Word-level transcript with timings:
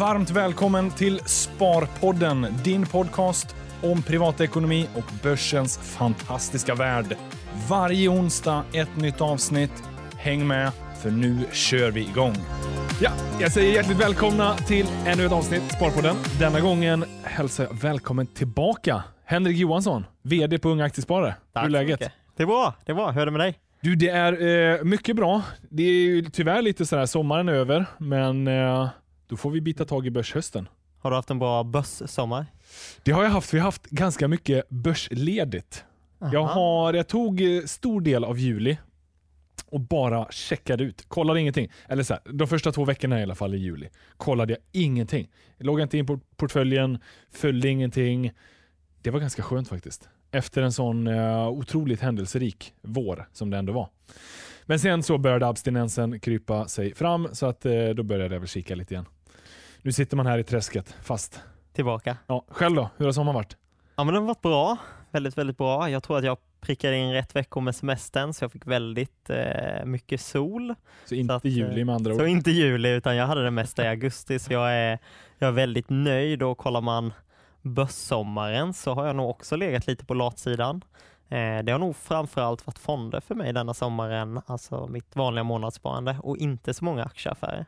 Varmt 0.00 0.30
välkommen 0.30 0.90
till 0.90 1.18
Sparpodden, 1.18 2.46
din 2.64 2.86
podcast 2.86 3.56
om 3.82 4.02
privatekonomi 4.02 4.88
och 4.94 5.12
börsens 5.22 5.78
fantastiska 5.78 6.74
värld. 6.74 7.16
Varje 7.68 8.08
onsdag 8.08 8.64
ett 8.72 8.96
nytt 8.96 9.20
avsnitt. 9.20 9.82
Häng 10.16 10.46
med, 10.46 10.70
för 11.02 11.10
nu 11.10 11.38
kör 11.52 11.90
vi 11.90 12.00
igång. 12.00 12.34
Ja, 13.00 13.10
jag 13.40 13.52
säger 13.52 13.74
hjärtligt 13.74 14.00
välkomna 14.00 14.54
till 14.56 14.86
ännu 15.06 15.26
ett 15.26 15.32
avsnitt 15.32 15.62
Sparpodden. 15.72 16.16
Denna 16.38 16.60
gången 16.60 17.04
hälsar 17.22 17.64
jag 17.64 17.80
välkommen 17.80 18.26
tillbaka 18.26 19.02
Henrik 19.24 19.56
Johansson, 19.56 20.06
VD 20.22 20.58
på 20.58 20.68
Unga 20.68 20.84
Aktiesparare. 20.84 21.34
Tack 21.52 21.62
Hur 21.62 21.68
är 21.68 21.72
läget? 21.72 22.00
mycket. 22.00 22.12
Det 22.36 22.42
är 22.42 22.46
bra, 22.46 22.74
det 22.84 22.92
är 22.92 22.96
bra. 22.96 23.10
Hur 23.10 23.20
är 23.20 23.26
det 23.26 23.32
med 23.32 23.40
dig? 23.40 23.58
Du, 23.80 23.96
det 23.96 24.08
är 24.08 24.32
eh, 24.76 24.84
mycket 24.84 25.16
bra. 25.16 25.42
Det 25.70 25.82
är 25.82 25.92
ju 25.92 26.22
tyvärr 26.22 26.62
lite 26.62 26.86
sådär, 26.86 27.06
sommaren 27.06 27.48
är 27.48 27.52
över, 27.52 27.86
men 27.98 28.48
eh, 28.48 28.88
då 29.30 29.36
får 29.36 29.50
vi 29.50 29.60
bita 29.60 29.84
tag 29.84 30.06
i 30.06 30.10
börshösten. 30.10 30.68
Har 30.98 31.10
du 31.10 31.16
haft 31.16 31.30
en 31.30 31.38
bra 31.38 31.64
börssommar? 31.64 32.46
Det 33.02 33.12
har 33.12 33.22
jag 33.22 33.30
haft. 33.30 33.54
Vi 33.54 33.58
har 33.58 33.64
haft 33.64 33.86
ganska 33.86 34.28
mycket 34.28 34.68
börsledigt. 34.68 35.84
Jag, 36.32 36.44
har, 36.44 36.94
jag 36.94 37.08
tog 37.08 37.40
eh, 37.40 37.62
stor 37.64 38.00
del 38.00 38.24
av 38.24 38.38
juli 38.38 38.78
och 39.66 39.80
bara 39.80 40.26
checkade 40.30 40.84
ut. 40.84 41.04
Kollade 41.08 41.40
ingenting. 41.40 41.70
Eller 41.88 42.02
så 42.02 42.14
här, 42.14 42.22
de 42.32 42.48
första 42.48 42.72
två 42.72 42.84
veckorna 42.84 43.20
i 43.20 43.22
alla 43.22 43.34
fall 43.34 43.54
i 43.54 43.58
juli 43.58 43.88
kollade 44.16 44.52
jag 44.52 44.82
ingenting. 44.82 45.30
Jag 45.56 45.66
loggade 45.66 45.82
inte 45.82 45.98
in 45.98 46.06
på 46.06 46.20
portföljen, 46.36 46.98
följde 47.32 47.68
ingenting. 47.68 48.32
Det 49.02 49.10
var 49.10 49.20
ganska 49.20 49.42
skönt 49.42 49.68
faktiskt. 49.68 50.08
Efter 50.30 50.62
en 50.62 50.72
sån 50.72 51.06
uh, 51.06 51.48
otroligt 51.48 52.00
händelserik 52.00 52.74
vår 52.80 53.28
som 53.32 53.50
det 53.50 53.58
ändå 53.58 53.72
var. 53.72 53.88
Men 54.66 54.80
sen 54.80 55.02
så 55.02 55.18
började 55.18 55.46
abstinensen 55.46 56.20
krypa 56.20 56.68
sig 56.68 56.94
fram 56.94 57.28
så 57.32 57.46
att 57.46 57.66
eh, 57.66 57.88
då 57.88 58.02
började 58.02 58.34
jag 58.34 58.40
väl 58.40 58.48
kika 58.48 58.74
lite 58.74 58.94
igen. 58.94 59.06
Nu 59.82 59.92
sitter 59.92 60.16
man 60.16 60.26
här 60.26 60.38
i 60.38 60.44
träsket 60.44 60.96
fast. 61.02 61.42
Tillbaka. 61.72 62.16
Ja, 62.26 62.44
själv 62.48 62.76
då? 62.76 62.90
Hur 62.96 63.04
har 63.04 63.12
sommaren 63.12 63.34
varit? 63.34 63.56
Ja, 63.96 64.04
men 64.04 64.14
den 64.14 64.22
har 64.22 64.28
varit 64.28 64.42
bra. 64.42 64.76
Väldigt, 65.10 65.38
väldigt 65.38 65.58
bra. 65.58 65.90
Jag 65.90 66.02
tror 66.02 66.18
att 66.18 66.24
jag 66.24 66.38
prickade 66.60 66.96
in 66.96 67.12
rätt 67.12 67.36
veckor 67.36 67.60
med 67.60 67.76
semestern, 67.76 68.32
så 68.32 68.44
jag 68.44 68.52
fick 68.52 68.66
väldigt 68.66 69.30
eh, 69.30 69.84
mycket 69.84 70.20
sol. 70.20 70.74
Så 71.04 71.14
inte 71.14 71.34
att, 71.34 71.44
eh, 71.44 71.50
juli 71.50 71.84
med 71.84 71.94
andra 71.94 72.12
ord. 72.12 72.20
Så 72.20 72.26
inte 72.26 72.50
juli, 72.50 72.88
utan 72.88 73.16
jag 73.16 73.26
hade 73.26 73.44
det 73.44 73.50
mesta 73.50 73.84
i 73.84 73.88
augusti, 73.88 74.38
så 74.38 74.52
jag 74.52 74.72
är, 74.72 74.98
jag 75.38 75.48
är 75.48 75.52
väldigt 75.52 75.88
nöjd. 75.88 76.42
Och 76.42 76.58
kollar 76.58 76.80
man 76.80 77.12
börssommaren 77.62 78.74
så 78.74 78.94
har 78.94 79.06
jag 79.06 79.16
nog 79.16 79.30
också 79.30 79.56
legat 79.56 79.86
lite 79.86 80.04
på 80.04 80.14
latsidan. 80.14 80.84
Eh, 81.28 81.58
det 81.62 81.72
har 81.72 81.78
nog 81.78 81.96
framförallt 81.96 82.66
varit 82.66 82.78
fonder 82.78 83.20
för 83.20 83.34
mig 83.34 83.52
denna 83.52 83.74
sommaren, 83.74 84.40
alltså 84.46 84.86
mitt 84.86 85.16
vanliga 85.16 85.44
månadssparande 85.44 86.16
och 86.22 86.36
inte 86.36 86.74
så 86.74 86.84
många 86.84 87.04
aktieaffärer. 87.04 87.66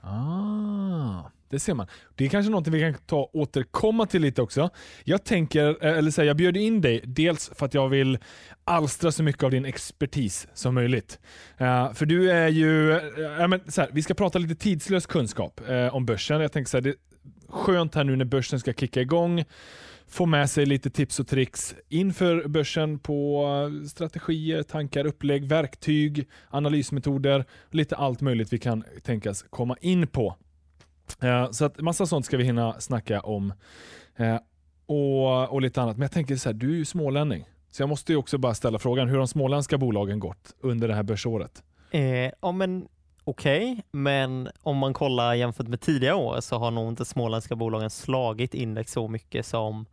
Ah, 0.00 1.22
det 1.48 1.58
ser 1.58 1.74
man. 1.74 1.86
Det 2.14 2.24
är 2.24 2.28
kanske 2.28 2.52
något 2.52 2.66
vi 2.66 2.80
kan 2.80 2.94
ta 3.06 3.30
återkomma 3.32 4.06
till 4.06 4.22
lite 4.22 4.42
också. 4.42 4.70
Jag 5.04 5.24
tänker, 5.24 5.84
eh, 5.84 5.98
eller 5.98 6.10
säga, 6.10 6.26
jag 6.26 6.36
bjöd 6.36 6.56
in 6.56 6.80
dig 6.80 7.02
dels 7.04 7.50
för 7.54 7.66
att 7.66 7.74
jag 7.74 7.88
vill 7.88 8.18
alstra 8.64 9.12
så 9.12 9.22
mycket 9.22 9.42
av 9.42 9.50
din 9.50 9.64
expertis 9.64 10.48
som 10.54 10.74
möjligt. 10.74 11.18
Uh, 11.60 11.92
för 11.92 12.06
du 12.06 12.30
är 12.30 12.48
ju, 12.48 12.90
uh, 12.90 13.48
men, 13.48 13.60
så 13.68 13.80
här, 13.80 13.90
vi 13.92 14.02
ska 14.02 14.14
prata 14.14 14.38
lite 14.38 14.54
tidslös 14.54 15.06
kunskap 15.06 15.60
uh, 15.70 15.94
om 15.94 16.06
börsen. 16.06 16.40
Jag 16.40 16.52
tänker 16.52 16.68
så 16.68 16.76
här, 16.76 16.82
det 16.82 16.90
är 16.90 16.96
skönt 17.48 17.94
här 17.94 18.04
nu 18.04 18.16
när 18.16 18.24
börsen 18.24 18.60
ska 18.60 18.72
kicka 18.72 19.00
igång 19.00 19.44
få 20.08 20.26
med 20.26 20.50
sig 20.50 20.66
lite 20.66 20.90
tips 20.90 21.20
och 21.20 21.28
tricks 21.28 21.74
inför 21.88 22.48
börsen 22.48 22.98
på 22.98 23.46
strategier, 23.90 24.62
tankar, 24.62 25.06
upplägg, 25.06 25.44
verktyg, 25.44 26.28
analysmetoder, 26.50 27.44
lite 27.70 27.96
allt 27.96 28.20
möjligt 28.20 28.52
vi 28.52 28.58
kan 28.58 28.84
tänkas 29.02 29.44
komma 29.50 29.76
in 29.80 30.06
på. 30.06 30.36
Eh, 31.22 31.50
Så 31.50 31.64
att 31.64 31.80
massa 31.80 32.06
sånt 32.06 32.26
ska 32.26 32.36
vi 32.36 32.44
hinna 32.44 32.80
snacka 32.80 33.20
om 33.20 33.52
Eh, 34.18 34.38
och, 34.86 35.52
och 35.52 35.62
lite 35.62 35.82
annat. 35.82 35.96
Men 35.96 36.02
jag 36.02 36.12
tänker 36.12 36.36
så 36.36 36.48
här, 36.48 36.54
du 36.54 36.72
är 36.72 36.76
ju 36.76 36.84
smålänning. 36.84 37.44
Så 37.70 37.82
jag 37.82 37.88
måste 37.88 38.12
ju 38.12 38.18
också 38.18 38.38
bara 38.38 38.54
ställa 38.54 38.78
frågan, 38.78 39.08
hur 39.08 39.14
har 39.14 39.18
de 39.18 39.28
småländska 39.28 39.78
bolagen 39.78 40.20
gått 40.20 40.54
under 40.60 40.88
det 40.88 40.94
här 40.94 41.02
börsåret? 41.02 41.62
Eh, 41.90 42.30
ja 42.42 42.52
men 42.52 42.88
okej, 43.24 43.82
men 43.90 44.48
om 44.62 44.76
man 44.76 44.92
kollar 44.94 45.34
jämfört 45.34 45.68
med 45.68 45.80
tidigare 45.80 46.14
år 46.14 46.40
så 46.40 46.58
har 46.58 46.70
nog 46.70 46.88
inte 46.88 47.04
småländska 47.04 47.56
bolagen 47.56 47.90
slagit 47.90 48.54
index 48.54 48.92
så 48.92 49.08
mycket 49.08 49.46
som 49.46 49.86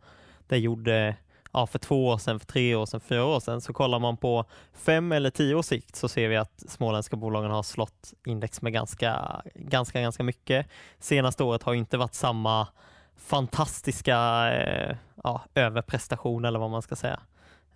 det 0.46 0.58
gjorde 0.58 1.16
ja, 1.54 1.66
för 1.66 1.78
två 1.78 2.06
år 2.06 2.18
sedan, 2.18 2.40
för 2.40 2.46
tre 2.46 2.74
år 2.74 2.86
sedan, 2.86 3.00
för 3.00 3.08
fyra 3.08 3.24
år 3.24 3.40
sedan. 3.40 3.60
Så 3.60 3.72
kollar 3.72 3.98
man 3.98 4.16
på 4.16 4.44
fem 4.74 5.12
eller 5.12 5.30
tio 5.30 5.54
års 5.54 5.66
sikt 5.66 5.96
så 5.96 6.08
ser 6.08 6.28
vi 6.28 6.36
att 6.36 6.62
småländska 6.68 7.16
bolagen 7.16 7.50
har 7.50 7.62
slått 7.62 8.12
index 8.26 8.62
med 8.62 8.72
ganska, 8.72 9.42
ganska, 9.54 10.00
ganska 10.00 10.22
mycket. 10.22 10.66
Senaste 10.98 11.44
året 11.44 11.62
har 11.62 11.74
inte 11.74 11.96
varit 11.96 12.14
samma 12.14 12.68
fantastiska 13.16 14.16
eh, 14.52 14.96
ja, 15.24 15.42
överprestation 15.54 16.44
eller 16.44 16.58
vad 16.58 16.70
man 16.70 16.82
ska 16.82 16.96
säga. 16.96 17.20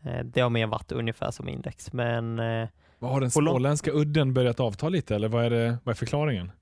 Eh, 0.05 0.25
det 0.25 0.41
har 0.41 0.51
mer 0.51 0.67
varit 0.67 0.93
ungefär 0.93 1.31
som 1.31 1.49
index, 1.49 1.93
men 1.93 2.39
eh, 2.39 2.69
Vad 2.99 3.11
Har 3.11 3.21
den 3.21 3.31
småländska 3.31 3.91
udden 3.91 4.35
börjat 4.35 4.61
avta 4.61 4.89
lite 4.89 5.15
eller 5.15 5.29
vad 5.29 5.45
är, 5.45 5.51
det, 5.51 5.79
vad 5.85 5.93
är 5.93 5.97
förklaringen? 5.97 6.53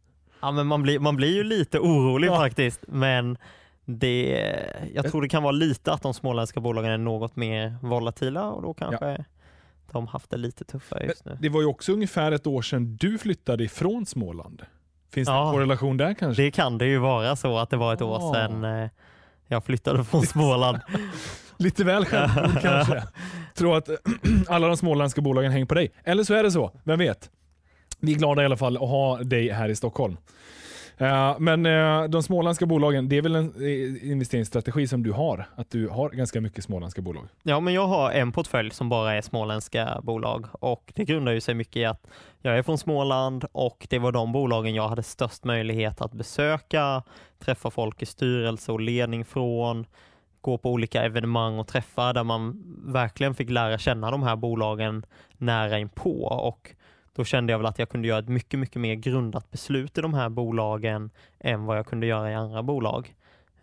Ja, 0.41 0.53
men 0.53 0.67
man, 0.67 0.83
blir, 0.83 0.99
man 0.99 1.17
blir 1.17 1.35
ju 1.35 1.43
lite 1.45 1.79
orolig 1.79 2.29
Ja. 2.29 2.37
faktiskt, 2.37 2.81
men 2.89 3.39
det, 3.87 4.43
jag 4.95 5.11
tror 5.11 5.23
det 5.23 5.29
kan 5.29 5.43
vara 5.43 5.53
lite 5.53 5.93
att 5.93 6.03
de 6.03 6.15
småländska 6.15 6.61
bolagen 6.61 6.91
är 6.91 6.99
något 6.99 7.37
mer 7.37 7.77
volatila 7.83 8.51
och 8.51 8.63
då 8.63 8.75
kanske 8.75 9.25
de 9.93 10.07
haft 10.07 10.31
det 10.31 10.37
lite 10.37 10.65
tuffare 10.65 11.05
just 11.07 11.25
nu. 11.25 11.39
Det 11.41 11.49
var 11.49 11.61
ju 11.61 11.67
också 11.67 11.93
ungefär 11.93 12.33
ett 12.33 12.47
år 12.47 12.63
sedan 12.63 12.97
du 12.97 13.19
flyttade 13.19 13.65
ifrån 13.65 14.07
Småland. 14.07 14.63
Finns 15.13 15.29
det 15.29 15.35
Ja. 15.35 15.47
en 15.47 15.53
korrelation 15.55 15.97
där 15.97 16.15
kanske? 16.15 16.43
Det 16.43 16.51
kan 16.51 16.79
det 16.79 16.87
ju 16.87 16.99
vara 16.99 17.37
så 17.37 17.59
att 17.59 17.71
det 17.71 17.77
var 17.77 17.93
ett 17.95 18.03
år 18.03 18.35
sedan 18.35 18.65
eh, 18.65 18.89
jag 19.47 19.65
flyttade 19.65 20.05
från 20.05 20.23
Småland. 20.27 20.79
Lite 21.57 21.85
väl 21.85 22.05
självgod 22.05 22.59
kanske. 22.63 23.03
Tror 23.55 23.77
att 23.77 23.89
alla 24.49 24.67
de 24.69 24.77
småländska 24.77 25.21
bolagen 25.21 25.53
hänger 25.53 25.67
på 25.67 25.75
dig. 25.75 25.93
Eller 26.05 26.25
så 26.25 26.35
är 26.35 26.43
det 26.43 26.51
så, 26.51 26.71
vem 26.85 26.99
vet? 26.99 27.31
Vi 28.01 28.13
är 28.13 28.19
glada 28.19 28.43
i 28.43 28.45
alla 28.45 28.57
fall 28.57 28.77
att 28.77 28.83
ha 28.89 29.19
dig 29.23 29.49
här 29.51 29.69
i 29.69 29.77
Stockholm. 29.77 30.17
Eh, 30.99 31.35
men 31.39 31.67
eh, 31.67 32.05
de 32.05 32.23
småländska 32.23 32.67
bolagen, 32.67 33.09
det 33.09 33.17
är 33.17 33.23
väl 33.23 33.37
en 33.37 33.53
eh, 33.57 34.11
investeringsstrategi 34.11 34.89
som 34.89 35.03
du 35.03 35.13
har? 35.13 35.47
Att 35.57 35.71
du 35.71 35.89
har 35.89 36.11
ganska 36.11 36.41
mycket 36.41 36.65
småländska 36.65 37.03
bolag? 37.03 37.29
Ja, 37.43 37.61
men 37.61 37.75
jag 37.75 37.87
har 37.87 38.11
en 38.11 38.33
portfölj 38.33 38.71
som 38.71 38.89
bara 38.89 39.15
är 39.15 39.23
småländska 39.23 40.01
bolag 40.03 40.47
och 40.53 40.93
det 40.95 41.05
grundar 41.05 41.33
ju 41.33 41.41
sig 41.41 41.55
mycket 41.55 41.77
i 41.77 41.85
att 41.85 42.07
jag 42.43 42.59
är 42.59 42.63
från 42.63 42.79
Småland 42.79 43.45
och 43.53 43.87
det 43.91 43.99
var 43.99 44.13
de 44.13 44.33
bolagen 44.33 44.75
jag 44.75 44.89
hade 44.89 45.03
störst 45.03 45.45
möjlighet 45.45 46.01
att 46.01 46.13
besöka, 46.13 47.03
träffa 47.39 47.71
folk 47.71 48.03
i 48.03 48.07
styrelse 48.07 48.73
och 48.73 48.81
ledning 48.81 49.25
från, 49.25 49.87
gå 50.41 50.59
på 50.59 50.71
olika 50.71 51.05
evenemang 51.05 51.59
och 51.59 51.69
träffar 51.69 52.15
där 52.15 52.25
man 52.25 52.63
verkligen 52.87 53.35
fick 53.35 53.51
lära 53.51 53.79
känna 53.79 54.11
de 54.11 54.23
här 54.23 54.37
bolagen 54.37 55.07
nära 55.39 55.79
inpå 55.79 56.23
och 56.25 56.75
då 57.17 57.25
kände 57.25 57.53
jag 57.53 57.59
väl 57.59 57.67
att 57.67 57.79
jag 57.79 57.89
kunde 57.89 58.09
göra 58.09 58.19
ett 58.19 58.29
mycket, 58.29 58.61
mycket 58.61 58.81
mer 58.81 58.95
grundat 58.95 59.51
beslut 59.51 59.99
i 59.99 60.01
de 60.01 60.15
här 60.15 60.29
bolagen 60.29 61.11
än 61.41 61.65
vad 61.65 61.79
jag 61.79 61.87
kunde 61.87 62.07
göra 62.07 62.31
i 62.31 62.35
andra 62.35 62.63
bolag. 62.63 63.15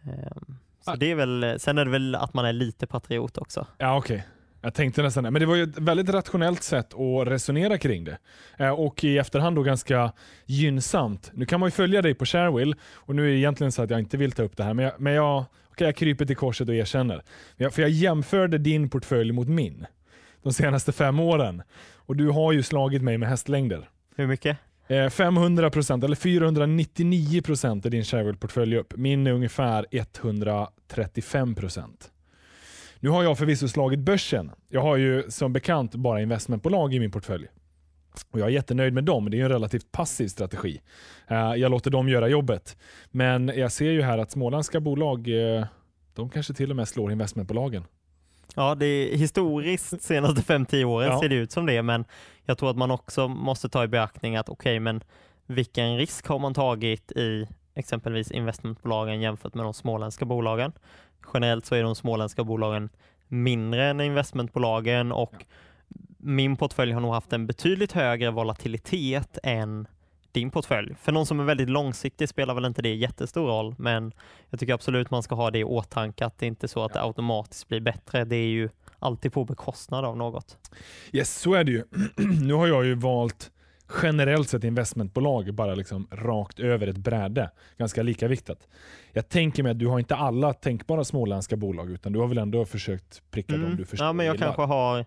Ehm, 0.04 0.58
Så 0.82 0.92
Ah. 0.92 0.96
det 0.96 1.12
är 1.12 1.16
väl, 1.16 1.56
sen 1.60 1.78
är 1.78 1.86
det 1.86 1.92
väl 1.92 2.16
att 2.16 2.34
man 2.34 2.46
är 2.46 2.54
lite 2.54 2.88
patriot 2.88 3.38
också. 3.38 3.68
Ja, 3.78 3.98
okej. 3.98 4.28
Jag 4.62 4.74
tänkte 4.74 5.02
nästan 5.04 5.24
det. 5.24 5.32
Men 5.32 5.40
det 5.40 5.46
var 5.46 5.56
ju 5.56 5.64
ett 5.64 5.78
väldigt 5.80 6.10
rationellt 6.10 6.64
sätt 6.64 6.94
att 6.94 7.28
resonera 7.28 7.78
kring 7.78 8.04
det. 8.04 8.18
Eh, 8.58 8.70
och 8.70 9.04
i 9.04 9.18
efterhand 9.18 9.56
då 9.56 9.64
ganska 9.64 10.12
gynnsamt. 10.46 11.32
Nu 11.34 11.46
kan 11.46 11.60
man 11.60 11.68
ju 11.68 11.72
följa 11.72 12.02
dig 12.02 12.14
på 12.14 12.26
Sharewill 12.26 12.76
och 12.94 13.16
nu 13.16 13.24
är 13.24 13.28
det 13.28 13.38
egentligen 13.38 13.72
så 13.72 13.82
att 13.82 13.90
jag 13.90 14.00
inte 14.00 14.18
vill 14.18 14.32
ta 14.32 14.44
upp 14.44 14.58
det 14.58 14.64
här, 14.64 14.74
men 14.74 14.86
jag, 14.86 14.94
men 15.02 15.14
jag, 15.14 15.46
okej, 15.72 15.88
jag 15.88 15.96
kryper 15.96 16.26
till 16.26 16.36
korset 16.36 16.70
och 16.70 16.76
erkänner. 16.76 17.22
Jag, 17.56 17.74
för 17.74 17.82
jag 17.82 17.92
jämförde 17.92 18.58
din 18.58 18.90
portfölj 18.90 19.32
mot 19.32 19.48
min 19.48 19.86
de 20.44 20.54
senaste 20.54 20.92
fem 20.92 21.20
åren. 21.20 21.64
Och 22.06 22.16
du 22.16 22.30
har 22.30 22.52
ju 22.52 22.64
slagit 22.64 23.02
mig 23.02 23.18
med 23.18 23.30
hästlängder. 23.30 23.90
Hur 24.16 24.28
mycket? 24.28 24.58
Eh, 24.88 24.96
500% 25.10 26.06
eller 26.06 26.16
499% 26.16 27.86
är 27.86 27.90
din 27.90 28.04
Sharewill-portfölj 28.04 28.78
upp. 28.78 28.94
Min 28.98 29.28
är 29.28 29.32
ungefär 29.32 29.86
135%. 29.92 32.10
Nu 33.00 33.10
har 33.10 33.24
jag 33.24 33.38
förvisso 33.38 33.68
slagit 33.68 34.00
börsen. 34.00 34.52
Jag 34.70 34.82
har 34.82 34.98
ju 34.98 35.24
som 35.32 35.54
bekant 35.54 35.96
bara 35.96 36.22
investmentbolag 36.22 36.94
i 36.94 37.00
min 37.00 37.12
portfölj. 37.12 37.48
Och 38.32 38.40
Jag 38.40 38.48
är 38.48 38.52
jättenöjd 38.52 38.94
med 38.94 39.04
dem. 39.04 39.30
Det 39.32 39.36
är 39.36 39.40
ju 39.40 39.44
en 39.44 39.50
relativt 39.50 39.92
passiv 39.92 40.28
strategi. 40.28 40.82
Eh, 41.28 41.54
Jag 41.56 41.72
låter 41.72 41.92
dem 41.92 42.10
göra 42.10 42.28
jobbet. 42.28 42.78
Men 43.12 43.52
jag 43.56 43.72
ser 43.72 43.92
ju 43.92 44.02
här 44.02 44.18
att 44.18 44.32
småländska 44.32 44.80
bolag, 44.80 45.28
eh, 45.58 45.66
de 46.14 46.30
kanske 46.30 46.54
till 46.54 46.70
och 46.70 46.76
med 46.76 46.88
slår 46.88 47.12
investmentbolagen. 47.12 47.84
Ja, 48.56 48.76
det 48.76 48.86
är 48.86 49.18
historiskt 49.18 50.02
senaste 50.04 50.42
5-10 50.54 50.84
åren 50.84 51.08
Ja. 51.12 51.20
ser 51.20 51.30
det 51.30 51.36
ut 51.36 51.52
som 51.52 51.66
det, 51.66 51.82
men 51.82 52.06
jag 52.46 52.58
tror 52.58 52.70
att 52.70 52.78
man 52.78 52.92
också 52.92 53.28
måste 53.28 53.70
ta 53.70 53.84
i 53.84 53.88
beaktning 53.88 54.36
att 54.36 54.50
okej, 54.50 54.80
men 54.80 55.04
vilken 55.46 55.98
risk 55.98 56.28
har 56.28 56.40
man 56.40 56.54
tagit 56.54 57.12
i 57.12 57.48
exempelvis 57.76 58.32
investmentbolagen 58.32 59.22
jämfört 59.22 59.54
med 59.54 59.66
de 59.66 59.74
småländska 59.74 60.26
bolagen? 60.26 60.72
Generellt 61.34 61.66
så 61.66 61.76
är 61.76 61.84
de 61.84 61.96
småländska 61.96 62.44
bolagen 62.44 62.90
mindre 63.28 63.86
än 63.90 64.02
investmentbolagen 64.02 65.12
och 65.12 65.46
min 66.18 66.56
portfölj 66.56 66.92
har 66.92 67.02
nog 67.02 67.14
haft 67.14 67.34
en 67.34 67.48
betydligt 67.48 67.92
högre 67.92 68.32
volatilitet 68.32 69.38
än 69.44 69.88
din 70.34 70.52
portfölj. 70.52 70.96
För 71.02 71.12
någon 71.12 71.26
som 71.26 71.40
är 71.40 71.44
väldigt 71.44 71.70
långsiktig 71.70 72.30
spelar 72.30 72.54
väl 72.54 72.66
inte 72.66 72.82
det 72.82 72.96
jättestor 72.96 73.48
roll, 73.48 73.76
men 73.78 74.14
jag 74.50 74.60
tycker 74.60 74.74
absolut 74.74 75.12
man 75.12 75.24
ska 75.24 75.36
ha 75.36 75.52
det 75.52 75.60
i 75.60 75.64
åtanke 75.64 76.26
att 76.26 76.38
det 76.38 76.46
inte 76.46 76.66
är 76.66 76.68
så 76.68 76.86
att 76.86 76.94
det 76.94 77.02
automatiskt 77.02 77.68
blir 77.68 77.80
bättre. 77.80 78.26
Det 78.26 78.36
är 78.36 78.48
ju 78.48 78.70
alltid 79.00 79.34
på 79.34 79.46
bekostnad 79.46 80.06
av 80.06 80.18
något. 80.18 80.58
Yes, 81.12 81.40
så 81.40 81.54
är 81.54 81.64
det 81.64 81.72
ju. 81.72 81.84
nu 82.42 82.54
har 82.54 82.68
jag 82.68 82.86
ju 82.86 82.96
valt 82.96 83.52
generellt 84.02 84.50
sett 84.50 84.64
investmentbolag 84.64 85.54
bara 85.54 85.76
liksom 85.76 86.08
rakt 86.12 86.60
över 86.60 86.88
ett 86.88 86.98
bräde. 86.98 87.52
Ganska 87.78 88.04
lika 88.04 88.28
viktat. 88.28 88.68
Jag 89.12 89.30
tänker 89.30 89.64
mig 89.64 89.72
att 89.72 89.80
du 89.80 89.88
har 89.88 90.00
inte 90.00 90.16
alla 90.16 90.54
tänkbara 90.54 91.04
småländska 91.04 91.56
bolag 91.56 91.92
utan 91.92 92.14
du 92.14 92.20
har 92.20 92.28
väl 92.28 92.38
ändå 92.38 92.66
försökt 92.66 93.22
pricka 93.32 93.56
mm. 93.56 93.68
dem 93.68 93.78
du 93.78 93.86
förstår 93.86 94.08
Ja, 94.08 94.14
men 94.14 94.26
jag 94.26 94.38
kanske 94.38 94.62
har 94.62 95.06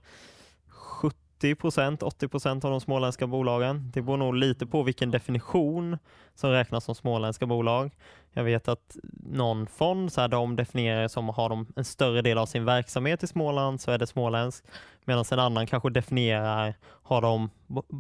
70% 1.40 1.98
80% 1.98 2.64
av 2.64 2.70
de 2.70 2.80
småländska 2.80 3.26
bolagen. 3.26 3.90
Det 3.94 4.02
beror 4.02 4.16
nog 4.16 4.34
lite 4.34 4.66
på 4.66 4.82
vilken 4.82 5.10
definition 5.10 5.98
som 6.34 6.50
räknas 6.50 6.84
som 6.84 6.94
småländska 6.94 7.46
bolag. 7.46 7.90
Jag 8.32 8.44
vet 8.44 8.68
att 8.68 8.96
någon 9.12 9.66
fond, 9.66 10.12
så 10.12 10.20
här, 10.20 10.28
de 10.28 10.56
definierar 10.56 11.08
som 11.08 11.28
har 11.28 11.48
de 11.48 11.66
en 11.76 11.84
större 11.84 12.22
del 12.22 12.38
av 12.38 12.46
sin 12.46 12.64
verksamhet 12.64 13.22
i 13.22 13.26
Småland 13.26 13.80
så 13.80 13.90
är 13.90 13.98
det 13.98 14.06
småländskt. 14.06 14.68
Medan 15.04 15.24
en 15.32 15.38
annan 15.38 15.66
kanske 15.66 15.90
definierar, 15.90 16.74
har 16.82 17.22
de 17.22 17.50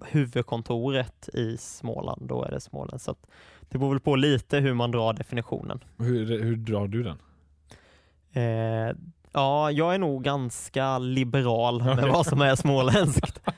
huvudkontoret 0.06 1.28
i 1.28 1.56
Småland, 1.56 2.28
då 2.28 2.44
är 2.44 2.50
det 2.50 2.60
småländskt. 2.60 3.04
Så 3.04 3.16
det 3.68 3.78
beror 3.78 3.90
väl 3.90 4.00
på 4.00 4.16
lite 4.16 4.58
hur 4.58 4.74
man 4.74 4.90
drar 4.90 5.12
definitionen. 5.12 5.84
Hur, 5.98 6.42
hur 6.42 6.56
drar 6.56 6.86
du 6.86 7.02
den? 7.02 7.18
Eh, 8.36 8.96
Ja, 9.36 9.70
jag 9.70 9.94
är 9.94 9.98
nog 9.98 10.24
ganska 10.24 10.98
liberal 10.98 11.82
med 11.84 11.98
okay. 11.98 12.10
vad 12.10 12.26
som 12.26 12.40
är 12.40 12.54
småländskt. 12.54 13.40
eh, 13.46 13.54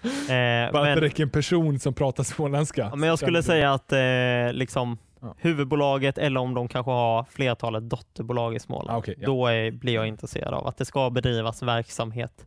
Bara 0.72 0.82
men, 0.82 0.92
att 0.92 0.94
det 0.94 1.00
räcker 1.00 1.22
en 1.22 1.30
person 1.30 1.78
som 1.78 1.94
pratar 1.94 2.25
småländska. 2.25 2.92
men 2.96 3.08
jag 3.08 3.19
skulle 3.19 3.42
säga 3.42 3.72
att 3.72 3.92
eh, 3.92 4.52
liksom, 4.52 4.98
ja. 5.20 5.34
huvudbolaget 5.38 6.19
eller 6.19 6.40
om 6.40 6.54
de 6.54 6.69
kanske 6.69 6.90
har 6.90 7.25
flertalet 7.25 7.90
dotterbolag 7.90 8.54
i 8.54 8.58
Småland, 8.58 8.90
ah, 8.90 8.98
okay, 8.98 9.14
ja. 9.19 9.26
då 9.26 9.46
är, 9.46 9.70
blir 9.70 9.94
jag 9.94 10.06
intresserad 10.06 10.54
av 10.54 10.66
att 10.66 10.76
det 10.76 10.84
ska 10.84 11.10
bedrivas 11.10 11.62
verksamhet 11.62 12.46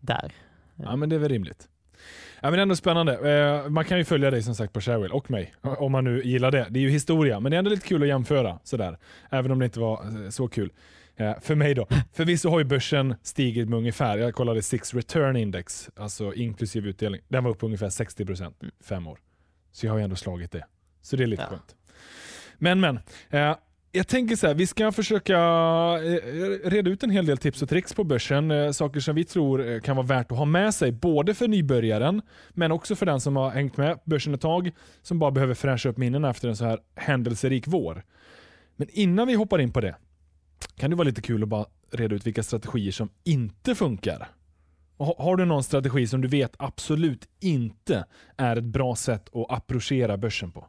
där. 0.00 0.32
Ja, 0.74 0.96
men 0.96 1.08
det 1.08 1.16
är 1.16 1.20
väl 1.20 1.28
rimligt. 1.28 1.68
Ja, 2.40 2.50
men 2.50 2.60
ändå 2.60 2.76
spännande. 2.76 3.30
Eh, 3.30 3.70
man 3.70 3.84
kan 3.84 3.98
ju 3.98 4.04
följa 4.04 4.30
dig 4.30 4.42
som 4.42 4.54
sagt 4.54 4.72
på 4.72 4.80
Sharewell 4.80 5.12
och 5.12 5.30
mig 5.30 5.54
om 5.62 5.92
man 5.92 6.04
nu 6.04 6.22
gillar 6.24 6.50
det. 6.50 6.66
Det 6.70 6.78
är 6.78 6.82
ju 6.82 6.90
historia, 6.90 7.40
men 7.40 7.50
det 7.50 7.56
är 7.56 7.58
ändå 7.58 7.70
lite 7.70 7.88
kul 7.88 8.02
att 8.02 8.08
jämföra 8.08 8.58
sådär. 8.64 8.98
Även 9.30 9.50
om 9.50 9.58
det 9.58 9.64
inte 9.64 9.80
var 9.80 10.24
eh, 10.24 10.30
så 10.30 10.48
kul. 10.48 10.70
Eh, 11.16 11.40
för 11.40 11.54
mig 11.54 11.74
då. 11.74 11.88
Förvisso 12.12 12.48
har 12.48 12.58
ju 12.58 12.64
börsen 12.64 13.14
stigit 13.22 13.68
med 13.68 13.78
ungefär, 13.78 14.18
jag 14.18 14.34
kollade 14.34 14.62
Six 14.62 14.94
Return 14.94 15.36
Index, 15.36 15.90
alltså 15.96 16.34
inklusive 16.34 16.88
utdelning. 16.88 17.20
Den 17.28 17.44
var 17.44 17.50
upp 17.50 17.62
ungefär 17.62 17.88
60% 17.88 18.52
fem 18.84 19.06
år. 19.06 19.18
Så 19.72 19.86
jag 19.86 19.92
har 19.92 19.98
ju 19.98 20.04
ändå 20.04 20.16
slagit 20.16 20.52
det. 20.52 20.64
Så 21.02 21.16
det 21.16 21.22
är 21.22 21.26
lite 21.26 21.42
ja. 21.42 21.48
skönt. 21.48 21.74
Men 22.58 22.80
men. 22.80 22.98
Eh, 23.30 23.56
jag 23.96 24.08
tänker 24.08 24.36
så 24.36 24.46
här, 24.46 24.54
vi 24.54 24.66
ska 24.66 24.92
försöka 24.92 25.34
eh, 25.34 26.70
reda 26.70 26.90
ut 26.90 27.02
en 27.02 27.10
hel 27.10 27.26
del 27.26 27.38
tips 27.38 27.62
och 27.62 27.68
tricks 27.68 27.94
på 27.94 28.04
börsen. 28.04 28.50
Eh, 28.50 28.70
saker 28.70 29.00
som 29.00 29.14
vi 29.14 29.24
tror 29.24 29.80
kan 29.80 29.96
vara 29.96 30.06
värt 30.06 30.32
att 30.32 30.38
ha 30.38 30.44
med 30.44 30.74
sig, 30.74 30.92
både 30.92 31.34
för 31.34 31.48
nybörjaren, 31.48 32.22
men 32.50 32.72
också 32.72 32.96
för 32.96 33.06
den 33.06 33.20
som 33.20 33.36
har 33.36 33.50
hängt 33.50 33.76
med 33.76 33.98
börsen 34.04 34.34
ett 34.34 34.40
tag, 34.40 34.70
som 35.02 35.18
bara 35.18 35.30
behöver 35.30 35.54
fräscha 35.54 35.88
upp 35.88 35.96
minnena 35.96 36.30
efter 36.30 36.48
en 36.48 36.56
så 36.56 36.64
här 36.64 36.78
händelserik 36.94 37.64
vår. 37.66 38.04
Men 38.76 38.88
innan 38.90 39.26
vi 39.26 39.34
hoppar 39.34 39.58
in 39.58 39.72
på 39.72 39.80
det, 39.80 39.96
kan 40.76 40.90
det 40.90 40.96
vara 40.96 41.06
lite 41.06 41.22
kul 41.22 41.42
att 41.42 41.48
bara 41.48 41.66
reda 41.90 42.14
ut 42.14 42.26
vilka 42.26 42.42
strategier 42.42 42.92
som 42.92 43.08
inte 43.24 43.74
funkar. 43.74 44.28
Har 44.98 45.36
du 45.36 45.44
någon 45.44 45.64
strategi 45.64 46.06
som 46.06 46.20
du 46.20 46.28
vet 46.28 46.54
absolut 46.58 47.28
inte 47.40 48.04
är 48.36 48.56
ett 48.56 48.64
bra 48.64 48.96
sätt 48.96 49.28
att 49.34 49.52
approchera 49.52 50.16
börsen 50.16 50.50
på? 50.50 50.66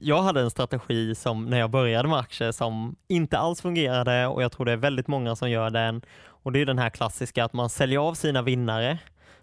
Jag 0.00 0.22
hade 0.22 0.40
en 0.40 0.50
strategi 0.50 1.14
som 1.14 1.44
när 1.44 1.58
jag 1.58 1.70
började 1.70 2.08
med 2.08 2.18
aktier 2.18 2.52
som 2.52 2.96
inte 3.08 3.38
alls 3.38 3.60
fungerade 3.60 4.26
och 4.26 4.42
jag 4.42 4.52
tror 4.52 4.66
det 4.66 4.72
är 4.72 4.76
väldigt 4.76 5.08
många 5.08 5.36
som 5.36 5.50
gör 5.50 5.70
den. 5.70 6.02
Och 6.26 6.52
Det 6.52 6.60
är 6.60 6.66
den 6.66 6.78
här 6.78 6.90
klassiska 6.90 7.44
att 7.44 7.52
man 7.52 7.70
säljer 7.70 7.98
av 7.98 8.14
sina 8.14 8.42
vinnare 8.42 8.98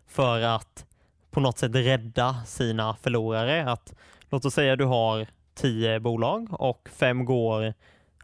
för 0.08 0.42
att 0.42 0.86
på 1.32 1.40
något 1.40 1.58
sätt 1.58 1.76
rädda 1.76 2.36
sina 2.46 2.96
förlorare. 2.96 3.72
Att, 3.72 3.94
låt 4.30 4.46
oss 4.46 4.54
säga 4.54 4.76
du 4.76 4.86
har 4.86 5.28
tio 5.56 6.00
bolag 6.00 6.48
och 6.52 6.90
fem 6.94 7.26
går 7.26 7.74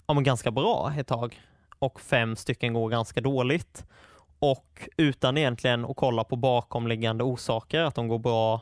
ja, 0.09 0.13
men 0.13 0.23
ganska 0.23 0.51
bra 0.51 0.93
ett 0.97 1.07
tag 1.07 1.41
och 1.79 2.01
fem 2.01 2.35
stycken 2.35 2.73
går 2.73 2.89
ganska 2.89 3.21
dåligt. 3.21 3.85
Och 4.39 4.89
utan 4.97 5.37
egentligen 5.37 5.85
att 5.85 5.95
kolla 5.95 6.23
på 6.23 6.35
bakomliggande 6.35 7.23
orsaker, 7.23 7.81
att 7.81 7.95
de 7.95 8.07
går 8.07 8.19
bra 8.19 8.61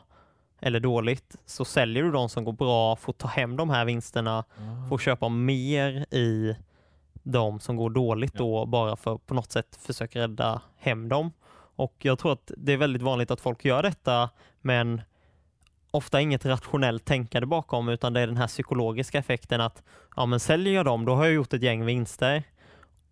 eller 0.60 0.80
dåligt, 0.80 1.36
så 1.46 1.64
säljer 1.64 2.02
du 2.02 2.10
de 2.10 2.28
som 2.28 2.44
går 2.44 2.52
bra, 2.52 2.96
får 2.96 3.12
ta 3.12 3.28
hem 3.28 3.56
de 3.56 3.70
här 3.70 3.84
vinsterna, 3.84 4.44
mm. 4.58 4.88
får 4.88 4.98
köpa 4.98 5.28
mer 5.28 6.14
i 6.14 6.56
de 7.22 7.60
som 7.60 7.76
går 7.76 7.90
dåligt 7.90 8.34
då, 8.34 8.66
bara 8.66 8.96
för 8.96 9.18
på 9.18 9.34
något 9.34 9.52
sätt 9.52 9.78
försöka 9.80 10.20
rädda 10.20 10.60
hem 10.76 11.08
dem. 11.08 11.32
Och 11.76 11.94
jag 11.98 12.18
tror 12.18 12.32
att 12.32 12.52
det 12.56 12.72
är 12.72 12.76
väldigt 12.76 13.02
vanligt 13.02 13.30
att 13.30 13.40
folk 13.40 13.64
gör 13.64 13.82
detta, 13.82 14.30
men 14.60 15.02
ofta 15.90 16.20
inget 16.20 16.46
rationellt 16.46 17.04
tänkande 17.04 17.46
bakom 17.46 17.88
utan 17.88 18.12
det 18.12 18.20
är 18.20 18.26
den 18.26 18.36
här 18.36 18.46
psykologiska 18.46 19.18
effekten 19.18 19.60
att 19.60 19.82
ja 20.16 20.26
men 20.26 20.40
säljer 20.40 20.74
jag 20.74 20.84
dem 20.84 21.04
då 21.04 21.14
har 21.14 21.24
jag 21.24 21.34
gjort 21.34 21.52
ett 21.52 21.62
gäng 21.62 21.84
vinster. 21.84 22.42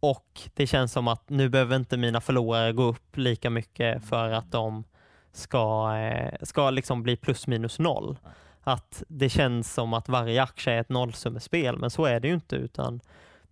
Och 0.00 0.40
det 0.55 0.67
känns 0.67 0.93
som 0.93 1.08
att 1.08 1.31
nu 1.31 1.49
behöver 1.49 1.76
inte 1.76 1.96
mina 1.96 2.20
förlorare 2.20 2.73
gå 2.73 2.82
upp 2.82 3.17
lika 3.17 3.50
mycket 3.50 4.05
för 4.05 4.31
att 4.31 4.52
de 4.52 4.84
ska, 5.32 5.96
eh, 5.96 6.34
ska 6.43 6.70
liksom 6.70 7.02
bli 7.02 7.17
plus 7.17 7.46
minus 7.46 7.78
noll. 7.78 8.19
Att 8.62 9.02
det 9.08 9.28
känns 9.28 9.75
som 9.75 9.93
att 9.93 10.08
varje 10.08 10.43
aktie 10.43 10.73
är 10.73 10.81
ett 10.81 10.88
nollsummespel 10.88 11.78
men 11.78 11.90
så 11.90 12.05
är 12.05 12.20
det 12.20 12.28
ju 12.28 12.34
inte 12.34 12.56
utan 12.56 13.00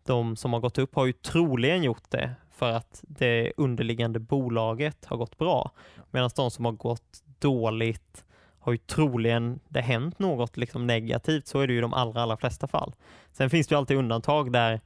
de 0.06 0.37
som 0.37 0.53
har 0.53 0.61
gått 0.61 0.79
upp 0.79 0.94
har 0.94 1.06
ju 1.06 1.12
troligen 1.12 1.82
gjort 1.82 2.11
det 2.11 2.35
för 2.50 2.71
att 2.71 3.05
det 3.09 3.53
underliggande 3.56 4.19
bolaget 4.19 5.05
har 5.05 5.17
gått 5.17 5.38
bra. 5.38 5.71
Medan 6.11 6.31
de 6.37 6.50
som 6.50 6.65
har 6.65 6.73
gått 6.73 7.23
dåligt 7.38 8.25
har 8.64 8.72
ju 8.72 8.78
troligen 8.78 9.61
det 9.69 9.81
hänt 9.81 10.19
något 10.19 10.56
liksom 10.56 10.87
negativt. 10.87 11.46
Så 11.46 11.61
är 11.61 11.66
det 11.66 11.72
ju 11.72 11.78
i 11.78 11.82
de 11.82 11.94
allra, 11.94 12.22
allra 12.22 12.37
flesta 12.37 12.66
fall. 12.66 12.94
Sen 13.32 13.50
finns 13.50 13.66
det 13.66 13.72
ju 13.72 13.78
alltid 13.78 13.96
undantag 13.96 14.52
där 14.52 14.81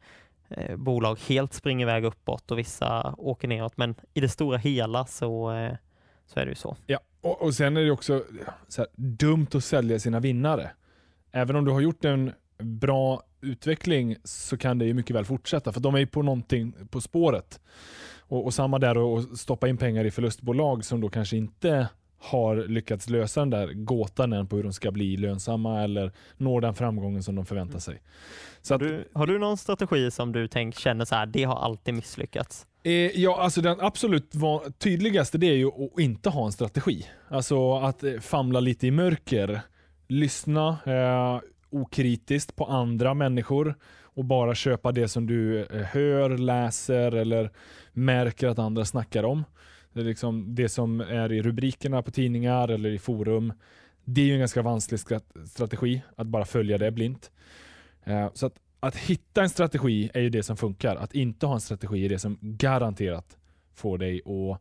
eh, 0.48 0.76
bolag 0.76 1.18
helt 1.28 1.54
springer 1.54 1.86
iväg 1.86 2.04
uppåt 2.04 2.50
och 2.50 2.58
vissa 2.58 3.14
åker 3.18 3.48
neråt. 3.48 3.76
Men 3.76 3.94
i 4.14 4.20
det 4.20 4.28
stora 4.28 4.58
hela 4.58 5.06
så, 5.06 5.52
eh, 5.52 5.72
så 6.26 6.40
är 6.40 6.44
det 6.44 6.50
ju 6.50 6.54
så. 6.54 6.76
Ja, 6.86 6.98
och, 7.20 7.42
och 7.42 7.54
sen 7.54 7.76
är 7.76 7.80
det 7.84 7.90
också 7.90 8.24
här, 8.76 8.86
dumt 8.96 9.46
att 9.54 9.64
sälja 9.64 9.98
sina 9.98 10.20
vinnare. 10.20 10.70
Även 11.32 11.56
om 11.56 11.64
du 11.64 11.70
har 11.70 11.80
gjort 11.80 12.04
en 12.04 12.32
bra 12.58 13.22
utveckling 13.40 14.16
så 14.24 14.56
kan 14.56 14.78
det 14.78 14.84
ju 14.84 14.94
mycket 14.94 15.16
väl 15.16 15.24
fortsätta 15.24 15.72
för 15.72 15.80
de 15.80 15.94
är 15.94 15.98
ju 15.98 16.06
på 16.06 16.22
någonting 16.22 16.74
på 16.90 17.00
spåret. 17.00 17.60
Och, 18.18 18.44
och 18.44 18.54
samma 18.54 18.78
där 18.78 19.18
att 19.18 19.38
stoppa 19.38 19.68
in 19.68 19.76
pengar 19.76 20.04
i 20.04 20.10
förlustbolag 20.10 20.84
som 20.84 21.00
då 21.00 21.08
kanske 21.08 21.36
inte 21.36 21.88
har 22.18 22.56
lyckats 22.56 23.10
lösa 23.10 23.40
den 23.40 23.50
där 23.50 23.72
gåtan 23.72 24.32
än 24.32 24.46
på 24.46 24.56
hur 24.56 24.62
de 24.62 24.72
ska 24.72 24.90
bli 24.90 25.16
lönsamma 25.16 25.82
eller 25.82 26.12
nå 26.36 26.60
den 26.60 26.74
framgången 26.74 27.22
som 27.22 27.34
de 27.34 27.46
förväntar 27.46 27.78
sig. 27.78 28.02
Så 28.62 28.74
har, 28.74 28.78
du, 28.78 29.08
har 29.14 29.26
du 29.26 29.38
någon 29.38 29.56
strategi 29.56 30.10
som 30.10 30.32
du 30.32 30.48
tänk, 30.48 30.78
känner 30.78 31.04
så 31.04 31.14
här, 31.14 31.26
det 31.26 31.44
har 31.44 31.56
alltid 31.56 31.94
misslyckats? 31.94 32.66
Eh, 32.82 32.92
ja, 32.92 33.40
alltså 33.40 33.60
den 33.60 33.80
absolut 33.80 34.32
tydligaste 34.78 35.38
det 35.38 35.46
är 35.46 35.56
ju 35.56 35.66
att 35.66 36.00
inte 36.00 36.30
ha 36.30 36.46
en 36.46 36.52
strategi. 36.52 37.06
Alltså 37.28 37.74
att 37.74 38.04
eh, 38.04 38.18
famla 38.20 38.60
lite 38.60 38.86
i 38.86 38.90
mörker, 38.90 39.60
lyssna 40.08 40.78
eh, 40.86 41.40
okritiskt 41.70 42.56
på 42.56 42.64
andra 42.64 43.14
människor 43.14 43.74
och 44.02 44.24
bara 44.24 44.54
köpa 44.54 44.92
det 44.92 45.08
som 45.08 45.26
du 45.26 45.60
eh, 45.62 45.82
hör, 45.82 46.38
läser 46.38 47.14
eller 47.14 47.50
märker 47.92 48.48
att 48.48 48.58
andra 48.58 48.84
snackar 48.84 49.24
om. 49.24 49.44
Det, 49.98 50.04
liksom 50.04 50.54
det 50.54 50.68
som 50.68 51.00
är 51.00 51.32
i 51.32 51.42
rubrikerna 51.42 52.02
på 52.02 52.10
tidningar 52.10 52.68
eller 52.68 52.90
i 52.90 52.98
forum. 52.98 53.52
Det 54.04 54.20
är 54.20 54.24
ju 54.24 54.32
en 54.32 54.38
ganska 54.38 54.62
vansklig 54.62 55.00
strategi 55.46 56.02
att 56.16 56.26
bara 56.26 56.44
följa 56.44 56.78
det 56.78 56.90
blint. 56.90 57.30
Eh, 58.04 58.30
så 58.34 58.46
att, 58.46 58.54
att 58.80 58.96
hitta 58.96 59.42
en 59.42 59.50
strategi 59.50 60.10
är 60.14 60.20
ju 60.20 60.30
det 60.30 60.42
som 60.42 60.56
funkar. 60.56 60.96
Att 60.96 61.14
inte 61.14 61.46
ha 61.46 61.54
en 61.54 61.60
strategi 61.60 62.04
är 62.04 62.08
det 62.08 62.18
som 62.18 62.38
garanterat 62.40 63.36
får 63.74 63.98
dig 63.98 64.20
att 64.24 64.60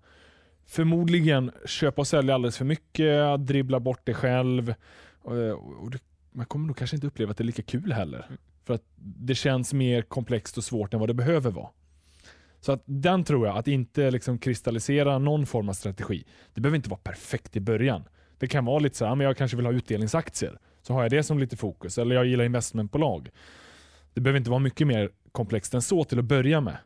förmodligen 0.66 1.52
köpa 1.66 2.02
och 2.02 2.08
sälja 2.08 2.36
alldeles 2.36 2.58
för 2.58 2.66
mycket, 2.66 3.46
dribbla 3.48 3.80
bort 3.80 4.02
det 4.04 4.14
själv. 4.14 4.74
Och 5.22 5.92
det, 5.92 6.00
man 6.32 6.46
kommer 6.46 6.68
nog 6.68 6.78
kanske 6.78 6.98
inte 6.98 7.08
uppleva 7.08 7.32
att 7.32 7.38
det 7.38 7.44
är 7.44 7.46
lika 7.46 7.62
kul 7.62 7.92
heller. 7.92 8.26
Mm. 8.28 8.38
För 8.64 8.74
att 8.74 8.84
det 8.96 9.36
känns 9.36 9.74
mer 9.74 10.02
komplext 10.02 10.58
och 10.58 10.64
svårt 10.64 10.94
än 10.94 11.00
vad 11.00 11.10
det 11.10 11.14
behöver 11.14 11.52
vara. 11.52 11.70
Så 12.68 12.74
att 12.74 12.84
den 12.86 13.24
tror 13.24 13.48
jag, 13.48 13.58
att 13.58 13.68
inte 13.68 14.12
liksom 14.12 14.38
kristallisera 14.38 15.18
någon 15.18 15.46
form 15.46 15.70
av 15.70 15.74
strategi. 15.74 16.24
Det 16.54 16.62
behöver 16.62 16.76
inte 16.76 16.90
vara 16.90 17.00
perfekt 17.04 17.56
i 17.56 17.60
början. 17.60 18.04
Det 18.38 18.48
kan 18.48 18.66
vara 18.66 18.80
lite 18.80 18.98
så 18.98 19.06
här, 19.06 19.16
men 19.16 19.28
jag 19.28 19.38
kanske 19.38 19.58
vill 19.58 19.66
ha 19.66 19.74
utdelningsaktier. 19.74 20.60
Så 20.82 20.94
har 20.94 21.02
jag 21.02 21.12
det 21.12 21.24
som 21.24 21.40
lite 21.40 21.58
fokus. 21.58 21.98
Eller 21.98 22.16
jag 22.16 22.26
gillar 22.26 22.44
investmentbolag. 22.44 23.30
Det 24.14 24.22
behöver 24.22 24.38
inte 24.38 24.50
vara 24.50 24.60
mycket 24.60 24.88
mer 24.88 25.10
komplext 25.32 25.74
än 25.74 25.82
så 25.82 26.04
till 26.04 26.20
att 26.20 26.26
börja 26.26 26.62
med. 26.62 26.78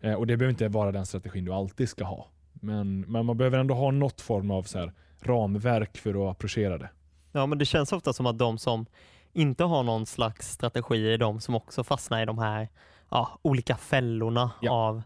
Eh, 0.00 0.14
och 0.14 0.26
det 0.26 0.36
behöver 0.36 0.50
inte 0.50 0.68
vara 0.68 0.92
den 0.92 1.06
strategin 1.06 1.44
du 1.44 1.52
alltid 1.52 1.88
ska 1.88 2.04
ha. 2.04 2.28
Men, 2.52 3.00
men 3.00 3.26
man 3.26 3.36
behöver 3.36 3.58
ändå 3.58 3.74
ha 3.74 3.90
något 3.90 4.20
form 4.20 4.50
av 4.50 4.62
så 4.62 4.78
här 4.78 4.92
ramverk 5.20 5.98
för 5.98 6.10
att 6.24 6.36
approchera 6.36 6.78
det. 6.78 6.88
Ja, 7.32 7.46
men 7.46 7.58
det 7.58 7.64
känns 7.64 7.92
ofta 7.92 8.12
som 8.12 8.26
att 8.26 8.38
de 8.38 8.58
som 8.58 8.86
inte 9.32 9.64
har 9.64 9.82
någon 9.82 10.06
slags 10.06 10.50
strategi 10.50 11.12
är 11.12 11.18
de 11.18 11.40
som 11.40 11.54
också 11.54 11.84
fastnar 11.84 12.22
i 12.22 12.26
de 12.26 12.38
här 12.38 12.68
ja, 13.10 13.38
olika 13.42 13.76
fällorna 13.76 14.50
Ja. 14.60 14.72
av 14.72 15.02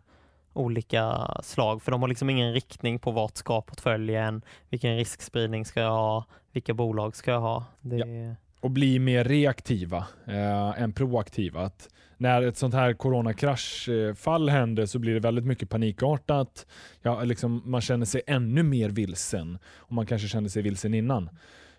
olika 0.54 1.30
slag. 1.42 1.82
För 1.82 1.92
de 1.92 2.00
har 2.00 2.08
liksom 2.08 2.30
ingen 2.30 2.52
riktning 2.52 2.98
på 2.98 3.10
vart 3.10 3.36
ska 3.36 3.60
portföljen, 3.60 4.42
vilken 4.70 4.96
riskspridning 4.96 5.64
ska 5.64 5.80
jag 5.80 5.90
ha, 5.90 6.24
vilka 6.52 6.74
bolag 6.74 7.16
ska 7.16 7.30
jag 7.30 7.40
ha. 7.40 7.64
Det, 7.80 8.36
och 8.60 8.70
bli 8.70 8.98
mer 8.98 9.24
reaktiva 9.24 10.06
eh, 10.26 10.82
än 10.82 10.92
proaktiva. 10.92 11.62
Att 11.62 11.88
när 12.16 12.42
ett 12.42 12.56
sånt 12.56 12.74
här 12.74 12.92
coronakraschfall 12.92 14.48
händer 14.48 14.86
så 14.86 14.98
blir 14.98 15.14
det 15.14 15.20
väldigt 15.20 15.44
mycket 15.44 15.70
panikartat. 15.70 16.66
Ja, 17.02 17.24
liksom, 17.24 17.62
man 17.64 17.80
känner 17.80 18.06
sig 18.06 18.22
ännu 18.26 18.62
mer 18.62 18.90
vilsen 18.90 19.58
och 19.76 19.92
man 19.92 20.06
kanske 20.06 20.28
kände 20.28 20.50
sig 20.50 20.62
vilsen 20.62 20.94
innan. 20.94 21.30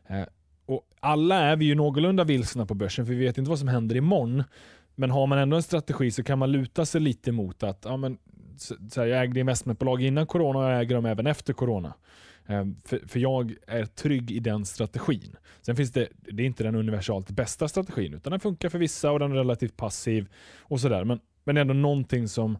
Eh, 0.07 0.23
och 0.65 0.81
alla 0.99 1.35
är 1.35 1.55
vi 1.55 1.65
ju 1.65 1.75
någorlunda 1.75 2.23
vilsna 2.23 2.65
på 2.65 2.73
börsen 2.73 3.05
för 3.05 3.13
vi 3.13 3.25
vet 3.25 3.37
inte 3.37 3.49
vad 3.49 3.59
som 3.59 3.67
händer 3.67 3.95
imorgon. 3.95 4.43
Men 4.95 5.11
har 5.11 5.27
man 5.27 5.37
ändå 5.37 5.55
en 5.55 5.63
strategi 5.63 6.11
så 6.11 6.23
kan 6.23 6.39
man 6.39 6.51
luta 6.51 6.85
sig 6.85 7.01
lite 7.01 7.31
mot 7.31 7.63
att 7.63 7.85
ja, 7.85 7.97
men, 7.97 8.17
så, 8.57 8.75
här, 8.95 9.05
jag 9.05 9.23
ägde 9.23 9.39
investmentbolag 9.39 10.01
innan 10.01 10.27
corona 10.27 10.59
och 10.59 10.65
jag 10.65 10.81
äger 10.81 10.95
dem 10.95 11.05
även 11.05 11.27
efter 11.27 11.53
corona. 11.53 11.93
Eh, 12.45 12.65
För, 12.85 13.07
för 13.07 13.19
jag 13.19 13.55
är 13.67 13.85
trygg 13.85 14.31
i 14.31 14.39
den 14.39 14.65
strategin. 14.65 15.35
Sen 15.61 15.75
finns 15.75 15.91
det, 15.91 16.07
det 16.17 16.43
är 16.43 16.47
inte 16.47 16.63
den 16.63 16.75
universalt 16.75 17.29
bästa 17.29 17.67
strategin, 17.67 18.13
utan 18.13 18.31
den 18.31 18.39
funkar 18.39 18.69
för 18.69 18.79
vissa 18.79 19.11
och 19.11 19.19
den 19.19 19.31
är 19.31 19.35
relativt 19.35 19.77
passiv 19.77 20.27
och 20.59 20.81
sådär. 20.81 21.03
Men, 21.03 21.19
men 21.43 21.57
ändå 21.57 21.73
någonting 21.73 22.27
som 22.27 22.57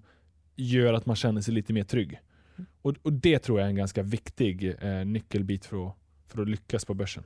gör 0.55 0.93
att 0.93 1.05
man 1.05 1.15
känner 1.15 1.41
sig 1.41 1.53
lite 1.53 1.73
mer 1.73 1.83
trygg. 1.83 2.19
Och, 2.81 2.95
och 3.01 3.13
det 3.13 3.39
tror 3.39 3.59
jag 3.59 3.65
är 3.65 3.69
en 3.69 3.75
ganska 3.75 4.03
viktig 4.03 4.75
eh, 4.81 5.05
nyckelbit 5.05 5.65
för 5.65 5.87
att, 5.87 5.95
för 6.27 6.41
att 6.41 6.49
lyckas 6.49 6.85
på 6.85 6.93
börsen. 6.93 7.23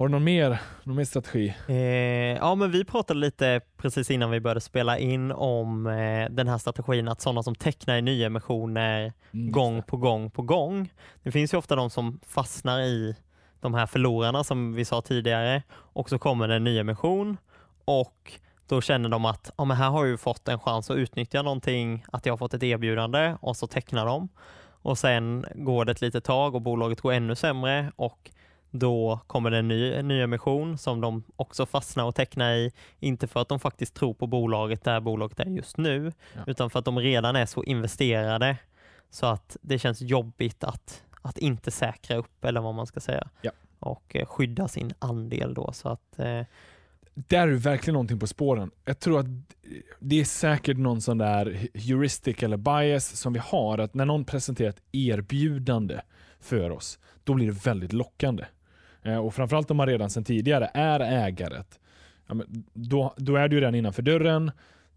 Har 0.00 0.08
du 0.08 0.12
någon 0.12 0.24
mer, 0.24 0.60
någon 0.84 0.96
mer 0.96 1.04
strategi? 1.04 1.54
Eh, 1.68 1.76
ja, 2.36 2.54
men 2.54 2.70
vi 2.70 2.84
pratade 2.84 3.20
lite 3.20 3.60
precis 3.76 4.10
innan 4.10 4.30
vi 4.30 4.40
började 4.40 4.60
spela 4.60 4.98
in 4.98 5.32
om 5.32 5.86
eh, 5.86 6.30
den 6.30 6.48
här 6.48 6.58
strategin 6.58 7.08
att 7.08 7.20
sådana 7.20 7.42
som 7.42 7.54
tecknar 7.54 7.96
i 7.96 8.02
nyemissioner 8.02 9.12
Mm, 9.32 9.52
gång 9.52 9.82
på 9.82 9.96
gång 9.96 10.30
på 10.30 10.42
gång. 10.42 10.92
Det 11.22 11.32
finns 11.32 11.54
ju 11.54 11.58
ofta 11.58 11.76
de 11.76 11.90
som 11.90 12.20
fastnar 12.26 12.80
i 12.80 13.16
de 13.60 13.74
här 13.74 13.86
förlorarna 13.86 14.44
som 14.44 14.74
vi 14.74 14.84
sa 14.84 15.00
tidigare 15.00 15.62
och 15.72 16.08
så 16.08 16.18
kommer 16.18 16.48
det 16.48 16.54
en 16.54 16.64
nyemission 16.64 17.36
och 17.84 18.32
då 18.68 18.80
känner 18.80 19.08
de 19.08 19.24
att 19.24 19.52
ja, 19.56 19.64
men 19.64 19.76
här 19.76 19.90
har 19.90 20.00
jag 20.04 20.10
ju 20.10 20.16
fått 20.16 20.48
en 20.48 20.58
chans 20.58 20.90
att 20.90 20.96
utnyttja 20.96 21.42
någonting, 21.42 22.04
att 22.12 22.26
jag 22.26 22.32
har 22.32 22.38
fått 22.38 22.54
ett 22.54 22.62
erbjudande 22.62 23.34
och 23.40 23.56
så 23.56 23.66
tecknar 23.66 24.06
de. 24.06 24.28
Och 24.82 24.98
sen 24.98 25.44
går 25.54 25.84
det 25.84 25.92
ett 25.92 26.00
litet 26.00 26.24
tag 26.24 26.54
och 26.54 26.62
bolaget 26.62 27.00
går 27.00 27.12
ännu 27.12 27.34
sämre 27.34 27.92
och 27.96 28.30
då 28.70 29.20
kommer 29.26 29.50
det 29.50 29.58
en 29.58 29.68
ny, 29.68 29.92
en 29.92 30.08
ny 30.08 30.20
emission 30.20 30.78
som 30.78 31.00
de 31.00 31.22
också 31.36 31.66
fastnar 31.66 32.04
och 32.04 32.14
tecknar 32.14 32.52
i. 32.54 32.72
Inte 32.98 33.26
för 33.26 33.40
att 33.40 33.48
de 33.48 33.60
faktiskt 33.60 33.94
tror 33.94 34.14
på 34.14 34.26
bolaget 34.26 34.84
där 34.84 35.00
bolaget 35.00 35.40
är 35.40 35.44
just 35.46 35.76
nu, 35.76 36.12
Ja. 36.34 36.40
utan 36.46 36.70
för 36.70 36.78
att 36.78 36.84
de 36.84 36.98
redan 36.98 37.36
är 37.36 37.46
så 37.46 37.64
investerade 37.64 38.56
så 39.10 39.26
att 39.26 39.56
det 39.60 39.78
känns 39.78 40.00
jobbigt 40.00 40.64
att, 40.64 41.04
att 41.22 41.38
inte 41.38 41.70
säkra 41.70 42.16
upp 42.16 42.44
eller 42.44 42.60
vad 42.60 42.74
man 42.74 42.86
ska 42.86 43.00
säga. 43.00 43.28
Ja. 43.42 43.50
Och 43.78 44.16
eh, 44.16 44.26
skydda 44.26 44.68
sin 44.68 44.92
andel 44.98 45.54
då. 45.54 45.72
Så 45.72 45.88
att, 45.88 46.18
eh, 46.18 46.42
Där 47.14 47.48
är 47.48 47.52
verkligen 47.52 47.92
någonting 47.92 48.18
på 48.18 48.26
spåren. 48.26 48.70
Jag 48.84 48.98
tror 49.00 49.20
att 49.20 49.26
det 49.98 50.20
är 50.20 50.24
säkert 50.24 50.76
någon 50.76 51.00
sån 51.00 51.18
där 51.18 51.68
heuristic 51.74 52.42
eller 52.42 52.56
bias 52.56 53.16
som 53.16 53.32
vi 53.32 53.38
har, 53.44 53.78
att 53.78 53.94
när 53.94 54.04
någon 54.04 54.24
presenterar 54.24 54.68
ett 54.68 54.82
erbjudande 54.92 56.00
för 56.40 56.70
oss, 56.70 56.98
då 57.24 57.34
blir 57.34 57.46
det 57.46 57.66
väldigt 57.66 57.92
lockande. 57.92 58.44
Eh, 59.02 59.16
och 59.16 59.34
framförallt 59.34 59.70
om 59.70 59.76
man 59.76 59.86
redan 59.86 60.10
sedan 60.10 60.24
tidigare 60.24 60.70
är 60.74 61.00
ägaret, 61.00 61.80
ja, 62.28 62.34
men 62.34 62.64
då, 62.72 63.14
då 63.16 63.36
är 63.36 63.48
du 63.48 63.56
ju 63.56 63.60
redan 63.60 63.74
innanför 63.74 64.02
dörren, 64.02 64.50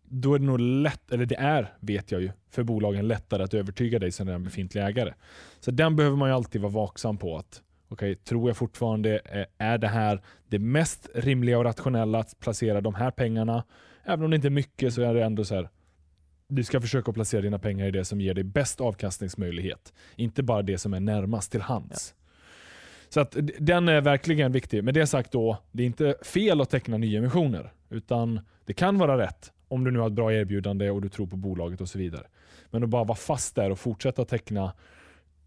då 0.04 0.34
är 0.34 0.40
det 0.40 0.46
nog 0.46 0.60
lätt, 0.60 1.12
eller 1.12 1.26
det 1.26 1.36
är, 1.36 1.74
vet 1.80 2.12
jag 2.12 2.22
ju, 2.22 2.32
för 2.50 2.64
bolagen 2.64 3.08
lättare 3.08 3.44
att 3.44 3.54
övertyga 3.54 4.00
dig 4.00 4.12
som 4.12 4.28
redan 4.28 4.44
befintlig 4.44 4.84
ägare. 4.84 5.14
Så 5.60 5.72
den 5.72 5.96
behöver 5.96 6.18
man 6.18 6.30
ju 6.30 6.36
alltid 6.36 6.62
vara 6.62 6.72
vaksam 6.72 7.18
på. 7.18 7.38
att 7.38 7.62
okay, 7.90 8.16
tror 8.16 8.50
jag 8.50 8.58
fortfarande, 8.58 9.20
eh, 9.26 9.46
är 9.58 9.78
det 9.78 9.88
här 9.88 10.22
det 10.48 10.60
mest 10.60 11.10
rimliga 11.16 11.58
och 11.58 11.64
rationella 11.64 12.20
att 12.20 12.40
placera 12.40 12.82
de 12.82 12.96
här 12.96 13.12
pengarna? 13.12 13.64
Även 14.04 14.26
om 14.26 14.32
det 14.32 14.36
inte 14.36 14.48
är 14.48 14.50
mycket 14.50 14.94
så 14.94 15.02
är 15.02 15.14
det 15.14 15.24
ändå 15.24 15.46
så 15.46 15.56
här. 15.56 15.70
Du 16.48 16.64
ska 16.64 16.82
försöka 16.82 17.14
placera 17.14 17.42
dina 17.42 17.60
pengar 17.60 17.88
i 17.88 17.92
det 17.92 18.06
som 18.06 18.22
ger 18.22 18.34
dig 18.34 18.44
bäst 18.44 18.82
avkastningsmöjlighet. 18.82 19.94
Inte 20.16 20.44
bara 20.44 20.62
det 20.62 20.78
som 20.78 20.94
är 20.94 21.00
närmast 21.00 21.52
till 21.52 21.62
hands. 21.62 22.16
Så 23.14 23.20
att 23.20 23.38
den 23.60 23.88
är 23.88 24.02
verkligen 24.02 24.52
viktig. 24.52 24.84
Med 24.84 24.94
det 24.94 25.08
sagt 25.08 25.32
då, 25.32 25.58
det 25.72 25.84
är 25.84 25.88
inte 25.88 26.16
fel 26.22 26.62
att 26.62 26.70
teckna 26.70 26.98
nyemissioner. 26.98 27.74
Utan 27.90 28.40
det 28.66 28.74
kan 28.74 28.98
vara 28.98 29.18
rätt 29.18 29.52
om 29.68 29.84
du 29.84 29.92
nu 29.92 30.00
har 30.00 30.08
ett 30.08 30.14
bra 30.14 30.34
erbjudande 30.34 30.90
och 30.90 31.02
du 31.02 31.10
tror 31.10 31.28
på 31.28 31.36
bolaget 31.36 31.82
och 31.82 31.90
så 31.90 31.98
vidare. 31.98 32.24
Men 32.70 32.84
att 32.84 32.90
bara 32.90 33.04
vara 33.04 33.16
fast 33.16 33.56
där 33.56 33.70
och 33.70 33.80
fortsätta 33.80 34.26
teckna 34.26 34.74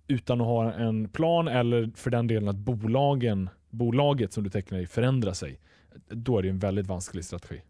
utan 0.09 0.41
att 0.41 0.47
ha 0.47 0.73
en 0.73 1.09
plan 1.09 1.49
eller 1.49 1.91
för 1.95 2.11
den 2.11 2.27
delen 2.27 2.49
att 2.49 2.57
bolagen, 2.57 3.51
bolaget 3.71 4.33
som 4.33 4.45
du 4.45 4.51
tecknar 4.51 4.79
i 4.79 4.87
förändrar 4.87 5.33
sig. 5.33 5.61
Då 6.09 6.39
är 6.39 6.43
det 6.43 6.49
en 6.49 6.59
väldigt 6.59 6.87
vansklig 6.87 7.25
strategi. 7.25 7.61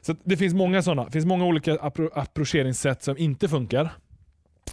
Så 0.00 0.16
det 0.24 0.36
finns 0.36 0.54
många 0.54 0.82
sådana. 0.82 1.04
Det 1.04 1.10
finns 1.10 1.26
många 1.26 1.46
olika 1.46 1.76
appro- 1.76 2.10
approcheringssätt 2.14 3.02
som 3.02 3.18
inte 3.18 3.48
funkar. 3.48 3.90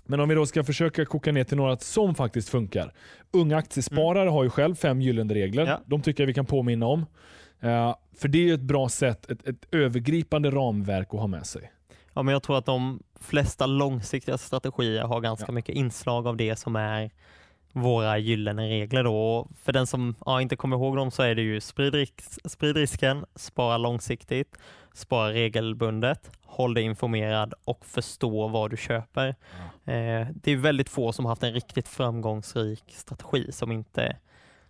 Men 0.05 0.19
om 0.19 0.29
vi 0.29 0.35
då 0.35 0.45
ska 0.45 0.63
försöka 0.63 1.05
koka 1.05 1.31
ner 1.31 1.43
till 1.43 1.57
några 1.57 1.77
som 1.77 2.15
faktiskt 2.15 2.49
funkar. 2.49 2.93
Unga 3.31 3.57
aktiesparare 3.57 4.29
har 4.29 4.43
ju 4.43 4.49
själv 4.49 4.75
fem 4.75 5.01
gyllene 5.01 5.33
regler. 5.33 5.65
Ja. 5.65 5.79
De 5.85 6.01
tycker 6.01 6.23
jag 6.23 6.27
vi 6.27 6.33
kan 6.33 6.45
påminna 6.45 6.85
om. 6.85 7.05
Eh, 7.59 7.95
för 8.17 8.27
det 8.27 8.37
är 8.37 8.43
ju 8.43 8.53
ett 8.53 8.61
bra 8.61 8.89
sätt, 8.89 9.31
ett, 9.31 9.47
ett 9.47 9.67
övergripande 9.71 10.51
ramverk 10.51 11.07
att 11.13 11.19
ha 11.19 11.27
med 11.27 11.45
sig. 11.45 11.71
ja, 12.13 12.23
men 12.23 12.31
jag 12.33 12.43
tror 12.43 12.57
att 12.57 12.65
de 12.65 13.03
flesta 13.19 13.65
långsiktiga 13.65 14.37
strategier 14.37 15.03
har 15.03 15.21
ganska 15.21 15.45
Ja. 15.47 15.51
mycket 15.53 15.75
inslag 15.75 16.27
av 16.27 16.37
det 16.37 16.55
som 16.59 16.75
är 16.75 17.11
våra 17.73 18.17
gyllene 18.17 18.67
regler. 18.69 19.03
Då. 19.03 19.47
För 19.63 19.71
den 19.73 19.87
som 19.87 20.15
ja, 20.25 20.41
inte 20.41 20.55
kommer 20.55 20.75
ihåg 20.77 20.95
dem 20.95 21.11
så 21.11 21.23
är 21.23 21.35
det 21.35 21.41
ju 21.41 21.61
sprid, 21.61 21.95
ris- 21.95 22.39
sprid 22.45 22.75
risken, 22.77 23.25
spara 23.35 23.77
långsiktigt, 23.77 24.57
spara 24.93 25.33
regelbundet, 25.33 26.31
håll 26.45 26.73
dig 26.73 26.83
informerad 26.83 27.53
och 27.65 27.85
förstå 27.85 28.47
vad 28.47 28.69
du 28.71 28.77
köper. 28.77 29.27
Eh, 29.85 30.27
det 30.33 30.51
är 30.51 30.55
väldigt 30.55 30.89
få 30.89 31.11
som 31.11 31.25
har 31.25 31.31
haft 31.31 31.43
en 31.43 31.53
riktigt 31.53 31.87
framgångsrik 31.87 32.83
strategi 32.87 33.51
som 33.51 33.71
inte 33.71 34.17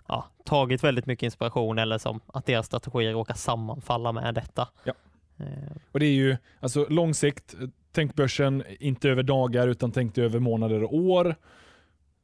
ja, 0.08 0.26
tagit 0.46 0.84
väldigt 0.84 1.06
mycket 1.06 1.24
inspiration 1.24 1.80
eller 1.80 1.98
som 1.98 2.20
att 2.28 2.46
deras 2.46 2.66
strategier 2.66 3.14
råkar 3.14 3.34
sammanfalla 3.34 4.12
med 4.12 4.34
detta. 4.36 4.68
Ja. 4.84 4.94
Eh, 5.40 5.46
Och 5.92 6.00
det 6.00 6.06
är 6.06 6.14
ju 6.14 6.38
alltså 6.60 6.86
lång 6.90 7.14
sikt, 7.14 7.56
tänk 7.92 8.16
börsen 8.16 8.64
inte 8.80 9.10
över 9.10 9.24
dagar 9.24 9.68
utan 9.68 9.92
tänk 9.92 10.18
över 10.18 10.40
månader 10.40 10.84
och 10.84 10.96
år. 10.96 11.36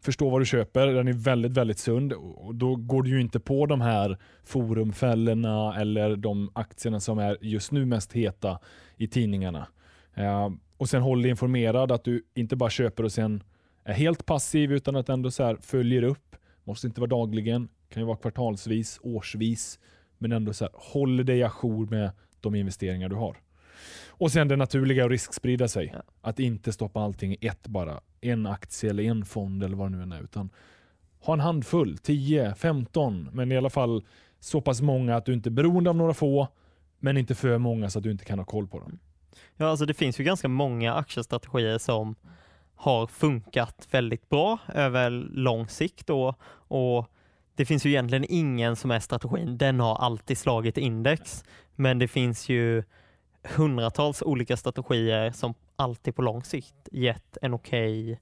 Förstå 0.07 0.29
vad 0.29 0.41
du 0.41 0.45
köper, 0.45 0.87
den 0.87 1.07
är 1.07 1.13
väldigt, 1.13 1.51
väldigt 1.51 1.79
sund 1.79 2.13
och 2.13 2.55
då 2.55 2.75
går 2.75 3.03
du 3.03 3.09
ju 3.09 3.21
inte 3.21 3.39
på 3.39 3.65
de 3.65 3.81
här 3.81 4.17
forumfällorna 4.43 5.75
eller 5.79 6.15
de 6.15 6.51
aktierna 6.53 6.99
som 6.99 7.19
är 7.19 7.37
just 7.41 7.71
nu 7.71 7.85
mest 7.85 8.13
heta 8.13 8.59
i 8.97 9.07
tidningarna. 9.07 9.67
Eh, 10.13 10.49
och 10.77 10.89
sen 10.89 11.01
håll 11.01 11.21
dig 11.21 11.31
informerad 11.31 11.91
att 11.91 12.03
du 12.03 12.23
inte 12.33 12.55
bara 12.55 12.69
köper 12.69 13.03
och 13.03 13.11
sen 13.11 13.43
är 13.83 13.93
helt 13.93 14.25
passiv 14.25 14.71
utan 14.71 14.95
att 14.95 15.09
ändå 15.09 15.31
så 15.31 15.43
här 15.43 15.57
följer 15.61 16.03
upp. 16.03 16.35
Måste 16.63 16.87
inte 16.87 17.01
vara 17.01 17.09
dagligen, 17.09 17.69
kan 17.89 18.01
ju 18.01 18.07
vara 18.07 18.17
kvartalsvis, 18.17 18.99
årsvis, 19.03 19.79
men 20.17 20.31
ändå 20.31 20.53
så 20.53 20.65
här, 20.65 20.71
håller 20.75 21.23
dig 21.23 21.43
ajour 21.43 21.87
med 21.89 22.11
de 22.41 22.55
investeringar 22.55 23.09
du 23.09 23.15
har. 23.15 23.37
Och 24.07 24.31
sen 24.31 24.47
det 24.47 24.55
naturliga 24.55 25.05
att 25.05 25.11
risksprida 25.11 25.67
sig. 25.67 25.91
Ja. 25.93 26.01
Att 26.21 26.39
inte 26.39 26.73
stoppa 26.73 26.99
allting 26.99 27.33
i 27.33 27.47
ett 27.47 27.67
bara. 27.67 27.99
En 28.21 28.45
aktie 28.45 28.89
eller 28.89 29.03
en 29.03 29.25
fond 29.25 29.63
eller 29.63 29.75
vad 29.77 29.91
det 29.91 29.97
nu 29.97 30.03
än 30.03 30.11
är. 30.11 30.23
Utan 30.23 30.49
ha 31.19 31.33
en 31.33 31.39
handfull, 31.39 31.97
10, 31.97 32.55
15, 32.55 33.29
men 33.33 33.51
i 33.51 33.57
alla 33.57 33.69
fall 33.69 34.03
så 34.39 34.61
pass 34.61 34.81
många 34.81 35.15
att 35.15 35.25
du 35.25 35.33
inte 35.33 35.49
är 35.49 35.51
beroende 35.51 35.89
av 35.89 35.95
några 35.95 36.13
få, 36.13 36.47
men 36.99 37.17
inte 37.17 37.35
för 37.35 37.57
många 37.57 37.89
så 37.89 37.99
att 37.99 38.03
du 38.03 38.11
inte 38.11 38.25
kan 38.25 38.39
ha 38.39 38.45
koll 38.45 38.67
på 38.67 38.79
dem. 38.79 38.99
Ja, 39.55 39.67
alltså 39.67 39.85
det 39.85 39.93
finns 39.93 40.19
ju 40.19 40.23
ganska 40.23 40.47
många 40.47 40.93
aktiestrategier 40.93 41.77
som 41.77 42.15
har 42.75 43.07
funkat 43.07 43.87
väldigt 43.91 44.29
bra 44.29 44.57
över 44.73 45.09
lång 45.33 45.67
sikt 45.67 46.07
då, 46.07 46.33
och 46.67 47.11
det 47.55 47.65
finns 47.65 47.85
ju 47.85 47.89
egentligen 47.89 48.25
ingen 48.29 48.75
som 48.75 48.91
är 48.91 48.99
strategin, 48.99 49.57
den 49.57 49.79
har 49.79 49.95
alltid 49.95 50.37
slagit 50.37 50.77
index, 50.77 51.43
men 51.75 51.99
det 51.99 52.07
finns 52.07 52.49
ju 52.49 52.83
hundratals 53.55 54.21
olika 54.21 54.57
strategier 54.57 55.31
som 55.31 55.53
alltid 55.75 56.15
på 56.15 56.21
lång 56.21 56.43
sikt 56.43 56.89
gett 56.91 57.37
en 57.41 57.53
okej 57.53 58.19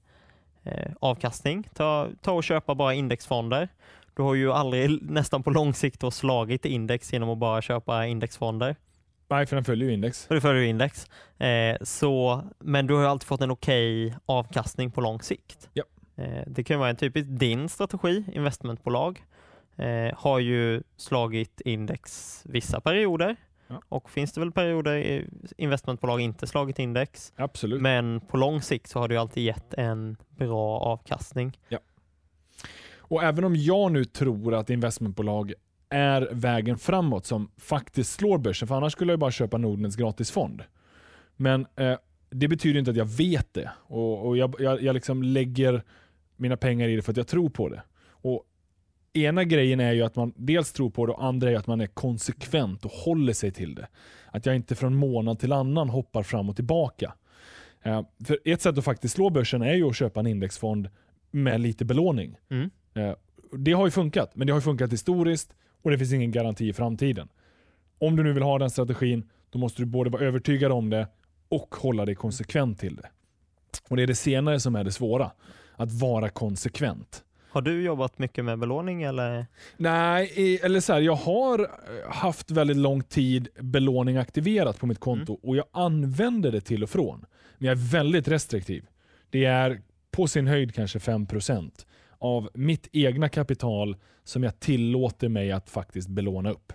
eh, 0.64 0.92
avkastning. 1.00 1.68
Ta, 1.74 2.08
ta 2.22 2.32
och 2.32 2.44
köpa 2.44 2.74
bara 2.74 2.94
indexfonder. 2.94 3.68
Du 4.16 4.22
har 4.22 4.34
ju 4.34 4.52
aldrig 4.52 5.10
nästan 5.10 5.42
på 5.42 5.50
lång 5.50 5.74
sikt 5.74 6.00
då 6.00 6.10
slagit 6.10 6.64
index 6.64 7.12
genom 7.12 7.30
att 7.30 7.38
bara 7.38 7.62
köpa 7.62 8.06
indexfonder. 8.06 8.76
Nej, 9.28 9.46
för 9.46 9.56
den 9.56 9.64
följer 9.64 9.88
ju 9.88 9.94
index. 9.94 10.26
Och 10.28 10.34
det 10.34 10.40
följer 10.40 10.62
index. 10.62 11.06
Eh, 11.38 11.76
så, 11.82 12.42
men 12.58 12.86
du 12.86 12.94
har 12.94 13.04
alltid 13.04 13.26
fått 13.26 13.40
en 13.40 13.50
okej 13.50 14.16
avkastning 14.26 14.90
på 14.90 15.00
lång 15.00 15.20
sikt. 15.22 15.68
Ja. 15.72 15.84
Eh, 16.16 16.42
det 16.46 16.64
kan 16.64 16.78
vara 16.78 16.90
en 16.90 16.96
typisk 16.96 17.26
din 17.30 17.68
strategi, 17.68 18.24
investmentbolag. 18.32 19.24
eh, 19.76 20.14
har 20.16 20.38
ju 20.38 20.82
slagit 20.96 21.60
index 21.60 22.42
vissa 22.44 22.80
perioder 22.80 23.36
Ja. 23.68 23.82
och 23.88 24.10
finns 24.10 24.32
det 24.32 24.40
väl 24.40 24.52
perioder 24.52 25.24
investmentbolag 25.56 26.20
inte 26.20 26.46
slagit 26.46 26.78
index. 26.78 27.32
Absolut. 27.36 27.82
Men 27.82 28.20
på 28.20 28.36
lång 28.36 28.62
sikt 28.62 28.90
så 28.90 28.98
har 28.98 29.08
det 29.08 29.14
ju 29.14 29.20
alltid 29.20 29.44
gett 29.44 29.74
en 29.74 30.16
bra 30.36 30.78
avkastning. 30.78 31.58
Och 33.08 33.22
även 33.22 33.44
om 33.44 33.56
jag 33.56 33.92
nu 33.92 34.04
tror 34.04 34.54
att 34.54 34.70
investmentbolag 34.70 35.52
är 35.88 36.28
vägen 36.32 36.78
framåt 36.78 37.26
som 37.26 37.50
faktiskt 37.56 38.12
slår 38.12 38.38
börsen, 38.38 38.68
för 38.68 38.74
annars 38.74 38.92
skulle 38.92 39.12
jag 39.12 39.20
bara 39.20 39.30
köpa 39.30 39.58
Nordnets 39.58 39.96
gratisfond. 39.96 40.62
Men 41.36 41.66
eh, 41.76 41.96
det 42.30 42.48
betyder 42.48 42.78
inte 42.78 42.90
att 42.90 42.96
jag 42.96 43.16
vet 43.16 43.54
det 43.54 43.70
och, 43.76 44.26
och 44.26 44.36
jag, 44.36 44.54
jag, 44.58 44.82
jag 44.82 44.94
liksom 44.94 45.22
lägger 45.22 45.82
mina 46.36 46.56
pengar 46.56 46.88
i 46.88 46.96
det 46.96 47.02
för 47.02 47.12
att 47.12 47.16
jag 47.16 47.26
tror 47.26 47.48
på 47.48 47.68
det. 47.68 47.82
Och 48.08 48.44
Ena 49.16 49.44
grejen 49.44 49.80
är 49.80 49.92
ju 49.92 50.02
att 50.02 50.16
man 50.16 50.32
dels 50.36 50.72
tror 50.72 50.90
på 50.90 51.06
det 51.06 51.12
och 51.12 51.24
andra 51.24 51.50
är 51.50 51.56
att 51.56 51.66
man 51.66 51.80
är 51.80 51.86
konsekvent 51.86 52.84
och 52.84 52.90
håller 52.90 53.32
sig 53.32 53.50
till 53.50 53.74
det. 53.74 53.88
Att 54.30 54.46
jag 54.46 54.56
inte 54.56 54.74
från 54.74 54.94
månad 54.94 55.38
till 55.38 55.52
annan 55.52 55.88
hoppar 55.88 56.22
fram 56.22 56.48
och 56.48 56.56
tillbaka. 56.56 57.12
Eh, 57.82 58.02
för 58.24 58.38
Ett 58.44 58.62
sätt 58.62 58.78
att 58.78 58.84
faktiskt 58.84 59.14
slå 59.14 59.30
börsen 59.30 59.62
är 59.62 59.74
ju 59.74 59.88
att 59.88 59.96
köpa 59.96 60.20
en 60.20 60.26
indexfond 60.26 60.88
med 61.30 61.60
lite 61.60 61.84
belåning. 61.84 62.36
Mm. 62.50 62.70
Eh, 62.94 63.14
Det 63.58 63.72
har 63.72 63.86
ju 63.86 63.90
funkat, 63.90 64.36
men 64.36 64.46
det 64.46 64.52
har 64.52 64.58
ju 64.58 64.62
funkat 64.62 64.92
historiskt 64.92 65.54
och 65.82 65.90
det 65.90 65.98
finns 65.98 66.12
ingen 66.12 66.30
garanti 66.30 66.68
i 66.68 66.72
framtiden. 66.72 67.28
Om 67.98 68.16
du 68.16 68.22
nu 68.22 68.32
vill 68.32 68.42
ha 68.42 68.58
den 68.58 68.70
strategin, 68.70 69.30
då 69.50 69.58
måste 69.58 69.82
du 69.82 69.86
både 69.86 70.10
vara 70.10 70.22
övertygad 70.22 70.72
om 70.72 70.90
det 70.90 71.08
och 71.48 71.74
hålla 71.74 72.04
dig 72.04 72.14
konsekvent 72.14 72.80
till 72.80 72.96
det. 72.96 73.08
Och 73.88 73.96
Det 73.96 74.02
är 74.02 74.06
det 74.06 74.14
senare 74.14 74.60
som 74.60 74.76
är 74.76 74.84
det 74.84 74.92
svåra. 74.92 75.30
Att 75.76 75.92
vara 75.92 76.28
konsekvent. 76.28 77.24
Har 77.56 77.62
du 77.62 77.82
jobbat 77.82 78.18
mycket 78.18 78.44
med 78.44 78.58
belåning 78.58 79.02
eller? 79.02 79.46
Nej, 79.76 80.60
eller 80.62 80.80
så 80.80 80.92
här, 80.92 81.00
jag 81.00 81.14
har 81.14 81.58
eh, 81.60 82.10
haft 82.12 82.50
väldigt 82.50 82.76
lång 82.76 83.02
tid 83.02 83.48
belåning 83.60 84.16
aktiverat 84.16 84.78
på 84.78 84.86
mitt 84.86 85.00
konto 85.00 85.38
och 85.42 85.56
jag 85.56 85.64
använder 85.72 86.52
det 86.52 86.60
till 86.60 86.82
och 86.82 86.90
från. 86.90 87.26
Men 87.58 87.66
jag 87.68 87.78
är 87.78 87.90
väldigt 87.92 88.28
restriktiv. 88.28 88.84
Det 89.30 89.44
är 89.44 89.80
på 90.10 90.26
sin 90.26 90.46
höjd 90.46 90.74
kanske 90.74 90.98
5% 90.98 91.70
av 92.18 92.48
mitt 92.54 92.88
egna 92.92 93.28
kapital 93.28 93.96
som 94.24 94.42
jag 94.42 94.60
tillåter 94.60 95.28
mig 95.28 95.52
att 95.52 95.70
faktiskt 95.70 96.08
belåna 96.08 96.50
upp. 96.50 96.72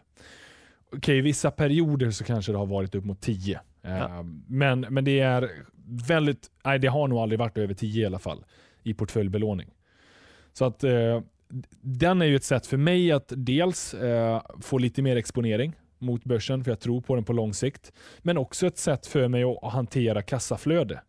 Okej, 0.95 1.17
i 1.17 1.21
vissa 1.21 1.51
perioder 1.51 2.11
så 2.11 2.23
kanske 2.23 2.51
det 2.51 2.57
har 2.57 2.65
varit 2.65 2.95
upp 2.95 3.05
mot 3.05 3.21
10. 3.21 3.59
Eh, 3.83 3.97
Ja. 3.97 4.23
Men, 4.47 4.79
men 4.79 5.05
det 5.05 5.19
är 5.19 5.51
väldigt, 6.07 6.51
nej 6.65 6.79
det 6.79 6.87
har 6.87 7.07
nog 7.07 7.19
aldrig 7.19 7.39
varit 7.39 7.57
över 7.57 7.73
10 7.73 8.03
i 8.03 8.05
alla 8.05 8.19
fall 8.19 8.45
i 8.83 8.93
portföljbelåning. 8.93 9.69
Så 10.53 10.65
att 10.65 10.83
eh, 10.83 11.21
den 11.81 12.21
är 12.21 12.25
ju 12.25 12.35
ett 12.35 12.43
sätt 12.43 12.67
för 12.67 12.77
mig 12.77 13.11
att 13.11 13.33
dels 13.35 13.93
eh, 13.93 14.41
få 14.61 14.77
lite 14.77 15.01
mer 15.01 15.15
exponering 15.15 15.75
mot 15.97 16.23
börsen, 16.23 16.63
för 16.63 16.71
jag 16.71 16.79
tror 16.79 17.01
på 17.01 17.15
den 17.15 17.23
på 17.23 17.33
lång 17.33 17.53
sikt. 17.53 17.91
Men 18.19 18.37
också 18.37 18.67
ett 18.67 18.77
sätt 18.77 19.07
för 19.07 19.27
mig 19.27 19.43
att 19.43 19.73
hantera 19.73 20.21
kassaflöde. 20.21 21.01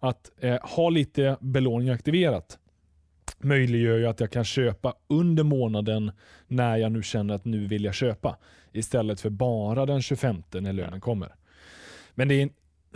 Att 0.00 0.30
eh, 0.40 0.58
ha 0.62 0.90
lite 0.90 1.36
belåning 1.40 1.88
aktiverat 1.88 2.58
möjliggör 3.44 3.98
ju 3.98 4.06
att 4.06 4.20
jag 4.20 4.30
kan 4.30 4.44
köpa 4.44 4.94
under 5.08 5.44
månaden 5.44 6.12
när 6.46 6.76
jag 6.76 6.92
nu 6.92 7.02
känner 7.02 7.34
att 7.34 7.44
nu 7.44 7.66
vill 7.66 7.84
jag 7.84 7.94
köpa. 7.94 8.38
Istället 8.72 9.20
för 9.20 9.30
bara 9.30 9.86
den 9.86 10.02
25 10.02 10.42
när 10.52 10.72
lönen 10.72 11.00
kommer. 11.00 11.34
Men, 12.14 12.30
är, 12.30 12.48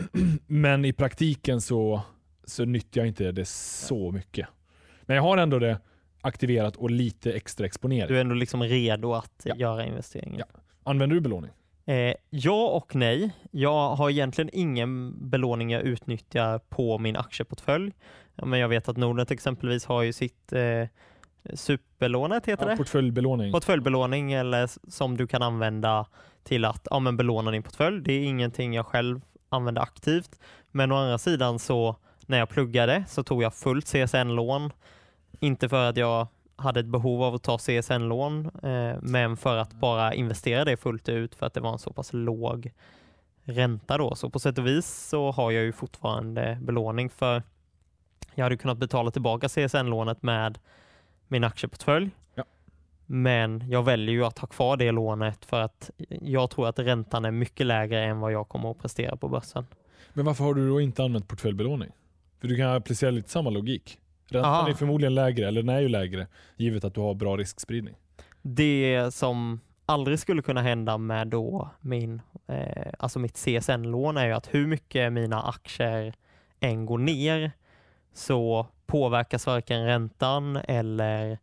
men 0.46 0.84
i 0.84 0.92
praktiken 0.92 1.60
så, 1.60 2.02
så 2.44 2.64
nyttjar 2.64 3.02
jag 3.02 3.08
inte 3.08 3.32
det 3.32 3.48
så 3.48 4.10
mycket. 4.10 4.48
Men 5.02 5.16
jag 5.16 5.22
har 5.22 5.36
ändå 5.36 5.58
det 5.58 5.78
aktiverat 6.20 6.76
och 6.76 6.90
lite 6.90 7.32
extra 7.32 7.66
exponering. 7.66 8.08
Du 8.08 8.16
är 8.16 8.20
ändå 8.20 8.34
liksom 8.34 8.62
redo 8.62 9.12
att 9.14 9.42
Ja. 9.44 9.54
göra 9.56 9.84
investeringen? 9.87 10.38
Ja. 10.38 10.60
Använder 10.84 11.14
du 11.14 11.20
belåning? 11.20 11.50
Eh, 11.87 12.14
ja 12.30 12.68
och 12.68 12.94
nej. 12.94 13.30
Jag 13.50 13.94
har 13.96 14.10
egentligen 14.10 14.50
ingen 14.52 15.14
belåning 15.30 15.70
jag 15.70 15.82
utnyttjar 15.82 16.58
på 16.58 16.98
min 16.98 17.16
aktieportfölj. 17.16 17.92
Men 18.42 18.61
jag 18.61 18.68
vet 18.68 18.88
att 18.88 18.96
Nordnet 18.96 19.31
exempelvis 19.31 19.85
har 19.85 20.02
ju 20.02 20.12
sitt 20.12 20.52
eh, 20.52 20.87
superlånet, 21.54 22.46
heter 22.46 22.64
Ja, 22.64 22.70
det? 22.70 22.76
portföljbelåning. 22.76 23.52
Portföljbelåning 23.52 24.33
eller 24.33 24.90
som 24.90 25.16
du 25.16 25.26
kan 25.26 25.42
använda 25.42 26.07
till 26.44 26.64
att 26.64 26.87
ja, 26.90 26.98
men 26.98 27.16
belåna 27.16 27.50
din 27.50 27.62
portfölj. 27.62 28.02
Det 28.02 28.12
är 28.12 28.24
ingenting 28.24 28.74
jag 28.74 28.87
själv 28.87 29.20
använder 29.48 29.83
aktivt. 29.83 30.40
Men 30.70 30.92
å 30.92 30.96
andra 30.96 31.18
sidan 31.18 31.59
så 31.59 31.96
när 32.26 32.38
jag 32.38 32.48
pluggade 32.48 33.04
så 33.09 33.22
tog 33.22 33.42
jag 33.42 33.54
fullt 33.54 33.87
CSN-lån. 33.87 34.70
Inte 35.40 35.68
för 35.68 35.88
att 35.88 35.96
jag 35.96 36.27
hade 36.57 36.81
ett 36.81 36.87
behov 36.87 37.22
av 37.22 37.35
att 37.35 37.42
ta 37.42 37.59
CSN-lån, 37.59 38.51
eh, 38.62 38.96
men 39.03 39.37
för 39.37 39.57
att 39.57 39.72
bara 39.72 40.14
investera 40.14 40.64
det 40.64 40.77
fullt 40.77 41.09
ut 41.09 41.35
för 41.35 41.46
att 41.46 41.55
det 41.55 41.61
var 41.61 41.72
en 41.72 41.79
så 41.79 41.92
pass 41.92 42.12
låg 42.12 42.72
ränta 43.44 43.98
då. 43.98 44.14
Så 44.14 44.31
på 44.31 44.38
sätt 44.38 44.59
och 44.59 44.66
vis 44.66 44.87
så 44.87 45.31
har 45.31 45.51
jag 45.51 45.64
ju 45.64 45.72
fortfarande 45.72 46.59
belåning 46.62 47.11
för 47.11 47.42
jag 48.35 48.44
hade 48.44 48.57
kunnat 48.57 48.79
betala 48.79 49.11
tillbaka 49.11 49.48
CSN-lånet 49.48 50.22
med 50.22 50.59
min 51.29 51.44
aktieportfölj. 51.44 52.11
Ja. 52.35 52.44
Men 53.07 53.70
jag 53.70 53.83
väljer 53.83 54.14
ju 54.14 54.24
att 54.24 54.38
ha 54.38 54.48
kvar 54.48 54.77
det 54.77 54.92
lånet 54.92 55.44
för 55.44 55.61
att 55.61 55.90
jag 56.09 56.51
tror 56.51 56.68
att 56.68 56.79
räntan 56.79 57.24
är 57.24 57.31
mycket 57.31 57.66
lägre 57.66 58.05
än 58.05 58.20
vad 58.20 58.33
jag 58.33 58.48
kommer 58.48 58.70
att 58.70 58.79
prestera 58.79 59.16
på 59.16 59.29
börsen. 59.29 59.66
Men 60.12 60.24
varför 60.24 60.44
har 60.44 60.55
du 60.55 60.68
då 60.68 60.81
inte 60.81 61.05
använt 61.05 61.29
portföljbelåning? 61.29 61.90
För 62.40 62.48
du 62.48 62.57
kan 62.57 62.70
applicera 62.70 63.11
lite 63.11 63.31
samma 63.31 63.51
logik. 63.51 63.98
Räntan 64.28 64.54
Aha. 64.54 64.68
är 64.68 64.74
förmodligen 64.74 65.14
lägre, 65.14 65.48
eller 65.48 65.62
den 65.62 65.76
är 65.76 65.80
ju 65.80 65.88
lägre, 65.88 66.26
givet 66.56 66.84
att 66.84 66.94
du 66.94 67.00
har 67.00 67.14
bra 67.14 67.36
riskspridning. 67.36 67.94
Det 68.42 69.14
som 69.14 69.60
aldrig 69.86 70.18
skulle 70.18 70.42
kunna 70.42 70.62
hända 70.62 70.98
med 70.98 71.28
då 71.28 71.70
min, 71.80 72.22
eh, 72.46 72.92
alltså 72.98 73.18
mitt 73.18 73.36
CSN-lån 73.36 74.16
är 74.16 74.26
ju 74.26 74.32
att 74.32 74.54
hur 74.54 74.66
mycket 74.66 75.12
mina 75.12 75.42
aktier 75.42 76.14
än 76.60 76.86
går 76.86 76.98
ner 76.98 77.52
så 78.14 78.66
påverkas 78.86 79.46
varken 79.46 79.86
räntan 79.86 80.56
eller 80.56 81.38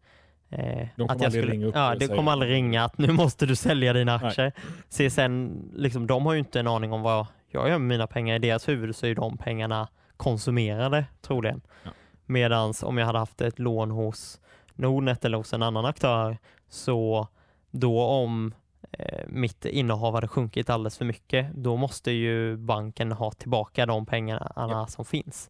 eh, 0.50 0.88
kommer 0.96 1.12
att 1.12 1.22
jag 1.22 1.32
skulle, 1.32 1.52
ringa 1.52 1.66
upp 1.66 1.76
ja, 1.76 1.96
det 1.96 2.08
kommer 2.08 2.32
aldrig 2.32 2.52
ringa 2.52 2.86
att 2.86 2.98
nu 2.98 3.12
måste 3.12 3.46
du 3.46 3.56
sälja 3.56 3.94
dina 3.94 4.18
Nej. 4.18 4.28
aktier. 4.28 4.52
CSN, 4.90 5.50
liksom, 5.76 6.08
de 6.08 6.26
har 6.26 6.34
ju 6.34 6.40
inte 6.40 6.60
en 6.60 6.68
aning 6.68 6.94
om 6.94 7.02
vad 7.02 7.28
jag 7.48 7.70
gör 7.70 7.78
med 7.78 7.88
mina 7.88 8.08
pengar. 8.08 8.36
I 8.36 8.40
deras 8.40 8.70
huvud 8.70 8.96
så 8.96 9.06
är 9.06 9.16
de 9.16 9.38
pengarna 9.38 9.88
konsumerade 10.18 11.06
troligen. 11.22 11.62
Ja. 11.84 11.92
Medan 12.26 12.74
om 12.84 12.98
jag 12.98 13.06
hade 13.06 13.20
haft 13.20 13.42
ett 13.42 13.60
lån 13.60 13.92
hos 13.92 14.42
Nordnet 14.74 15.26
eller 15.26 15.38
hos 15.38 15.54
en 15.54 15.64
annan 15.64 15.86
aktör 15.86 16.38
så 16.70 17.28
då 17.72 18.02
om 18.04 18.54
eh, 18.92 19.20
mitt 19.28 19.66
innehav 19.66 20.14
hade 20.14 20.28
sjunkit 20.28 20.70
alldeles 20.70 20.98
för 20.98 21.06
mycket, 21.06 21.54
då 21.56 21.76
måste 21.78 22.12
ju 22.12 22.58
banken 22.58 23.12
ha 23.12 23.32
tillbaka 23.32 23.86
de 23.86 24.06
pengarna 24.06 24.52
Ja. 24.56 24.88
som 24.90 25.06
finns 25.06 25.50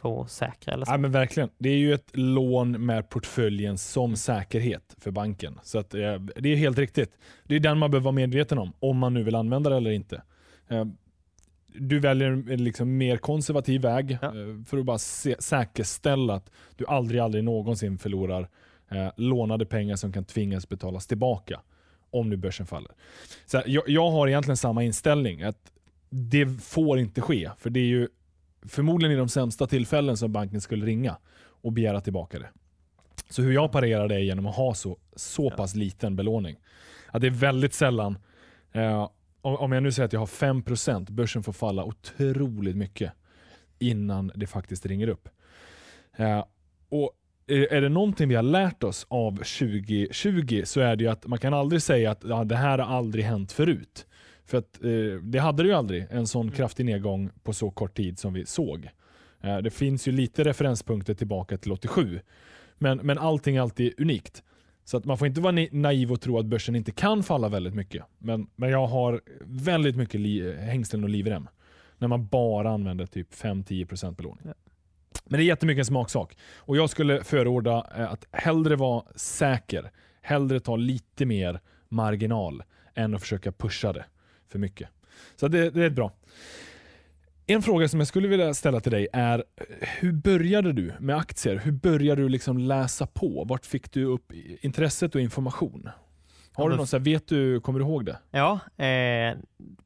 för 0.00 0.20
att 0.22 0.30
säkra 0.30 0.74
eller 0.74 0.84
så. 0.86 0.92
Ja, 0.92 0.96
men 0.98 1.12
verkligen. 1.12 1.50
Det 1.58 1.68
är 1.68 1.76
ju 1.76 1.94
ett 1.94 2.10
lån 2.16 2.86
med 2.86 3.08
portföljen 3.08 3.78
som 3.78 4.16
säkerhet 4.16 4.94
för 4.98 5.10
banken. 5.10 5.60
Så 5.62 5.78
att, 5.78 5.94
eh, 5.94 6.14
Det 6.36 6.48
är 6.52 6.56
helt 6.56 6.78
riktigt. 6.78 7.18
Det 7.44 7.54
är 7.54 7.60
den 7.60 7.78
man 7.78 7.90
behöver 7.90 8.04
vara 8.04 8.12
medveten 8.14 8.58
om, 8.58 8.72
om 8.80 8.98
man 8.98 9.14
nu 9.14 9.22
vill 9.22 9.34
använda 9.34 9.70
det 9.70 9.76
eller 9.76 9.90
inte. 9.90 10.22
Eh, 10.68 10.84
du 11.80 11.98
väljer 12.00 12.28
en 12.30 12.64
liksom 12.64 12.96
mer 12.96 13.16
konservativ 13.16 13.80
väg 13.80 14.18
Ja. 14.22 14.26
eh, 14.28 14.64
för 14.66 14.78
att 14.78 14.84
bara 14.84 14.98
se, 14.98 15.36
säkerställa 15.38 16.34
att 16.34 16.50
du 16.76 16.86
aldrig, 16.86 17.20
aldrig 17.20 17.44
någonsin 17.44 17.98
förlorar 17.98 18.48
eh, 18.90 19.08
lånade 19.16 19.66
pengar 19.66 19.96
som 19.96 20.12
kan 20.12 20.24
tvingas 20.24 20.68
betalas 20.68 21.06
tillbaka 21.06 21.60
om 22.10 22.30
nu 22.30 22.36
börsen 22.36 22.66
faller. 22.66 22.90
Så 23.46 23.56
här, 23.56 23.64
jag, 23.68 23.84
jag 23.86 24.10
har 24.10 24.28
egentligen 24.28 24.56
samma 24.56 24.82
inställning. 24.82 25.42
att 25.42 25.72
Det 26.10 26.46
får 26.62 26.98
inte 26.98 27.20
ske, 27.20 27.50
för 27.58 27.70
det 27.70 27.80
är 27.80 27.86
ju 27.86 28.08
förmodligen 28.68 29.14
i 29.16 29.18
de 29.18 29.28
sämsta 29.28 29.66
tillfällen 29.66 30.16
som 30.16 30.32
banken 30.32 30.60
skulle 30.60 30.86
ringa 30.86 31.16
och 31.62 31.72
begära 31.72 32.00
tillbaka 32.00 32.38
det. 32.38 32.48
Så 33.30 33.42
hur 33.42 33.52
jag 33.52 33.72
parerar 33.72 34.08
det 34.08 34.14
är 34.14 34.18
genom 34.18 34.46
att 34.46 34.56
ha 34.56 34.74
så, 34.74 34.98
så 35.16 35.50
pass 35.50 35.74
liten 35.74 36.16
belåning. 36.16 36.56
Att 37.10 37.20
det 37.20 37.26
är 37.26 37.30
väldigt 37.30 37.74
sällan, 37.74 38.18
eh, 38.72 39.08
om 39.54 39.72
jag 39.72 39.82
nu 39.82 39.92
säger 39.92 40.06
att 40.06 40.12
jag 40.12 40.20
har 40.20 40.26
5%, 40.26 41.12
börsen 41.12 41.42
får 41.42 41.52
falla 41.52 41.84
otroligt 41.84 42.76
mycket 42.76 43.12
innan 43.78 44.32
det 44.34 44.46
faktiskt 44.46 44.86
ringer 44.86 45.08
upp. 45.08 45.28
Eh, 46.16 46.44
och 46.88 47.12
är 47.46 47.72
är 47.72 47.80
det 47.80 47.88
någonting 47.88 48.28
vi 48.28 48.34
har 48.34 48.42
lärt 48.42 48.82
oss 48.82 49.06
av 49.08 49.32
2020 49.32 50.62
så 50.64 50.80
är 50.80 50.96
det 50.96 51.04
ju 51.04 51.10
att 51.10 51.26
man 51.26 51.38
kan 51.38 51.54
aldrig 51.54 51.82
säga 51.82 52.10
att 52.10 52.24
ja, 52.24 52.44
det 52.44 52.56
här 52.56 52.78
har 52.78 52.96
aldrig 52.96 53.24
hänt 53.24 53.52
förut. 53.52 54.06
För 54.44 54.58
att 54.58 54.84
eh, 54.84 55.22
det 55.22 55.38
hade 55.38 55.62
det 55.62 55.66
ju 55.68 55.74
aldrig, 55.74 56.06
en 56.10 56.26
sån 56.26 56.50
kraftig 56.50 56.86
nedgång 56.86 57.30
på 57.42 57.52
så 57.52 57.70
kort 57.70 57.96
tid 57.96 58.18
som 58.18 58.32
vi 58.32 58.46
såg. 58.46 58.88
Eh, 59.40 59.58
det 59.58 59.70
finns 59.70 60.08
ju 60.08 60.12
lite 60.12 60.44
referenspunkter 60.44 61.14
tillbaka 61.14 61.58
till 61.58 61.72
87. 61.72 62.20
Men, 62.78 62.98
men 62.98 63.18
allting 63.18 63.56
är 63.56 63.60
alltid 63.60 64.00
unikt. 64.00 64.42
Så 64.86 64.96
att 64.96 65.04
man 65.04 65.18
får 65.18 65.26
inte 65.28 65.40
vara 65.40 65.66
naiv 65.72 66.12
och 66.12 66.20
tro 66.20 66.38
att 66.38 66.46
börsen 66.46 66.76
inte 66.76 66.92
kan 66.92 67.22
falla 67.22 67.48
väldigt 67.48 67.74
mycket. 67.74 68.04
Men, 68.18 68.46
men 68.56 68.70
jag 68.70 68.86
har 68.86 69.20
väldigt 69.44 69.96
mycket 69.96 70.20
li- 70.20 70.56
hängslen 70.56 71.04
och 71.04 71.10
livrem. 71.10 71.48
När 71.98 72.08
man 72.08 72.26
bara 72.26 72.70
använder 72.70 73.06
typ 73.06 73.34
5-10% 73.34 74.16
belåning. 74.16 74.42
Ja. 74.44 74.52
Men 75.24 75.38
det 75.38 75.44
är 75.44 75.46
jättemycket 75.46 75.78
en 75.80 75.84
smaksak. 75.84 76.36
Och 76.56 76.76
jag 76.76 76.90
skulle 76.90 77.24
förorda 77.24 77.86
eh, 77.96 78.12
att 78.12 78.26
hellre 78.30 78.76
vara 78.76 79.02
säker. 79.16 79.90
hellre 80.22 80.60
ta 80.60 80.76
lite 80.76 81.26
mer 81.26 81.60
marginal 81.88 82.62
än 82.94 83.14
att 83.14 83.20
försöka 83.20 83.52
pusha 83.52 83.92
det 83.92 84.04
för 84.48 84.58
mycket. 84.58 84.88
Så 85.36 85.48
det, 85.48 85.70
det 85.70 85.84
är 85.84 85.90
bra. 85.90 86.12
En 87.48 87.62
fråga 87.62 87.88
som 87.88 88.00
jag 88.00 88.06
skulle 88.06 88.28
vilja 88.28 88.54
ställa 88.54 88.80
till 88.80 88.92
dig 88.92 89.08
är, 89.12 89.44
hur 89.80 90.12
började 90.12 90.72
du 90.72 90.92
med 91.00 91.16
aktier? 91.16 91.56
Hur 91.64 91.72
började 91.72 92.22
du 92.22 92.28
liksom 92.28 92.58
läsa 92.58 93.06
på? 93.06 93.44
Vart 93.48 93.66
fick 93.66 93.92
du 93.92 94.04
upp 94.04 94.32
intresset 94.60 95.14
och 95.14 95.20
information? 95.20 95.88
Har 96.52 96.70
du 96.70 96.76
något, 96.76 96.88
så 96.88 96.96
här, 96.96 97.04
vet 97.04 97.28
du, 97.28 97.60
kommer 97.60 97.78
du 97.78 97.84
ihåg 97.84 98.04
det? 98.04 98.18
Ja, 98.30 98.84
eh, 98.84 99.36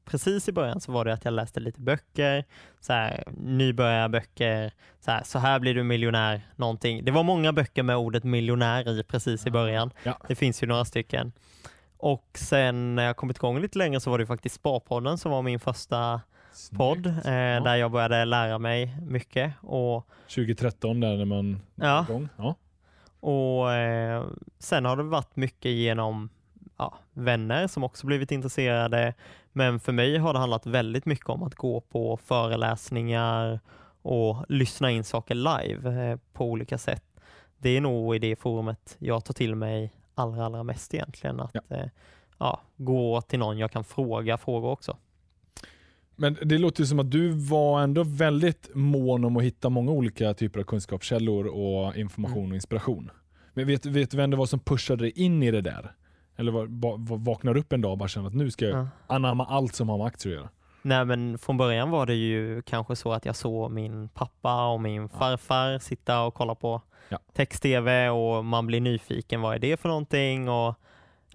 precis 0.04 0.48
i 0.48 0.52
början 0.52 0.80
så 0.80 0.92
var 0.92 1.04
det 1.04 1.12
att 1.12 1.24
jag 1.24 1.34
läste 1.34 1.60
lite 1.60 1.80
böcker, 1.80 2.44
så 2.80 2.92
här, 2.92 3.24
nybörjarböcker, 3.36 4.72
så 5.04 5.10
här, 5.10 5.22
så 5.24 5.38
här 5.38 5.60
blir 5.60 5.74
du 5.74 5.82
miljonär, 5.82 6.40
någonting. 6.56 7.04
Det 7.04 7.10
var 7.10 7.22
många 7.22 7.52
böcker 7.52 7.82
med 7.82 7.96
ordet 7.96 8.24
miljonär 8.24 8.88
i 8.88 9.02
precis 9.02 9.46
i 9.46 9.50
början. 9.50 9.90
Ja. 10.02 10.18
Det 10.28 10.34
finns 10.34 10.62
ju 10.62 10.66
några 10.66 10.84
stycken. 10.84 11.32
Och 11.96 12.28
sen 12.34 12.94
när 12.94 13.04
jag 13.04 13.16
kommit 13.16 13.36
igång 13.36 13.60
lite 13.60 13.78
längre 13.78 14.00
så 14.00 14.10
var 14.10 14.18
det 14.18 14.26
faktiskt 14.26 14.54
Sparpodden 14.54 15.18
som 15.18 15.30
var 15.30 15.42
min 15.42 15.60
första 15.60 16.20
podd 16.76 17.06
eh, 17.06 17.34
ja. 17.34 17.60
där 17.60 17.76
jag 17.76 17.90
började 17.90 18.24
lära 18.24 18.58
mig 18.58 18.96
mycket. 19.02 19.54
Och, 19.62 20.06
2013 20.22 21.00
där 21.00 21.16
när 21.16 21.24
man 21.24 21.60
ja. 21.74 22.06
igång. 22.08 22.28
Ja. 22.36 22.54
Och 23.20 23.72
eh, 23.72 24.24
sen 24.58 24.84
har 24.84 24.96
det 24.96 25.02
varit 25.02 25.36
mycket 25.36 25.72
genom 25.72 26.30
ja, 26.76 26.94
vänner 27.12 27.66
som 27.66 27.84
också 27.84 28.06
blivit 28.06 28.32
intresserade. 28.32 29.14
Men 29.52 29.80
för 29.80 29.92
mig 29.92 30.18
har 30.18 30.32
det 30.32 30.38
handlat 30.38 30.66
väldigt 30.66 31.06
mycket 31.06 31.28
om 31.28 31.42
att 31.42 31.54
gå 31.54 31.80
på 31.80 32.16
föreläsningar 32.16 33.60
och 34.02 34.44
lyssna 34.48 34.90
in 34.90 35.04
saker 35.04 35.34
live 35.34 36.10
eh, 36.10 36.18
på 36.32 36.44
olika 36.44 36.78
sätt. 36.78 37.04
Det 37.58 37.76
är 37.76 37.80
nog 37.80 38.16
i 38.16 38.18
det 38.18 38.36
forumet 38.36 38.96
jag 38.98 39.24
tar 39.24 39.34
till 39.34 39.54
mig 39.54 39.92
allra, 40.14 40.44
allra 40.44 40.62
mest 40.62 40.94
egentligen. 40.94 41.40
Att 41.40 41.56
ja. 41.68 41.76
Eh, 41.76 42.56
gå 42.76 43.20
till 43.20 43.38
någon 43.38 43.58
jag 43.58 43.70
kan 43.70 43.84
fråga 43.84 44.38
frågor 44.38 44.70
också. 44.70 44.96
Men 46.20 46.36
det 46.42 46.58
låter 46.58 46.84
som 46.84 46.98
att 46.98 47.10
du 47.10 47.30
var 47.30 47.82
ändå 47.82 48.04
väldigt 48.04 48.70
mån 48.74 49.24
om 49.24 49.36
att 49.36 49.42
hitta 49.42 49.68
många 49.68 49.92
olika 49.92 50.34
typer 50.34 50.60
av 50.60 50.64
kunskapskällor 50.64 51.46
och 51.46 51.96
information 51.96 52.38
mm. 52.38 52.50
och 52.50 52.54
inspiration. 52.54 53.10
Men 53.54 53.66
vet, 53.66 53.86
vet 53.86 54.10
du 54.10 54.16
vem 54.16 54.30
det 54.30 54.36
var 54.36 54.46
som 54.46 54.60
pushade 54.60 55.04
dig 55.04 55.10
in 55.10 55.42
i 55.42 55.50
det 55.50 55.60
där? 55.60 55.92
Eller 56.36 56.52
var, 56.52 56.66
var, 56.68 57.18
vaknar 57.18 57.56
upp 57.56 57.72
en 57.72 57.80
dag 57.80 57.92
och 57.92 57.98
bara 57.98 58.08
känner 58.08 58.28
att 58.28 58.34
nu 58.34 58.50
ska 58.50 58.64
jag 58.64 58.78
ja. 58.78 58.88
anamma 59.06 59.46
allt 59.46 59.74
som 59.74 59.88
har 59.88 59.98
med 59.98 60.06
aktier 60.06 60.32
att 60.32 60.38
göra? 60.38 60.48
Nej 60.82 61.04
men 61.04 61.38
från 61.38 61.56
början 61.56 61.90
var 61.90 62.06
det 62.06 62.14
ju 62.14 62.62
kanske 62.62 62.96
så 62.96 63.12
att 63.12 63.24
jag 63.24 63.36
såg 63.36 63.70
min 63.70 64.08
pappa 64.08 64.66
och 64.66 64.80
min 64.80 65.08
farfar 65.08 65.78
sitta 65.78 66.22
och 66.22 66.34
kolla 66.34 66.54
på 66.54 66.82
ja. 67.08 67.18
text-tv 67.32 68.08
och 68.08 68.44
man 68.44 68.66
blir 68.66 68.80
nyfiken, 68.80 69.40
vad 69.40 69.54
är 69.54 69.58
det 69.58 69.80
för 69.80 69.88
någonting? 69.88 70.48
Och 70.48 70.74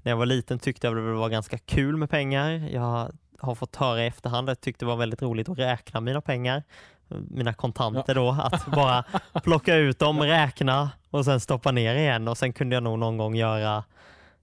när 0.01 0.11
jag 0.11 0.17
var 0.17 0.25
liten 0.25 0.59
tyckte 0.59 0.87
jag 0.87 0.95
det 0.95 1.01
var 1.01 1.29
ganska 1.29 1.57
kul 1.57 1.97
med 1.97 2.09
pengar. 2.09 2.49
Jag 2.51 3.11
har 3.39 3.55
fått 3.55 3.75
höra 3.75 4.03
i 4.03 4.07
efterhand 4.07 4.49
jag 4.49 4.61
tyckte 4.61 4.85
det 4.85 4.89
var 4.89 4.95
väldigt 4.95 5.21
roligt 5.21 5.49
att 5.49 5.59
räkna 5.59 6.01
mina 6.01 6.21
pengar. 6.21 6.63
Mina 7.07 7.53
kontanter 7.53 8.15
ja. 8.15 8.21
då, 8.21 8.29
att 8.29 8.65
bara 8.75 9.03
plocka 9.43 9.75
ut 9.75 9.99
dem, 9.99 10.21
räkna 10.21 10.91
och 11.09 11.25
sen 11.25 11.39
stoppa 11.39 11.71
ner 11.71 11.95
igen 11.95 12.27
och 12.27 12.37
sen 12.37 12.53
kunde 12.53 12.75
jag 12.75 12.83
nog 12.83 12.99
någon 12.99 13.17
gång 13.17 13.35
göra 13.35 13.83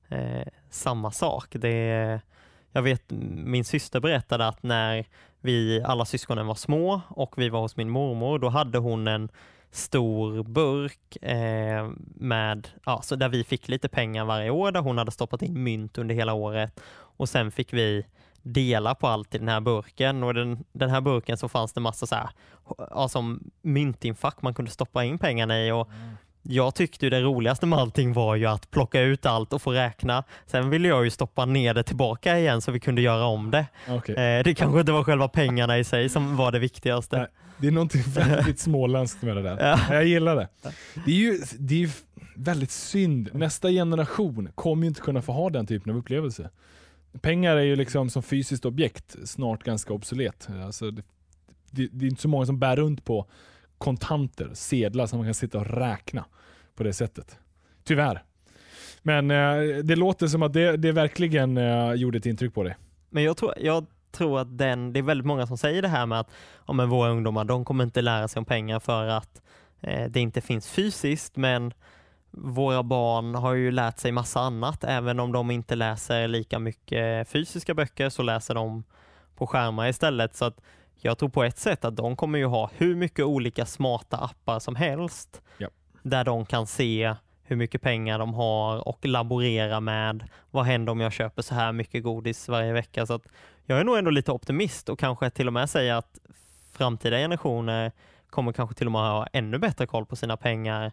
eh, 0.09 0.46
samma 0.70 1.11
sak. 1.11 1.46
Det, 1.50 2.20
jag 2.72 2.83
vet 2.83 3.02
min 3.44 3.64
syster 3.64 4.00
berättade 4.00 4.48
att 4.48 4.62
när 4.62 5.05
vi 5.40 5.83
alla 5.85 6.05
syskonen 6.05 6.46
var 6.46 6.55
små 6.55 7.00
och 7.09 7.35
vi 7.37 7.48
var 7.48 7.61
hos 7.61 7.76
min 7.76 7.90
mormor, 7.90 8.38
då 8.38 8.48
hade 8.48 8.78
hon 8.78 9.09
en 9.09 9.28
stor 9.70 10.42
burk 10.42 11.16
eh, 11.22 11.90
med, 12.14 12.68
ja, 12.85 13.02
så 13.02 13.16
där 13.16 13.28
vi 13.28 13.44
fick 13.44 13.68
lite 13.68 13.88
pengar 13.88 14.24
varje 14.24 14.50
år, 14.50 14.72
där 14.72 14.81
hon 14.81 14.98
hade 14.98 15.11
stoppat 15.11 15.42
in 15.42 15.62
mynt 15.62 15.98
under 15.98 16.14
hela 16.14 16.33
året 16.33 16.81
och 16.94 17.28
sen 17.28 17.50
fick 17.50 17.72
vi 17.72 18.07
dela 18.42 18.94
på 18.94 19.09
allt 19.09 19.35
i 19.35 19.38
den 19.38 19.48
här 19.48 19.61
burken 19.61 20.22
och 20.22 20.35
den, 20.35 20.64
den 20.72 20.90
här 20.90 21.00
burken 21.00 21.37
så 21.37 21.48
fanns 21.48 21.72
det 21.72 21.81
massa 21.81 22.07
så 22.07 22.14
här, 22.14 23.09
som 23.09 23.50
myntinfack 23.62 24.42
man 24.42 24.55
kunde 24.55 24.70
stoppa 24.70 25.05
in 25.05 25.18
pengarna 25.18 25.66
i 25.66 25.72
och 25.72 25.88
mm. 25.88 26.16
Jag 26.44 26.74
tyckte 26.74 27.11
det 27.11 27.20
roligaste 27.20 27.66
med 27.66 27.78
allting 27.78 28.12
var 28.12 28.37
ju 28.37 28.46
att 28.46 28.70
plocka 28.70 29.00
ut 29.00 29.26
allt 29.26 29.52
och 29.52 29.62
få 29.62 29.72
räkna. 29.72 30.24
Sen 30.46 30.70
ville 30.70 30.88
jag 30.88 31.05
ju 31.05 31.11
stoppa 31.11 31.44
ner 31.44 31.74
det 31.74 31.83
tillbaka 31.83 32.38
igen 32.38 32.61
så 32.61 32.72
vi 32.72 32.81
kunde 32.81 33.02
göra 33.02 33.24
om 33.24 33.50
det. 33.50 33.66
Okay. 33.90 34.14
Eh, 34.14 34.44
det 34.44 34.55
kanske 34.55 34.81
inte 34.81 34.92
var 34.92 35.05
själva 35.05 35.28
pengarna 35.28 35.78
i 35.78 35.85
sig 35.85 36.09
som 36.09 36.37
var 36.37 36.52
det 36.52 36.59
viktigaste. 36.59 37.18
Nej, 37.18 37.26
det 37.59 37.66
är 37.66 37.70
någonting 37.70 38.02
väldigt 38.07 38.59
småländskt 38.61 39.22
med 39.22 39.37
det 39.37 39.42
där. 39.42 39.59
Ja. 39.61 39.94
Jag 39.94 40.05
gillar 40.05 40.37
det. 40.37 40.48
Det 41.05 41.11
är 41.11 41.16
ju 41.16 41.38
det 41.59 41.83
är 41.83 41.90
väldigt 42.37 42.70
synd. 42.70 43.31
Nästa 43.33 43.68
generation 43.68 44.48
kommer 44.55 44.83
ju 44.83 44.88
inte 44.88 45.00
kunna 45.00 45.22
få 45.22 45.33
ha 45.33 45.50
den 45.50 45.66
typen 45.66 45.92
av 45.92 45.98
upplevelse. 45.98 46.50
Pengar 47.20 47.57
är 47.57 47.62
ju 47.62 47.77
liksom 47.77 48.11
som 48.11 48.22
fysiskt 48.22 48.64
objekt 48.64 49.16
snart 49.25 49.62
ganska 49.62 49.92
obsolet. 49.92 50.48
Alltså 50.64 50.90
det, 50.90 51.03
det, 51.70 51.88
det 51.92 52.07
är 52.07 52.11
inte 52.11 52.22
så 52.22 52.29
många 52.29 52.46
som 52.46 52.59
bär 52.59 52.77
runt 52.77 53.05
på 53.05 53.27
kontanter, 53.79 54.51
sedlar 54.55 55.07
som 55.07 55.18
man 55.18 55.27
kan 55.27 55.35
sitta 55.35 55.59
och 55.59 55.66
räkna 55.66 56.25
på 56.75 56.83
det 56.83 56.92
sättet. 56.92 57.38
Tyvärr. 57.85 58.22
Men 59.03 59.31
eh, 59.31 59.77
det 59.85 59.96
låter 59.96 60.27
som 60.27 60.42
att 60.42 60.53
det, 60.53 60.77
det 60.77 60.92
verkligen 60.92 61.57
eh, 61.57 61.92
gjorde 61.92 62.18
ett 62.18 62.27
intryck 62.27 62.55
på 62.55 62.62
dig. 62.62 62.77
Men 63.11 63.22
jag 63.22 63.37
tror, 63.37 63.55
jag 63.57 63.87
tror 64.12 64.40
att 64.40 64.59
den, 64.59 64.92
det 64.92 65.01
är 65.01 65.03
väldigt 65.03 65.27
många 65.27 65.46
som 65.46 65.59
säger 65.59 65.83
det 65.83 65.88
här 65.88 66.07
med 66.07 66.20
att 66.20 66.31
ja, 66.66 66.72
men 66.72 66.88
våra 66.88 67.11
ungdomar 67.11 67.44
de 67.44 67.64
kommer 67.64 67.85
inte 67.85 68.03
lära 68.03 68.29
sig 68.29 68.40
om 68.40 68.44
pengar 68.44 68.81
för 68.81 69.07
att 69.07 69.42
eh, 69.81 70.11
det 70.11 70.20
inte 70.20 70.40
finns 70.40 70.68
fysiskt 70.68 71.37
men 71.37 71.72
våra 72.33 72.83
barn 72.83 73.35
har 73.35 73.55
ju 73.55 73.71
lärt 73.71 73.99
sig 73.99 74.12
massa 74.12 74.40
annat. 74.40 74.85
Även 74.85 75.21
om 75.21 75.33
de 75.33 75.51
inte 75.51 75.75
läser 75.75 76.29
lika 76.29 76.59
mycket 76.59 77.29
fysiska 77.29 77.75
böcker 77.75 78.09
så 78.09 78.23
läser 78.23 78.55
de 78.55 78.85
på 79.37 79.47
skärmar 79.47 79.88
istället. 79.88 80.37
Så 80.37 80.45
att 80.45 80.61
jag 81.01 81.18
tror 81.18 81.29
på 81.29 81.45
ett 81.45 81.59
sätt 81.59 81.85
att 81.85 81.97
de 81.97 82.16
kommer 82.16 82.38
ju 82.38 82.47
ha 82.47 82.71
hur 82.77 82.95
mycket 82.97 83.25
olika 83.25 83.66
smarta 83.66 84.16
appar 84.16 84.59
som 84.59 84.77
helst 84.77 85.42
ja. 85.59 85.68
där 86.03 86.25
de 86.25 86.47
kan 86.47 86.66
se 86.66 87.14
hur 87.42 87.57
mycket 87.57 87.83
pengar 87.83 88.18
de 88.18 88.35
har 88.35 88.88
och 88.88 89.07
laborera 89.07 89.81
med 89.81 90.29
vad 90.51 90.64
händer 90.64 90.92
om 90.92 91.01
jag 91.01 91.12
köper 91.12 91.42
så 91.42 91.55
här 91.55 91.73
mycket 91.73 92.03
godis 92.03 92.49
varje 92.49 92.73
vecka. 92.73 93.07
Så 93.07 93.21
jag 93.64 93.81
är 93.81 93.85
nog 93.85 93.99
ändå 93.99 94.11
lite 94.11 94.33
optimist 94.33 94.88
och 94.88 94.99
kanske 94.99 95.31
till 95.31 95.47
och 95.47 95.53
med 95.53 95.71
säga 95.71 95.99
att 95.99 96.18
framtida 96.73 97.16
generationer 97.16 97.92
kommer 98.31 98.53
kanske 98.53 98.77
till 98.77 98.87
och 98.87 98.92
med 98.92 99.01
ha 99.01 99.27
ännu 99.33 99.59
bättre 99.59 99.87
koll 99.87 100.07
på 100.07 100.16
sina 100.16 100.37
pengar 100.37 100.92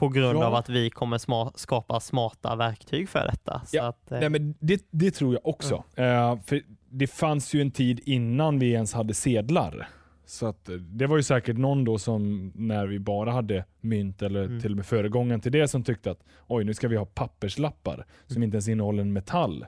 på 0.00 0.08
grund 0.08 0.38
ja. 0.38 0.46
av 0.46 0.54
att 0.54 0.68
vi 0.68 0.90
kommer 0.90 1.18
sma 1.18 1.52
skapa 1.54 2.00
smarta 2.00 2.56
verktyg 2.56 3.08
för 3.08 3.26
detta. 3.26 3.62
Ja. 3.72 3.88
Att, 3.88 4.12
eh... 4.12 4.20
Nej, 4.20 4.28
men 4.28 4.54
det, 4.60 4.86
det, 4.90 5.10
tror 5.10 5.34
jag 5.34 5.46
också. 5.46 5.84
Mm. 5.96 6.32
Uh, 6.32 6.40
för 6.46 6.62
det 6.88 7.06
fanns 7.06 7.54
ju 7.54 7.60
en 7.60 7.70
tid 7.70 8.00
innan 8.04 8.58
vi 8.58 8.72
ens 8.72 8.94
hade 8.94 9.14
sedlar. 9.14 9.88
Så 10.26 10.46
att, 10.46 10.68
eh, 10.68 10.74
det 10.74 11.06
var 11.06 11.16
ju 11.16 11.22
säkert 11.22 11.56
någon 11.56 11.84
då 11.84 11.98
som 11.98 12.52
när 12.54 12.86
vi 12.86 12.98
bara 12.98 13.32
hade 13.32 13.64
mynt 13.80 14.22
eller 14.22 14.44
mm. 14.44 14.60
till 14.60 14.70
och 14.70 14.76
med 14.76 14.86
föregången 14.86 15.40
till 15.40 15.52
det 15.52 15.68
som 15.68 15.82
tyckte 15.82 16.10
att 16.10 16.24
oj 16.46 16.64
nu 16.64 16.74
ska 16.74 16.88
vi 16.88 16.96
ha 16.96 17.04
papperslappar 17.04 17.94
mm. 17.94 18.06
som 18.26 18.42
inte 18.42 18.54
ens 18.54 18.68
innehåller 18.68 19.02
en 19.02 19.12
metall. 19.12 19.66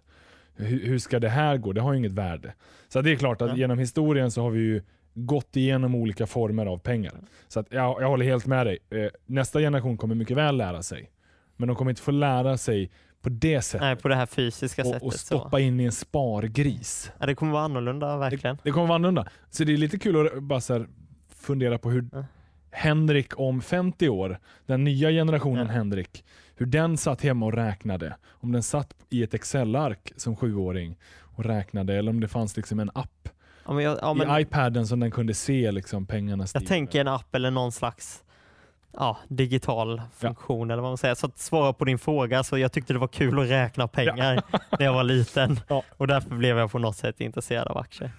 Hur, 0.54 0.86
hur, 0.86 0.98
ska 0.98 1.20
det 1.20 1.28
här 1.28 1.56
gå? 1.56 1.72
Det 1.72 1.80
har 1.80 1.92
ju 1.92 1.98
inget 1.98 2.12
värde. 2.12 2.54
Så 2.88 3.00
det 3.00 3.12
är 3.12 3.16
klart 3.16 3.42
att 3.42 3.48
ja. 3.48 3.56
genom 3.56 3.78
historien 3.78 4.30
så 4.30 4.42
har 4.42 4.50
vi 4.50 4.60
ju 4.60 4.82
gått 5.14 5.56
igenom 5.56 5.94
olika 5.94 6.26
former 6.26 6.66
av 6.66 6.78
pengar. 6.78 7.14
Så 7.48 7.60
att 7.60 7.66
jag, 7.70 8.02
jag 8.02 8.08
håller 8.08 8.24
helt 8.24 8.46
med 8.46 8.66
dig. 8.66 8.78
Eh, 8.90 9.10
nästa 9.26 9.60
generation 9.60 9.96
kommer 9.96 10.14
mycket 10.14 10.36
väl 10.36 10.56
lära 10.56 10.82
sig. 10.82 11.10
Men 11.56 11.68
de 11.68 11.76
kommer 11.76 11.90
inte 11.90 12.02
få 12.02 12.10
lära 12.10 12.58
sig 12.58 12.90
på 13.22 13.28
det 13.28 13.62
sättet. 13.62 13.80
Nej, 13.80 13.96
på 13.96 14.08
det 14.08 14.14
här 14.14 14.26
fysiska 14.26 14.82
och, 14.82 14.88
sättet. 14.88 15.02
Och 15.02 15.14
stoppa 15.14 15.50
så. 15.50 15.58
in 15.58 15.80
i 15.80 15.84
en 15.84 15.92
spargris. 15.92 17.12
Ja, 17.18 17.26
det 17.26 17.34
kommer 17.34 17.52
vara 17.52 17.64
annorlunda 17.64 18.16
verkligen. 18.16 18.56
Det, 18.56 18.62
det 18.64 18.70
kommer 18.70 18.86
vara 18.86 18.94
annorlunda. 18.94 19.26
Så 19.50 19.64
det 19.64 19.72
är 19.72 19.76
lite 19.76 19.98
kul 19.98 20.26
att 20.26 20.42
bara 20.42 20.60
så 20.60 20.86
fundera 21.28 21.78
på 21.78 21.90
hur 21.90 22.08
ja. 22.12 22.24
Henrik 22.70 23.40
om 23.40 23.62
50 23.62 24.08
år, 24.08 24.38
den 24.66 24.84
nya 24.84 25.10
generationen 25.10 25.66
ja. 25.66 25.72
Henrik, 25.72 26.24
hur 26.56 26.66
den 26.66 26.96
satt 26.96 27.22
hemma 27.22 27.46
och 27.46 27.52
räknade. 27.52 28.16
Om 28.28 28.52
den 28.52 28.62
satt 28.62 28.94
i 29.10 29.22
ett 29.22 29.34
Excel-ark 29.34 30.12
som 30.16 30.36
sjuåring 30.36 30.98
och 31.20 31.44
räknade 31.44 31.94
eller 31.94 32.10
om 32.10 32.20
det 32.20 32.28
fanns 32.28 32.56
liksom 32.56 32.80
en 32.80 32.90
app 32.94 33.28
Ja, 33.66 33.72
men 33.72 33.84
jag, 33.84 33.98
ja, 34.02 34.14
men, 34.14 34.38
I 34.38 34.42
iPaden 34.42 34.86
som 34.86 35.00
den 35.00 35.10
kunde 35.10 35.34
se 35.34 35.72
liksom 35.72 36.06
pengarna 36.06 36.46
stiga. 36.46 36.62
Jag 36.62 36.68
tänker 36.68 37.00
en 37.00 37.08
app 37.08 37.34
eller 37.34 37.50
någon 37.50 37.72
slags 37.72 38.24
ja, 38.92 39.18
digital 39.28 40.02
funktion 40.16 40.68
ja. 40.68 40.72
eller 40.72 40.82
vad 40.82 40.90
man 40.90 40.98
säger. 40.98 41.14
Så 41.14 41.26
att 41.26 41.38
svara 41.38 41.72
på 41.72 41.84
din 41.84 41.98
fråga, 41.98 42.44
så 42.44 42.58
jag 42.58 42.72
tyckte 42.72 42.92
det 42.92 42.98
var 42.98 43.08
kul 43.08 43.38
att 43.38 43.48
räkna 43.48 43.88
pengar 43.88 44.42
ja. 44.52 44.58
när 44.78 44.86
jag 44.86 44.92
var 44.92 45.04
liten 45.04 45.60
ja. 45.68 45.82
och 45.96 46.06
därför 46.06 46.34
blev 46.34 46.58
jag 46.58 46.72
på 46.72 46.78
något 46.78 46.96
sätt 46.96 47.20
intresserad 47.20 47.68
av 47.68 47.78
aktier. 47.78 48.10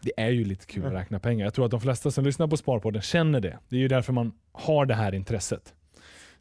Det 0.00 0.12
är 0.16 0.30
ju 0.30 0.44
lite 0.44 0.66
kul 0.66 0.86
att 0.86 0.92
räkna 0.92 1.20
pengar. 1.20 1.46
Jag 1.46 1.54
tror 1.54 1.64
att 1.64 1.70
de 1.70 1.80
flesta 1.80 2.10
som 2.10 2.24
lyssnar 2.24 2.46
på 2.46 2.56
Sparpodden 2.56 3.02
känner 3.02 3.40
det. 3.40 3.58
Det 3.68 3.76
är 3.76 3.80
ju 3.80 3.88
därför 3.88 4.12
man 4.12 4.32
har 4.52 4.86
det 4.86 4.94
här 4.94 5.14
intresset. 5.14 5.74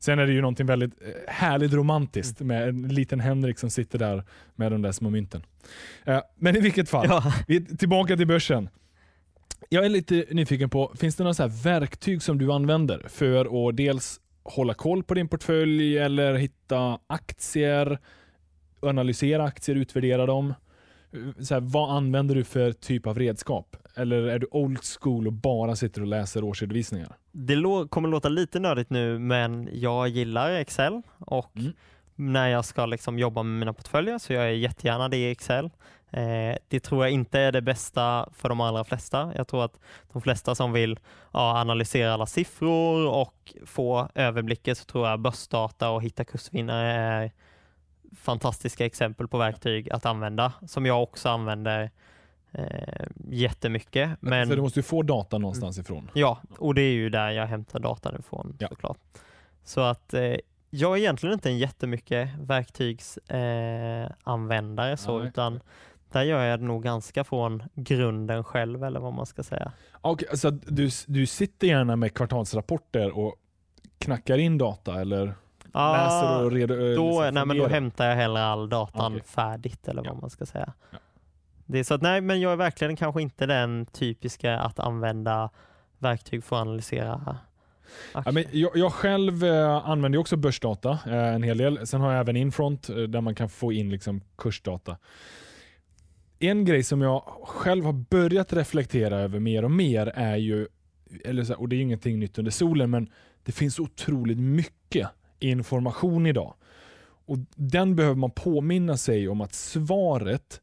Sen 0.04 0.20
är 0.20 0.28
det 0.28 0.34
ju 0.34 0.42
någonting 0.42 0.66
väldigt 0.66 1.02
eh, 1.02 1.34
härligt 1.34 1.74
romantiskt 1.74 2.40
med 2.40 2.70
en 2.70 2.88
liten 2.88 3.20
Henrik 3.20 3.60
som 3.60 3.70
sitter 3.70 4.00
där 4.00 4.24
med 4.56 4.72
de 4.72 4.82
där 4.82 4.92
små 4.92 5.10
mynten. 5.10 5.44
Eh, 6.06 6.22
men 6.36 6.56
i 6.56 6.60
vilket 6.60 6.90
fall, 6.90 7.08
ja. 7.10 7.34
tillbaka 7.80 8.18
till 8.18 8.28
börsen. 8.28 8.70
Jag 9.70 9.86
är 9.86 9.90
lite 9.90 10.26
nyfiken 10.32 10.70
på, 10.70 10.94
finns 10.96 11.16
det 11.16 11.24
några 11.24 11.34
så 11.34 11.48
verktyg 11.48 12.22
som 12.22 12.38
du 12.38 12.52
använder 12.52 13.06
för 13.08 13.70
att 13.70 13.78
dels 13.78 14.20
hålla 14.44 14.74
koll 14.74 15.04
på 15.04 15.14
din 15.14 15.28
portfölj 15.28 15.98
eller 15.98 16.34
hitta 16.34 17.00
aktier, 17.08 18.00
analysera 18.80 19.44
aktier, 19.44 19.76
utvärdera 19.76 20.26
dem? 20.26 20.54
Så 21.40 21.54
här, 21.54 21.62
vad 21.62 21.96
använder 21.98 22.36
du 22.36 22.44
för 22.44 22.72
typ 22.72 23.08
av 23.08 23.20
redskap? 23.20 23.76
Eller 23.96 24.24
är 24.24 24.40
du 24.40 24.48
old 24.52 24.80
school 24.84 25.28
och 25.28 25.34
bara 25.34 25.76
sitter 25.76 26.02
och 26.02 26.08
läser 26.08 26.44
årsredovisningar? 26.44 27.16
Det 27.32 27.56
kommer 27.90 28.10
låta 28.10 28.30
lite 28.30 28.60
nördigt 28.60 28.90
nu, 28.90 29.20
men 29.20 29.70
jag 29.74 30.08
gillar 30.08 30.52
Excel 30.52 31.02
och 31.20 31.52
Mm. 31.56 31.74
när 32.16 32.48
jag 32.48 32.66
ska 32.66 32.86
liksom 32.86 33.20
jobba 33.20 33.44
med 33.44 33.60
mina 33.60 33.74
portföljer 33.74 34.18
så 34.18 34.34
gör 34.34 34.44
jag 34.44 34.56
jättegärna 34.56 35.10
det 35.10 35.18
i 35.18 35.32
Excel. 35.32 35.70
Eh, 36.12 36.56
det 36.68 36.80
tror 36.80 37.06
jag 37.06 37.12
inte 37.12 37.40
är 37.40 37.52
det 37.52 37.62
bästa 37.62 38.30
för 38.34 38.50
de 38.50 38.62
allra 38.62 38.84
flesta. 38.84 39.32
Jag 39.36 39.48
tror 39.48 39.66
att 39.66 39.80
de 40.14 40.22
flesta 40.22 40.56
som 40.56 40.72
vill 40.74 41.00
ja, 41.34 41.60
analysera 41.60 42.14
alla 42.14 42.26
siffror 42.26 43.08
och 43.08 43.54
få 43.66 44.10
överblickar 44.16 44.74
så 44.74 44.86
tror 44.86 45.08
jag 45.08 45.20
börsdata 45.20 45.90
och 45.90 46.04
hitta 46.04 46.24
kursvinnare 46.26 46.92
är 46.92 47.32
fantastiska 48.16 48.86
exempel 48.86 49.28
på 49.28 49.38
verktyg 49.38 49.92
att 49.92 50.06
använda 50.06 50.54
som 50.68 50.86
jag 50.86 51.04
också 51.04 51.30
använder 51.30 51.92
eh, 52.52 53.06
jättemycket. 53.30 54.10
Men, 54.20 54.48
Så 54.48 54.56
du 54.56 54.62
måste 54.62 54.80
ju 54.80 54.84
få 54.84 55.02
data 55.04 55.38
någonstans 55.38 55.78
ifrån. 55.78 56.10
Ja, 56.14 56.42
och 56.58 56.76
det 56.76 56.82
är 56.82 56.94
ju 56.94 57.10
där 57.10 57.30
jag 57.32 57.46
hämtar 57.48 57.80
datan 57.80 58.20
ifrån 58.20 58.56
Ja. 58.60 58.68
såklart. 58.68 58.98
Så 59.64 59.82
att 59.82 60.14
eh, 60.14 60.36
jag 60.70 60.94
är 60.94 60.98
egentligen 60.98 61.34
inte 61.34 61.50
en 61.50 61.58
jättemycket 61.58 62.30
verktygsanvändare 62.40 64.06
eh, 64.06 64.12
användare 64.24 64.98
så, 64.98 65.18
Nej. 65.20 65.28
utan 65.28 65.60
där 66.12 66.24
gör 66.24 66.44
jag 66.44 66.60
det 66.60 66.66
nog 66.66 66.84
ganska 66.84 67.24
från 67.24 67.64
grunden 67.74 68.44
själv 68.44 68.84
eller 68.84 69.00
vad 69.00 69.14
man 69.14 69.26
ska 69.26 69.44
säga. 69.44 69.72
Okay, 70.02 70.38
så 70.38 70.50
du, 70.50 70.90
du 71.08 71.26
sitter 71.26 71.68
gärna 71.68 71.96
med 71.96 72.14
kvartalsrapporter 72.14 73.18
och 73.18 73.36
knackar 73.98 74.38
in 74.38 74.58
data 74.58 75.02
eller 75.02 75.34
läser 75.74 76.44
och 76.46 76.52
redo, 76.52 76.74
Ah, 76.74 76.78
då, 76.78 76.84
liksom 77.22 77.34
nej, 77.34 77.46
men 77.46 77.58
då 77.58 77.68
hämtar 77.68 78.06
jag 78.10 78.16
hellre 78.16 78.44
all 78.44 78.70
datan 78.70 79.12
Okej. 79.14 79.24
färdigt 79.28 79.88
eller 79.88 80.02
vad 80.02 80.12
Ja. 80.16 80.18
man 80.22 80.30
ska 80.30 80.46
säga. 80.46 80.74
Ja. 80.92 80.98
Det 81.66 81.80
är 81.80 81.84
så 81.84 81.94
att, 81.94 82.02
nej, 82.02 82.22
men 82.22 82.42
jag 82.42 82.52
är 82.52 82.56
verkligen 82.56 82.96
kanske 82.96 83.22
inte 83.22 83.46
den 83.46 83.86
typiska 83.86 84.60
att 84.60 84.80
använda 84.80 85.50
verktyg 85.98 86.44
för 86.44 86.56
att 86.56 86.62
analysera 86.62 87.38
Ja, 88.14 88.32
men 88.32 88.46
jag, 88.52 88.72
jag 88.78 88.94
själv 88.94 89.44
eh, 89.44 89.90
använder 89.90 90.20
också 90.20 90.36
börsdata 90.38 91.00
eh, 91.06 91.34
en 91.36 91.44
hel 91.44 91.58
del. 91.58 91.88
Sen 91.88 92.02
har 92.02 92.12
jag 92.12 92.20
även 92.20 92.36
Infront 92.36 92.90
eh, 92.90 92.96
där 92.96 93.22
man 93.22 93.36
kan 93.36 93.50
få 93.50 93.72
in 93.74 93.90
liksom, 93.92 94.22
kursdata. 94.38 94.98
En 96.40 96.66
grej 96.66 96.84
som 96.84 97.02
jag 97.02 97.22
själv 97.44 97.86
har 97.86 97.94
börjat 97.94 98.54
reflektera 98.54 99.20
över 99.20 99.40
mer 99.40 99.64
och 99.66 99.72
mer 99.72 100.08
är 100.16 100.36
ju, 100.36 100.68
eller 101.26 101.44
så 101.44 101.54
här, 101.54 101.62
och 101.62 101.70
det 101.70 101.76
är 101.76 101.82
ingenting 101.82 102.20
nytt 102.20 102.38
under 102.38 102.52
solen, 102.52 102.90
men 102.90 103.10
det 103.44 103.52
finns 103.52 103.80
otroligt 103.80 104.40
mycket 104.40 105.08
information 105.44 106.26
idag. 106.26 106.54
Och 107.26 107.38
Den 107.56 107.96
behöver 107.96 108.16
man 108.16 108.32
påminna 108.32 108.98
sig 108.98 109.28
om 109.28 109.42
att 109.42 109.54
svaret, 109.54 110.62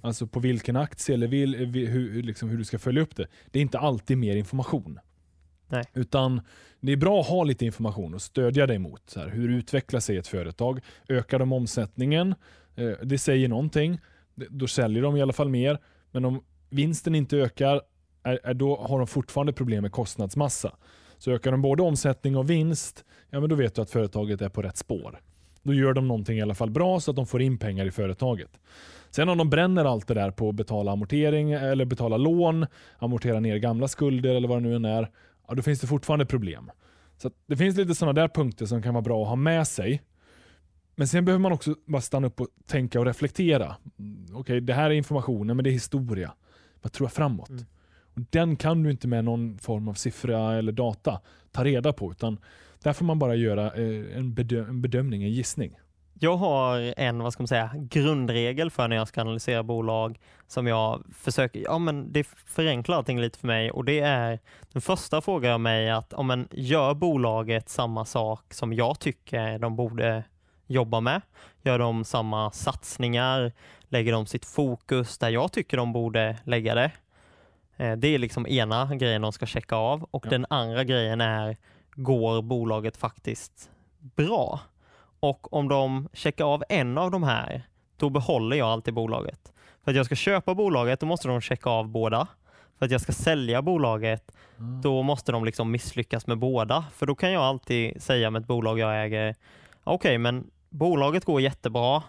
alltså 0.00 0.26
på 0.26 0.40
vilken 0.40 0.76
aktie 0.76 1.14
eller 1.14 1.26
vil, 1.26 1.66
vi- 1.66 1.86
hur, 1.86 2.22
liksom 2.22 2.48
hur 2.48 2.58
du 2.58 2.64
ska 2.64 2.78
följa 2.78 3.02
upp 3.02 3.16
det, 3.16 3.26
det 3.50 3.58
är 3.58 3.62
inte 3.62 3.78
alltid 3.78 4.18
mer 4.18 4.36
information. 4.36 4.98
Nej. 5.68 5.84
Utan 5.94 6.40
det 6.80 6.92
är 6.92 6.96
bra 6.96 7.20
att 7.20 7.26
ha 7.26 7.44
lite 7.44 7.64
information 7.66 8.14
och 8.14 8.22
stödja 8.22 8.66
dig 8.66 8.78
mot. 8.78 9.10
Så 9.10 9.20
här, 9.20 9.28
hur 9.28 9.48
utvecklar 9.48 10.00
sig 10.00 10.16
ett 10.16 10.26
företag? 10.26 10.80
Ökar 11.08 11.38
de 11.38 11.52
omsättningen? 11.52 12.34
Eh, 12.76 12.90
det 13.02 13.18
säger 13.18 13.48
någonting. 13.48 13.98
Då 14.34 14.66
säljer 14.66 15.02
de 15.02 15.16
i 15.16 15.22
alla 15.22 15.32
fall 15.32 15.48
mer. 15.48 15.78
Men 16.10 16.24
om 16.24 16.42
vinsten 16.70 17.14
inte 17.14 17.36
ökar, 17.36 17.80
är, 18.22 18.40
är 18.44 18.54
då 18.54 18.76
har 18.76 18.98
de 18.98 19.06
fortfarande 19.06 19.52
problem 19.52 19.82
med 19.82 19.92
kostnadsmassa. 19.92 20.76
Så 21.18 21.30
ökar 21.30 21.50
de 21.50 21.62
både 21.62 21.82
omsättning 21.82 22.36
och 22.36 22.50
vinst, 22.50 23.04
ja 23.30 23.40
men 23.40 23.48
då 23.48 23.56
vet 23.56 23.74
du 23.74 23.82
att 23.82 23.90
företaget 23.90 24.40
är 24.40 24.48
på 24.48 24.62
rätt 24.62 24.76
spår. 24.76 25.20
Då 25.62 25.74
gör 25.74 25.92
de 25.92 26.08
någonting 26.08 26.38
i 26.38 26.42
alla 26.42 26.54
fall 26.54 26.70
bra 26.70 27.00
så 27.00 27.10
att 27.10 27.16
de 27.16 27.26
får 27.26 27.42
in 27.42 27.58
pengar 27.58 27.86
i 27.86 27.90
företaget. 27.90 28.60
Sen 29.10 29.28
om 29.28 29.38
de 29.38 29.50
bränner 29.50 29.84
allt 29.84 30.06
det 30.08 30.14
där 30.14 30.30
på 30.30 30.48
att 30.48 30.54
betala 30.54 30.92
amortering 30.92 31.52
eller 31.52 31.84
betala 31.84 32.16
lån, 32.16 32.66
amortera 32.98 33.40
ner 33.40 33.56
gamla 33.56 33.88
skulder 33.88 34.34
eller 34.34 34.48
vad 34.48 34.62
det 34.62 34.68
nu 34.68 34.76
än 34.76 34.84
är, 34.84 35.10
ja, 35.48 35.54
då 35.54 35.62
finns 35.62 35.80
det 35.80 35.86
fortfarande 35.86 36.26
problem. 36.26 36.70
Så 37.18 37.30
det 37.46 37.56
finns 37.56 37.76
lite 37.76 37.94
sådana 37.94 38.20
där 38.20 38.28
punkter 38.28 38.66
som 38.66 38.82
kan 38.82 38.94
vara 38.94 39.02
bra 39.02 39.22
att 39.22 39.28
ha 39.28 39.36
med 39.36 39.68
sig. 39.68 40.02
Men 40.96 41.08
sen 41.08 41.24
behöver 41.24 41.40
man 41.40 41.52
också 41.52 41.74
bara 41.86 42.02
stanna 42.02 42.26
upp 42.26 42.40
och 42.40 42.48
tänka 42.66 43.00
och 43.00 43.06
reflektera. 43.06 43.76
Mm, 43.98 44.26
Okej, 44.32 44.60
det 44.60 44.74
här 44.74 44.90
är 44.90 44.94
informationen, 44.94 45.56
men 45.56 45.64
det 45.64 45.70
är 45.70 45.72
historia. 45.72 46.34
Vad 46.82 46.92
tror 46.92 47.04
jag 47.04 47.12
framåt? 47.12 47.50
Mm. 47.50 47.64
Och 48.14 48.20
den 48.30 48.56
kan 48.56 48.82
du 48.82 48.90
inte 48.90 49.08
med 49.08 49.24
någon 49.24 49.58
form 49.58 49.88
av 49.88 49.94
siffra 49.94 50.58
eller 50.58 50.72
data 50.72 51.20
ta 51.52 51.64
reda 51.64 51.92
på, 51.92 52.10
utan 52.10 52.38
där 52.82 52.92
får 52.92 53.04
man 53.04 53.18
bara 53.18 53.34
göra 53.34 53.64
eh, 53.66 54.16
en, 54.18 54.34
bedö- 54.34 54.68
en 54.68 54.82
bedömning, 54.82 55.22
en 55.22 55.30
gissning. 55.30 55.74
Jag 56.22 56.36
har 56.36 56.94
en 56.96 57.22
vad 57.22 57.32
ska 57.32 57.42
man 57.42 57.48
säga, 57.48 57.70
grundregel 57.76 58.70
för 58.70 58.88
när 58.88 58.96
jag 58.96 59.08
ska 59.08 59.20
analysera 59.20 59.62
bolag 59.62 60.18
som 60.46 60.66
jag 60.66 61.04
försöker, 61.14 61.60
ja 61.60 61.78
men 61.78 62.12
det 62.12 62.24
förenklar 62.46 62.96
allting 62.96 63.20
lite 63.20 63.38
för 63.38 63.46
mig 63.46 63.70
och 63.70 63.84
det 63.84 64.00
är 64.00 64.38
den 64.72 64.82
första 64.82 65.20
frågar 65.20 65.50
jag 65.50 65.60
mig 65.60 65.90
att 65.90 66.12
om 66.12 66.30
en 66.30 66.48
gör 66.50 66.94
bolaget 66.94 67.68
samma 67.68 68.04
sak 68.04 68.54
som 68.54 68.72
jag 68.72 68.98
tycker 69.00 69.58
de 69.58 69.76
borde 69.76 70.24
jobba 70.66 71.00
med? 71.00 71.20
Gör 71.62 71.78
de 71.78 72.04
samma 72.04 72.50
satsningar? 72.50 73.52
Lägger 73.88 74.12
de 74.12 74.26
sitt 74.26 74.44
fokus 74.44 75.18
där 75.18 75.30
jag 75.30 75.52
tycker 75.52 75.76
de 75.76 75.92
borde 75.92 76.36
lägga 76.44 76.74
det? 76.74 76.90
Eh, 77.76 77.92
Det 77.96 78.08
är 78.08 78.18
liksom 78.18 78.46
ena 78.46 78.94
grejen 78.94 79.22
de 79.22 79.32
ska 79.32 79.46
checka 79.46 79.76
av 79.76 80.02
och 80.10 80.26
Ja. 80.26 80.30
den 80.30 80.46
andra 80.50 80.84
grejen 80.84 81.20
är 81.20 81.56
går 81.94 82.42
bolaget 82.42 82.96
faktiskt 82.96 83.70
bra? 83.98 84.60
Och 85.20 85.52
om 85.52 85.68
de 85.68 86.08
checkar 86.12 86.44
av 86.44 86.64
en 86.68 86.98
av 86.98 87.10
de 87.10 87.22
här, 87.22 87.62
då 87.96 88.10
behåller 88.10 88.56
jag 88.56 88.68
alltid 88.68 88.94
bolaget. 88.94 89.52
För 89.84 89.90
att 89.90 89.96
jag 89.96 90.06
ska 90.06 90.14
köpa 90.14 90.54
bolaget, 90.54 91.00
då 91.00 91.06
måste 91.06 91.28
de 91.28 91.40
checka 91.40 91.70
av 91.70 91.88
båda. 91.88 92.26
För 92.78 92.84
att 92.86 92.92
jag 92.92 93.00
ska 93.00 93.12
sälja 93.12 93.62
bolaget, 93.62 94.32
då 94.82 95.02
måste 95.02 95.32
de 95.32 95.44
liksom 95.44 95.70
misslyckas 95.70 96.26
med 96.26 96.38
båda. 96.38 96.84
För 96.92 97.06
då 97.06 97.14
kan 97.14 97.32
jag 97.32 97.42
alltid 97.42 98.02
säga 98.02 98.30
med 98.30 98.40
ett 98.40 98.48
bolag 98.48 98.78
jag 98.78 99.04
äger, 99.04 99.34
okej 99.84 100.18
men 100.18 100.50
bolaget 100.70 101.24
går 101.24 101.40
jättebra, 101.40 102.02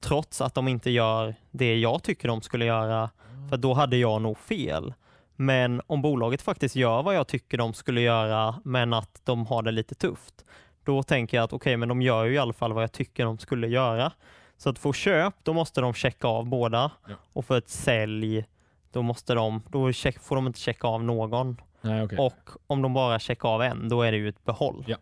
trots 0.00 0.40
att 0.40 0.54
de 0.54 0.68
inte 0.68 0.90
gör 0.90 1.34
det 1.50 1.76
jag 1.78 2.02
tycker 2.02 2.28
de 2.28 2.42
skulle 2.42 2.64
göra, 2.64 3.10
för 3.50 3.56
då 3.56 3.74
hade 3.74 3.96
jag 3.96 4.22
nog 4.22 4.38
fel. 4.38 4.94
Men 5.40 5.82
om 5.86 6.02
bolaget 6.02 6.42
faktiskt 6.42 6.76
gör 6.76 7.02
vad 7.02 7.14
jag 7.14 7.26
tycker 7.26 7.58
de 7.58 7.74
skulle 7.74 8.00
göra, 8.00 8.60
men 8.64 8.92
att 8.92 9.20
de 9.24 9.46
har 9.46 9.62
det 9.62 9.70
lite 9.70 9.94
tufft, 9.94 10.44
då 10.84 11.02
tänker 11.02 11.36
jag 11.36 11.44
att 11.44 11.52
okej, 11.52 11.76
men 11.76 11.88
de 11.88 12.02
gör 12.02 12.24
ju 12.24 12.34
i 12.34 12.38
alla 12.38 12.52
fall 12.52 12.72
vad 12.72 12.82
jag 12.82 12.92
tycker 12.92 13.24
de 13.24 13.38
skulle 13.38 13.68
göra. 13.68 14.12
Så 14.56 14.70
att 14.70 14.78
få 14.78 14.92
köp, 14.92 15.34
då 15.42 15.52
måste 15.52 15.80
de 15.80 15.94
checka 15.94 16.28
av 16.28 16.46
båda. 16.46 16.90
Ja. 17.08 17.14
Och 17.32 17.44
för 17.44 17.58
ett 17.58 17.68
sälj, 17.68 18.44
då, 18.92 19.02
måste 19.02 19.34
de, 19.34 19.62
då 19.70 19.92
check, 19.92 20.18
får 20.20 20.36
de 20.36 20.46
inte 20.46 20.60
checka 20.60 20.88
av 20.88 21.04
någon. 21.04 21.60
Nej, 21.80 22.02
okej. 22.02 22.18
Och 22.18 22.50
om 22.66 22.82
de 22.82 22.94
bara 22.94 23.18
checkar 23.18 23.48
av 23.48 23.62
en, 23.62 23.88
då 23.88 24.02
är 24.02 24.12
det 24.12 24.18
ju 24.18 24.28
ett 24.28 24.44
behåll. 24.44 24.84
Ja. 24.86 24.96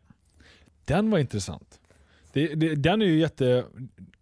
Den 0.84 1.10
var 1.10 1.18
intressant. 1.18 1.80
Det, 2.32 2.54
det, 2.54 2.74
den 2.74 3.02
är 3.02 3.06
ju 3.06 3.18
jätte... 3.18 3.64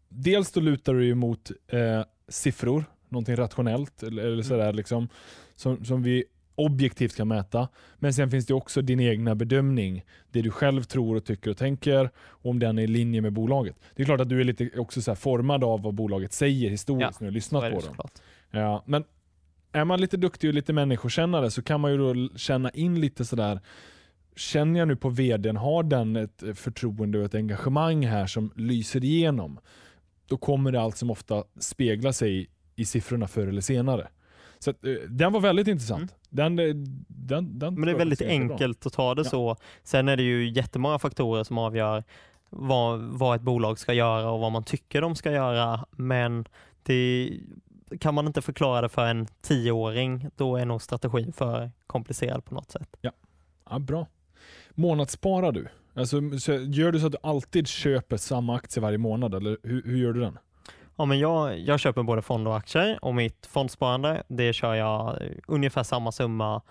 Dels 0.08 0.52
då 0.52 0.60
lutar 0.60 0.94
du 0.94 1.04
ju 1.04 1.14
mot 1.14 1.50
eh, 1.68 2.02
siffror, 2.28 2.84
någonting 3.14 3.36
rationellt 3.36 4.02
eller, 4.02 4.26
Mm. 4.32 4.44
sådär 4.44 4.72
liksom, 4.72 5.08
som, 5.56 5.84
som 5.84 6.02
vi 6.02 6.24
objektivt 6.54 7.16
kan 7.16 7.28
mäta. 7.28 7.68
Men 7.96 8.14
sen 8.14 8.30
finns 8.30 8.46
det 8.46 8.54
också 8.54 8.82
din 8.82 9.00
egna 9.00 9.34
bedömning, 9.34 10.04
det 10.32 10.42
du 10.42 10.50
själv 10.50 10.82
tror 10.82 11.16
och 11.16 11.24
tycker 11.24 11.50
och 11.50 11.56
tänker, 11.56 12.10
och 12.16 12.50
om 12.50 12.58
den 12.58 12.78
är 12.78 12.82
i 12.82 12.86
linje 12.86 13.20
med 13.20 13.32
bolaget. 13.32 13.76
Det 13.94 14.02
är 14.02 14.06
klart 14.06 14.20
att 14.20 14.28
du 14.28 14.40
är 14.40 14.44
lite 14.44 14.70
också 14.76 15.14
formad 15.14 15.64
av 15.64 15.82
vad 15.82 15.94
bolaget 15.94 16.32
säger 16.32 16.70
historiskt 16.70 17.10
Ja, 17.10 17.16
när 17.20 17.26
du 17.26 17.30
har 17.30 17.34
lyssnat 17.34 17.62
på 17.72 17.80
dem. 17.80 18.08
Ja, 18.50 18.82
men 18.86 19.04
är 19.72 19.84
man 19.84 20.00
lite 20.00 20.16
duktig 20.16 20.48
och 20.50 20.54
lite 20.54 20.72
människokännare 20.72 21.50
så 21.50 21.62
kan 21.62 21.80
man 21.80 21.90
ju 21.92 21.98
då 21.98 22.28
känna 22.36 22.70
in 22.70 23.00
lite 23.00 23.24
sådär, 23.24 23.60
känner 24.36 24.78
jag 24.78 24.88
nu 24.88 24.96
på 24.96 25.08
vdn, 25.08 25.56
har 25.56 25.82
den 25.82 26.16
ett 26.16 26.42
förtroende 26.54 27.18
och 27.18 27.24
ett 27.24 27.34
engagemang 27.34 28.06
här 28.06 28.26
som 28.26 28.52
lyser 28.56 29.04
igenom, 29.04 29.58
då 30.26 30.36
kommer 30.36 30.72
det 30.72 30.80
allt 30.80 30.96
som 30.96 31.10
ofta 31.10 31.44
spegla 31.60 32.12
sig 32.12 32.50
i 32.76 32.84
siffrorna 32.84 33.28
förr 33.28 33.46
eller 33.46 33.60
senare. 33.60 34.08
Så 34.58 34.70
att, 34.70 34.84
eh, 34.84 34.92
den 35.08 35.32
var 35.32 35.40
väldigt 35.40 35.68
intressant. 35.68 36.14
Den, 36.30 36.58
eh, 36.58 36.74
den, 37.08 37.58
den 37.58 37.74
Men 37.74 37.84
det 37.86 37.90
är 37.92 37.96
väldigt 37.98 38.18
ganska 38.18 38.38
bra. 38.46 38.52
enkelt 38.54 38.86
att 38.86 38.92
ta 38.92 39.14
det 39.14 39.20
Ja. 39.24 39.30
så. 39.30 39.56
Sen 39.82 40.08
är 40.08 40.16
det 40.16 40.22
ju 40.22 40.50
jättemånga 40.50 40.98
faktorer 40.98 41.44
som 41.44 41.58
avgör 41.58 42.04
vad, 42.50 43.00
vad 43.00 43.36
ett 43.36 43.42
bolag 43.42 43.78
ska 43.78 43.92
göra 43.92 44.30
och 44.30 44.40
vad 44.40 44.52
man 44.52 44.64
tycker 44.64 45.00
de 45.00 45.14
ska 45.16 45.32
göra. 45.32 45.86
Men 45.90 46.44
det 46.82 47.30
kan 48.00 48.14
man 48.14 48.26
inte 48.26 48.42
förklara 48.42 48.80
det 48.80 48.88
för 48.88 49.06
en 49.06 49.26
tioåring, 49.42 50.26
då 50.36 50.56
är 50.56 50.64
nog 50.66 50.82
strategin 50.82 51.32
för 51.32 51.70
komplicerad 51.86 52.44
på 52.44 52.54
något 52.54 52.70
sätt. 52.70 52.96
Ja, 53.70 53.78
bra. 53.78 54.06
Månadssparar 54.70 55.52
du? 55.52 55.68
Alltså, 55.94 56.38
så 56.38 56.52
gör 56.52 56.92
du 56.92 57.00
så 57.00 57.06
att 57.06 57.12
du 57.12 57.18
alltid 57.22 57.66
köper 57.66 58.16
samma 58.16 58.56
aktie 58.56 58.82
varje 58.82 58.98
månad 58.98 59.34
eller 59.34 59.56
hur, 59.62 59.82
hur 59.84 59.96
gör 59.96 60.12
du 60.12 60.20
den? 60.20 60.38
Ja, 60.96 61.04
men 61.04 61.18
jag, 61.18 61.58
jag 61.58 61.80
köper 61.80 62.02
både 62.02 62.22
fond 62.22 62.48
och 62.48 62.56
aktier 62.56 62.98
och 63.04 63.14
mitt 63.14 63.46
fondsparande 63.46 64.22
det 64.28 64.52
kör 64.52 64.74
jag 64.74 65.22
eh, 65.22 65.28
ungefär 65.46 65.82
samma 65.82 66.12
summa 66.12 66.62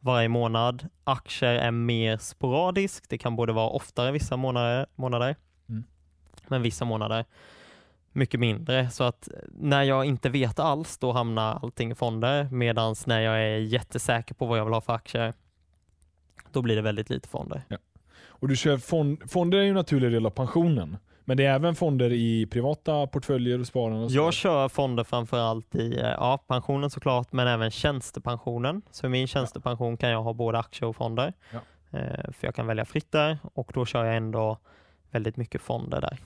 varje 0.00 0.28
månad. 0.28 0.88
Aktier 1.04 1.54
är 1.54 1.70
mer 1.70 2.16
sporadiskt. 2.16 3.10
Det 3.10 3.18
kan 3.18 3.36
både 3.36 3.52
vara 3.52 3.68
oftare 3.68 4.12
vissa 4.12 4.36
månader, 4.36 4.86
månader 4.94 5.36
Mm. 5.68 5.84
men 6.48 6.62
vissa 6.62 6.84
månader 6.84 7.24
mycket 8.12 8.40
mindre. 8.40 8.90
Så 8.90 9.04
att 9.04 9.28
när 9.48 9.82
jag 9.82 10.04
inte 10.04 10.28
vet 10.28 10.58
alls, 10.58 10.98
då 10.98 11.12
hamnar 11.12 11.58
allting 11.62 11.90
i 11.92 11.94
fonder. 11.94 12.48
Medan 12.50 12.94
när 13.06 13.20
jag 13.20 13.42
är 13.42 13.56
jättesäker 13.58 14.34
på 14.34 14.46
vad 14.46 14.58
jag 14.58 14.64
vill 14.64 14.74
ha 14.74 14.80
för 14.80 14.92
aktier, 14.92 15.34
då 16.52 16.62
blir 16.62 16.76
det 16.76 16.82
väldigt 16.82 17.10
lite 17.10 17.28
fonder. 17.28 17.62
Och 18.26 18.48
du 18.48 18.56
kör 18.56 18.78
fond, 18.78 19.30
fonder 19.30 19.58
är 19.58 19.62
ju 19.62 19.68
en 19.68 19.74
naturlig 19.74 20.12
del 20.12 20.26
av 20.26 20.30
pensionen. 20.30 20.96
Men 21.24 21.36
det 21.36 21.44
är 21.44 21.54
även 21.54 21.74
fonder 21.74 22.12
i 22.12 22.46
privata 22.46 23.06
portföljer 23.06 23.60
och 23.60 23.66
sparande? 23.66 24.04
Och. 24.04 24.10
Jag 24.10 24.32
kör 24.32 24.68
fonder 24.68 25.04
framförallt 25.04 25.74
i 25.74 25.98
eh, 25.98 26.06
ja, 26.06 26.44
pensionen 26.48 26.90
såklart, 26.90 27.32
men 27.32 27.46
även 27.48 27.70
tjänstepensionen. 27.70 28.82
Så 28.90 29.06
i 29.06 29.08
min 29.08 29.26
tjänstepension 29.26 29.96
kan 29.96 30.10
jag 30.10 30.22
ha 30.22 30.32
både 30.32 30.58
aktier 30.58 30.88
och 30.88 30.96
fonder. 30.96 31.32
Ja. 31.50 31.58
Eh, 31.98 32.30
För 32.32 32.46
jag 32.46 32.54
kan 32.54 32.66
välja 32.66 32.84
fritt 32.84 33.12
där 33.12 33.38
och 33.54 33.70
då 33.74 33.86
kör 33.86 34.04
jag 34.04 34.16
ändå 34.16 34.58
väldigt 35.10 35.36
mycket 35.36 35.62
fonder 35.62 36.00
där. 36.00 36.18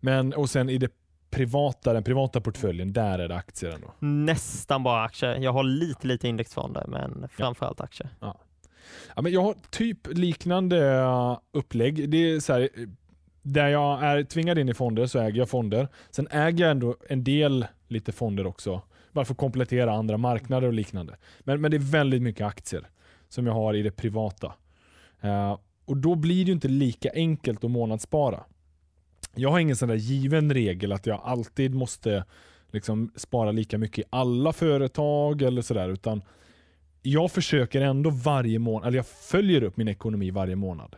Men, 0.00 0.34
och 0.34 0.50
sen 0.50 0.70
i 0.70 0.78
det 0.78 0.90
privata, 1.30 1.92
den 1.92 2.04
privata 2.04 2.40
portföljen, 2.40 2.92
där 2.92 3.18
är 3.18 3.28
det 3.28 3.36
aktier 3.36 3.70
ändå? 3.70 3.92
Nästan 3.98 4.82
bara 4.82 5.02
aktier. 5.02 5.36
Jag 5.36 5.52
har 5.52 5.62
lite, 5.62 6.06
lite 6.06 6.28
indexfonder, 6.28 6.84
men 6.88 7.28
framförallt 7.28 7.80
aktier. 7.80 8.08
Ja, 8.20 9.22
men 9.22 9.32
jag 9.32 9.42
har 9.42 9.54
typ 9.70 9.98
liknande 10.10 11.00
uh, 11.00 11.38
upplägg. 11.52 12.10
Det 12.10 12.16
är 12.16 12.40
så 12.40 12.52
här, 12.52 12.60
eh, 12.60 12.88
där 13.46 13.68
jag 13.68 14.02
är 14.02 14.24
tvingad 14.24 14.58
in 14.58 14.68
i 14.68 14.74
fonder 14.74 15.06
så 15.06 15.18
äger 15.18 15.38
jag 15.38 15.48
fonder. 15.48 15.88
Sen 16.10 16.28
äger 16.30 16.64
jag 16.64 16.70
ändå 16.70 16.96
en 17.08 17.24
del 17.24 17.66
lite 17.88 18.12
fonder 18.12 18.46
också. 18.46 18.82
Bara 19.12 19.24
för 19.24 19.34
att 19.34 19.38
komplettera 19.38 19.92
andra 19.92 20.18
marknader 20.18 20.66
och 20.66 20.72
liknande. 20.72 21.16
Men, 21.40 21.60
men 21.60 21.70
det 21.70 21.76
är 21.76 21.92
väldigt 21.92 22.22
mycket 22.22 22.46
aktier 22.46 22.88
som 23.28 23.46
jag 23.46 23.52
har 23.52 23.74
i 23.74 23.82
det 23.82 23.90
privata. 23.90 24.52
Uh, 25.24 25.58
och 25.84 25.96
Då 25.96 26.14
blir 26.14 26.44
det 26.44 26.48
ju 26.48 26.52
inte 26.52 26.68
lika 26.68 27.10
enkelt 27.14 27.64
att 27.64 27.70
månadsspara. 27.70 28.44
Jag 29.34 29.50
har 29.50 29.58
ingen 29.58 29.76
sån 29.76 29.88
där 29.88 29.96
given 29.96 30.54
regel 30.54 30.92
att 30.92 31.06
jag 31.06 31.20
alltid 31.24 31.74
måste 31.74 32.24
liksom 32.70 33.12
spara 33.16 33.52
lika 33.52 33.78
mycket 33.78 33.98
i 33.98 34.08
alla 34.10 34.52
företag 34.52 35.42
eller 35.42 35.62
sådär. 35.62 35.88
Utan 35.88 36.22
jag 37.02 37.32
försöker 37.32 37.80
ändå 37.80 38.10
varje 38.10 38.58
månad, 38.58 38.88
eller 38.88 38.98
jag 38.98 39.06
följer 39.06 39.62
upp 39.62 39.76
min 39.76 39.88
ekonomi 39.88 40.30
varje 40.30 40.56
månad. 40.56 40.96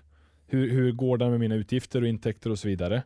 Hur, 0.49 0.71
hur 0.71 0.93
går 0.93 1.19
det 1.19 1.31
med 1.31 1.41
mina 1.41 1.55
utgifter 1.55 2.03
och 2.03 2.09
intäkter 2.09 2.51
och 2.51 2.59
så 2.59 2.69
vidare. 2.69 3.03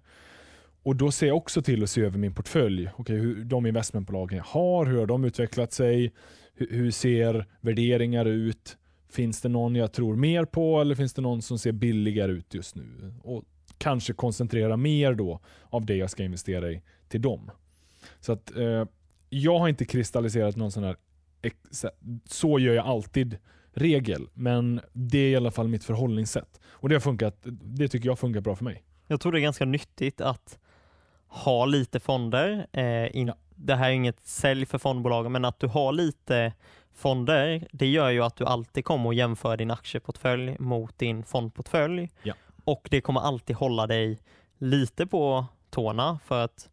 Och 0.83 0.97
Då 0.97 1.11
ser 1.11 1.27
jag 1.27 1.37
också 1.37 1.63
till 1.63 1.83
att 1.83 1.91
se 1.91 2.01
över 2.01 2.19
min 2.19 2.35
portfölj. 2.35 2.91
Okay, 2.97 3.17
hur 3.17 3.45
de 3.45 3.67
investmentbolagen 3.67 4.37
jag 4.37 4.45
har, 4.45 4.87
hur 4.87 4.99
har 4.99 5.07
de 5.07 5.25
utvecklat 5.25 5.73
sig? 5.73 6.13
Hur, 6.55 6.69
hur 6.71 6.91
ser 6.91 7.47
värderingar 7.61 8.25
ut? 8.25 8.77
Finns 9.11 9.41
det 9.41 9.49
någon 9.49 9.77
jag 9.77 9.93
tror 9.93 10.17
mer 10.17 10.45
på 10.45 10.81
eller 10.81 10.95
finns 10.95 11.15
det 11.15 11.23
någon 11.23 11.43
som 11.43 11.59
ser 11.59 11.73
billigare 11.73 12.33
ut 12.33 12.55
just 12.55 12.77
nu? 12.77 13.15
Och 13.23 13.45
kanske 13.79 14.13
koncentrera 14.13 14.77
mer 14.77 15.15
då 15.15 15.41
av 15.71 15.87
det 15.87 15.97
jag 15.97 16.11
ska 16.11 16.23
investera 16.23 16.71
i 16.71 16.83
till 17.09 17.23
dem. 17.23 17.51
Så 18.21 18.33
att 18.33 18.57
eh, 18.57 18.85
jag 19.31 19.59
har 19.59 19.69
inte 19.69 19.85
kristalliserat 19.85 20.57
någon 20.57 20.73
sån 20.73 20.85
här 20.85 20.97
så 22.25 22.59
gör 22.59 22.75
jag 22.75 22.87
alltid 22.87 23.39
regel, 23.75 24.29
men 24.35 24.81
det 24.93 25.19
är 25.19 25.31
i 25.31 25.37
alla 25.37 25.51
fall 25.51 25.69
mitt 25.69 25.85
förhållningssätt. 25.85 26.61
Och 26.67 26.89
det 26.89 26.95
har 26.95 27.01
funkat, 27.01 27.37
det 27.63 27.89
tycker 27.89 28.09
jag 28.09 28.19
funkar 28.19 28.41
bra 28.41 28.57
för 28.57 28.65
mig. 28.65 28.83
Jag 29.07 29.21
tror 29.21 29.33
det 29.33 29.39
är 29.39 29.43
ganska 29.43 29.65
nyttigt 29.65 30.21
att 30.21 30.59
ha 31.27 31.65
lite 31.65 32.01
fonder. 32.01 32.67
Eh, 32.73 33.17
in, 33.17 33.27
Ja. 33.27 33.35
Det 33.55 33.75
här 33.75 33.89
är 33.89 33.93
inget 33.93 34.27
sälj 34.27 34.67
för 34.67 34.79
fondbolagen, 34.79 35.33
men 35.33 35.45
att 35.45 35.61
du 35.61 35.67
har 35.67 35.93
lite 35.93 36.53
fonder, 36.95 37.69
det 37.73 37.87
gör 37.87 38.11
ju 38.11 38.23
att 38.23 38.37
du 38.37 38.45
alltid 38.45 38.85
kommer 38.85 39.11
att 39.11 39.17
jämföra 39.17 39.57
din 39.57 39.71
aktieportfölj 39.71 40.57
mot 40.59 40.99
din 40.99 41.25
fondportfölj. 41.25 42.11
Ja. 42.23 42.35
Och 42.65 42.89
det 42.91 43.01
kommer 43.01 43.21
alltid 43.21 43.57
hålla 43.57 43.87
dig 43.87 44.21
lite 44.59 45.07
på 45.07 45.47
tårna 45.71 46.19
för 46.25 46.45
att 46.45 46.71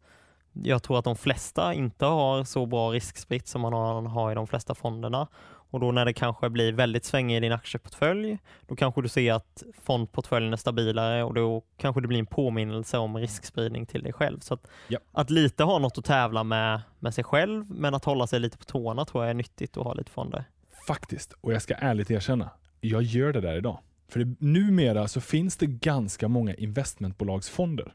jag 0.52 0.82
tror 0.82 0.98
att 0.98 1.04
de 1.04 1.16
flesta 1.16 1.74
inte 1.74 2.06
har 2.06 2.44
så 2.44 2.66
bra 2.66 2.92
riskspritt 2.92 3.48
som 3.48 3.60
man 3.60 3.72
har, 3.72 4.02
har 4.02 4.32
i 4.32 4.34
de 4.34 4.46
flesta 4.46 4.74
fonderna. 4.74 5.28
Och 5.70 5.80
då 5.80 5.92
när 5.92 6.04
det 6.04 6.12
kanske 6.12 6.50
blir 6.50 6.72
väldigt 6.72 7.04
svängigt 7.04 7.36
i 7.36 7.40
din 7.40 7.52
aktieportfölj, 7.52 8.38
då 8.66 8.76
kanske 8.76 9.02
du 9.02 9.08
ser 9.08 9.32
att 9.32 9.62
fondportföljen 9.82 10.52
är 10.52 10.56
stabilare 10.56 11.24
och 11.24 11.34
då 11.34 11.62
kanske 11.76 12.00
det 12.00 12.08
blir 12.08 12.18
en 12.18 12.26
påminnelse 12.26 12.98
om 12.98 13.16
riskspridning 13.16 13.86
till 13.86 14.02
dig 14.02 14.12
själv. 14.12 14.40
Så 14.40 14.54
att, 14.54 14.66
Ja. 14.88 14.98
att 15.12 15.30
lite 15.30 15.64
ha 15.64 15.78
något 15.78 15.98
att 15.98 16.04
tävla 16.04 16.44
med, 16.44 16.80
med 16.98 17.14
sig 17.14 17.24
själv, 17.24 17.64
men 17.70 17.94
att 17.94 18.04
hålla 18.04 18.26
sig 18.26 18.40
lite 18.40 18.58
på 18.58 18.64
tårna 18.64 19.04
tror 19.04 19.24
jag 19.24 19.30
är 19.30 19.34
nyttigt 19.34 19.76
att 19.76 19.84
ha 19.84 19.94
lite 19.94 20.10
fonder. 20.10 20.44
Faktiskt, 20.86 21.32
och 21.40 21.52
jag 21.52 21.62
ska 21.62 21.74
ärligt 21.74 22.10
erkänna, 22.10 22.50
jag 22.80 23.02
gör 23.02 23.32
det 23.32 23.40
där 23.40 23.56
idag. 23.56 23.78
För 24.08 24.20
det, 24.20 24.34
numera 24.38 25.08
så 25.08 25.20
finns 25.20 25.56
det 25.56 25.66
ganska 25.66 26.28
många 26.28 26.54
investmentbolagsfonder. 26.54 27.92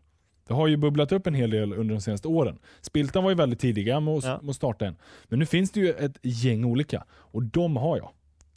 Det 0.47 0.53
har 0.53 0.67
ju 0.67 0.77
bubblat 0.77 1.11
upp 1.11 1.27
en 1.27 1.33
hel 1.33 1.49
del 1.49 1.73
under 1.73 1.95
de 1.95 2.01
senaste 2.01 2.27
åren. 2.27 2.59
Spiltan 2.81 3.23
var 3.23 3.31
ju 3.31 3.35
väldigt 3.35 3.59
tidiga 3.59 3.99
med 3.99 4.13
att, 4.13 4.23
Ja. 4.23 4.39
med 4.43 4.55
starta 4.55 4.85
en. 4.85 4.95
Men 5.27 5.39
nu 5.39 5.45
finns 5.45 5.71
det 5.71 5.79
ju 5.79 5.89
ett 5.91 6.17
gäng 6.21 6.65
olika 6.65 7.03
och 7.11 7.43
de 7.43 7.77
har 7.77 7.97
jag. 7.97 8.09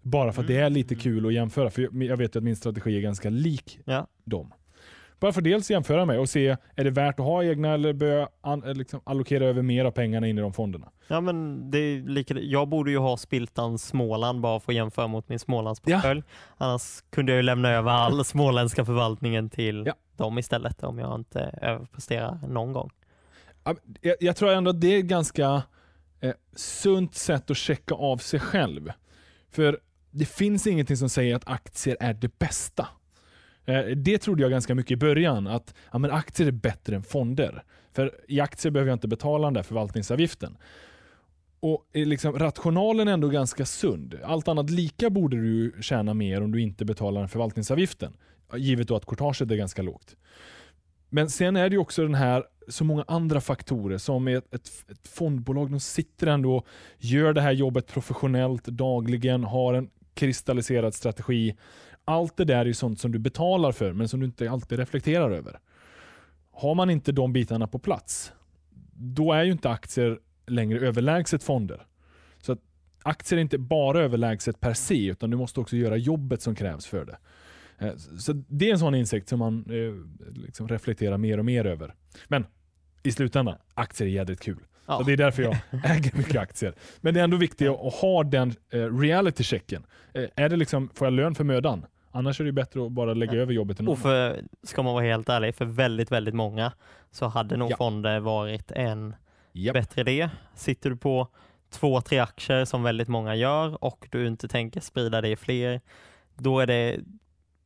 Bara 0.02 0.32
för 0.32 0.40
att 0.42 0.48
det 0.48 0.56
är 0.56 0.70
lite 0.70 0.94
Mm. 0.94 1.02
kul 1.02 1.26
att 1.26 1.32
jämföra. 1.34 1.70
För 1.70 1.82
jag- 1.82 2.16
vet 2.16 2.34
ju 2.34 2.38
att 2.38 2.44
min 2.44 2.56
strategi 2.56 2.96
är 2.96 3.00
ganska 3.00 3.30
lik 3.30 3.78
Ja. 3.84 4.06
dem. 4.24 4.52
Bara 5.20 5.32
för 5.32 5.40
dels 5.40 5.70
jämföra 5.70 6.04
mig 6.04 6.18
och 6.18 6.28
se, 6.28 6.56
är 6.74 6.84
det 6.84 6.90
värt 6.90 7.20
att 7.20 7.26
ha 7.26 7.44
egna 7.44 7.74
eller 7.74 7.92
bör 7.92 8.06
jag 8.18 8.28
an, 8.40 8.60
liksom 8.60 9.00
allokera 9.04 9.44
över 9.44 9.62
mer 9.62 9.84
av 9.84 9.90
pengarna 9.90 10.26
in 10.28 10.38
i 10.38 10.40
de 10.40 10.52
fonderna? 10.52 10.88
Ja 11.08 11.20
men 11.20 11.70
det 11.70 11.78
är 11.78 12.08
lika, 12.08 12.34
jag 12.40 12.68
borde 12.68 12.90
ju 12.90 12.98
ha 12.98 13.16
Spiltan 13.16 13.78
Småland 13.78 14.40
bara 14.40 14.60
för 14.60 14.72
att 14.72 14.76
jämföra 14.76 15.06
mot 15.06 15.28
min 15.28 15.38
Smålandsportfölj. 15.38 16.22
Annars 16.56 17.02
kunde 17.10 17.32
jag 17.32 17.36
ju 17.36 17.42
lämna 17.42 17.70
över 17.70 17.90
all 17.90 18.24
småländska 18.24 18.84
förvaltningen 18.84 19.50
till 19.50 19.82
Ja 19.86 19.92
dem 20.18 20.38
istället 20.38 20.82
om 20.82 20.98
jag 20.98 21.14
inte 21.14 21.40
överpresterar 21.62 22.38
någon 22.48 22.72
gång. 22.72 22.90
Jag, 24.00 24.16
jag 24.20 24.36
tror 24.36 24.52
ändå 24.52 24.70
att 24.70 24.80
det 24.80 24.94
är 24.94 24.98
ett 24.98 25.04
ganska 25.04 25.62
eh, 26.20 26.34
sunt 26.56 27.14
sätt 27.14 27.50
att 27.50 27.56
checka 27.56 27.94
av 27.94 28.16
sig 28.16 28.40
själv. 28.40 28.92
För 29.50 29.78
det 30.10 30.24
finns 30.24 30.66
ingenting 30.66 30.96
som 30.96 31.08
säger 31.08 31.36
att 31.36 31.48
aktier 31.48 31.96
är 32.00 32.14
det 32.14 32.38
bästa. 32.38 32.88
Eh, 33.64 33.84
det 33.84 34.18
trodde 34.18 34.42
jag 34.42 34.50
ganska 34.50 34.74
mycket 34.74 34.90
i 34.90 34.96
början, 34.96 35.46
att 35.46 35.74
ja, 35.92 35.98
men 35.98 36.10
aktier 36.10 36.46
är 36.48 36.52
bättre 36.52 36.96
än 36.96 37.02
fonder. 37.02 37.62
För 37.92 38.14
i 38.28 38.40
aktier 38.40 38.72
behöver 38.72 38.90
jag 38.90 38.96
inte 38.96 39.08
betala 39.08 39.46
den 39.46 39.54
där 39.54 39.62
förvaltningsavgiften. 39.62 40.56
Och 41.60 41.86
liksom, 41.92 42.38
rationalen 42.38 43.08
är 43.08 43.12
ändå 43.12 43.28
ganska 43.28 43.66
sund. 43.66 44.18
Allt 44.24 44.48
annat 44.48 44.70
lika 44.70 45.10
borde 45.10 45.36
du 45.36 45.82
tjäna 45.82 46.14
mer 46.14 46.42
om 46.42 46.52
du 46.52 46.60
inte 46.60 46.84
betalar 46.84 47.20
den 47.20 47.28
förvaltningsavgiften. 47.28 48.12
Givet 48.56 48.88
då 48.88 48.96
att 48.96 49.06
courtaget 49.06 49.50
är 49.50 49.56
ganska 49.56 49.82
lågt. 49.82 50.16
Men 51.10 51.30
sen 51.30 51.56
är 51.56 51.70
det 51.70 51.78
också 51.78 52.02
den 52.02 52.14
här, 52.14 52.44
så 52.68 52.84
många 52.84 53.04
andra 53.08 53.40
faktorer 53.40 53.98
som 53.98 54.28
ett, 54.28 54.54
ett, 54.54 54.70
ett 54.88 55.08
fondbolag, 55.08 55.70
de 55.70 55.80
sitter 55.80 56.26
ändå 56.26 56.56
och 56.56 56.66
gör 56.98 57.32
det 57.32 57.40
här 57.40 57.52
jobbet 57.52 57.86
professionellt 57.86 58.64
dagligen, 58.64 59.44
har 59.44 59.74
en 59.74 59.90
kristalliserad 60.14 60.94
strategi. 60.94 61.56
Allt 62.04 62.36
det 62.36 62.44
där 62.44 62.60
är 62.60 62.64
ju 62.64 62.74
sånt 62.74 63.00
som 63.00 63.12
du 63.12 63.18
betalar 63.18 63.72
för 63.72 63.92
men 63.92 64.08
som 64.08 64.20
du 64.20 64.26
inte 64.26 64.50
alltid 64.50 64.78
reflekterar 64.78 65.30
över. 65.30 65.58
Har 66.52 66.74
man 66.74 66.90
inte 66.90 67.12
de 67.12 67.32
bitarna 67.32 67.66
på 67.66 67.78
plats, 67.78 68.32
då 68.92 69.32
är 69.32 69.44
ju 69.44 69.52
inte 69.52 69.70
aktier 69.70 70.18
längre 70.48 70.78
överlägset 70.86 71.42
fonder. 71.42 71.86
Så 72.40 72.52
att 72.52 72.58
aktier 73.02 73.36
är 73.38 73.42
inte 73.42 73.58
bara 73.58 74.00
överlägset 74.00 74.60
per 74.60 74.74
se, 74.74 75.06
utan 75.06 75.30
du 75.30 75.36
måste 75.36 75.60
också 75.60 75.76
göra 75.76 75.96
jobbet 75.96 76.42
som 76.42 76.54
krävs 76.54 76.86
för 76.86 77.04
det. 77.04 77.18
Eh, 77.86 77.96
Så 77.96 78.32
det 78.32 78.68
är 78.68 78.72
en 78.72 78.78
sån 78.78 78.94
insikt 78.94 79.28
som 79.28 79.38
man 79.38 79.64
eh, 79.70 79.94
liksom 80.42 80.68
reflekterar 80.68 81.18
mer 81.18 81.38
och 81.38 81.44
mer 81.44 81.66
över. 81.66 81.94
Men 82.28 82.46
i 83.02 83.12
slutändan, 83.12 83.56
aktier 83.74 84.08
är 84.08 84.12
jädrigt 84.12 84.42
kul. 84.42 84.58
Ja. 84.86 84.98
Så 84.98 85.02
det 85.04 85.12
är 85.12 85.16
därför 85.16 85.42
jag 85.42 85.56
äger 85.84 86.16
mycket 86.16 86.36
aktier. 86.36 86.74
Men 87.00 87.14
det 87.14 87.20
är 87.20 87.24
ändå 87.24 87.36
viktigt 87.36 87.68
att 87.68 87.94
ha 87.94 88.22
den 88.22 88.54
eh, 88.72 88.98
reality 88.98 89.44
checken. 89.44 89.86
Är 90.12 90.48
det 90.48 90.56
liksom, 90.56 90.88
får 90.94 91.06
jag 91.06 91.12
lön 91.12 91.34
för 91.34 91.44
mödan? 91.44 91.86
Annars 92.10 92.40
är 92.40 92.44
det 92.44 92.52
bättre 92.52 92.86
att 92.86 92.92
bara 92.92 93.14
lägga 93.14 93.34
Ja. 93.34 93.40
över 93.40 93.52
jobbet 93.52 93.76
till 93.76 93.84
någon 93.84 93.92
Och 93.92 93.98
för, 93.98 94.42
ska 94.62 94.82
man 94.82 94.94
vara 94.94 95.04
helt 95.04 95.28
ärlig, 95.28 95.54
för 95.54 95.64
väldigt, 95.64 96.12
väldigt 96.12 96.34
många 96.34 96.72
så 97.10 97.26
hade 97.26 97.56
nog 97.56 97.70
Ja. 97.70 97.76
fonder 97.76 98.20
varit 98.20 98.70
en 98.70 99.14
Japp. 99.52 99.74
bättre 99.74 100.00
idé. 100.00 100.30
Sitter 100.54 100.90
du 100.90 100.96
på 100.96 101.28
två, 101.70 102.00
tre 102.00 102.18
aktier 102.18 102.64
som 102.64 102.82
väldigt 102.82 103.08
många 103.08 103.34
gör 103.34 103.84
och 103.84 104.08
du 104.10 104.26
inte 104.26 104.48
tänker 104.48 104.80
sprida 104.80 105.20
det 105.20 105.28
i 105.28 105.36
fler, 105.36 105.80
då 106.36 106.60
är 106.60 106.66
det 106.66 106.98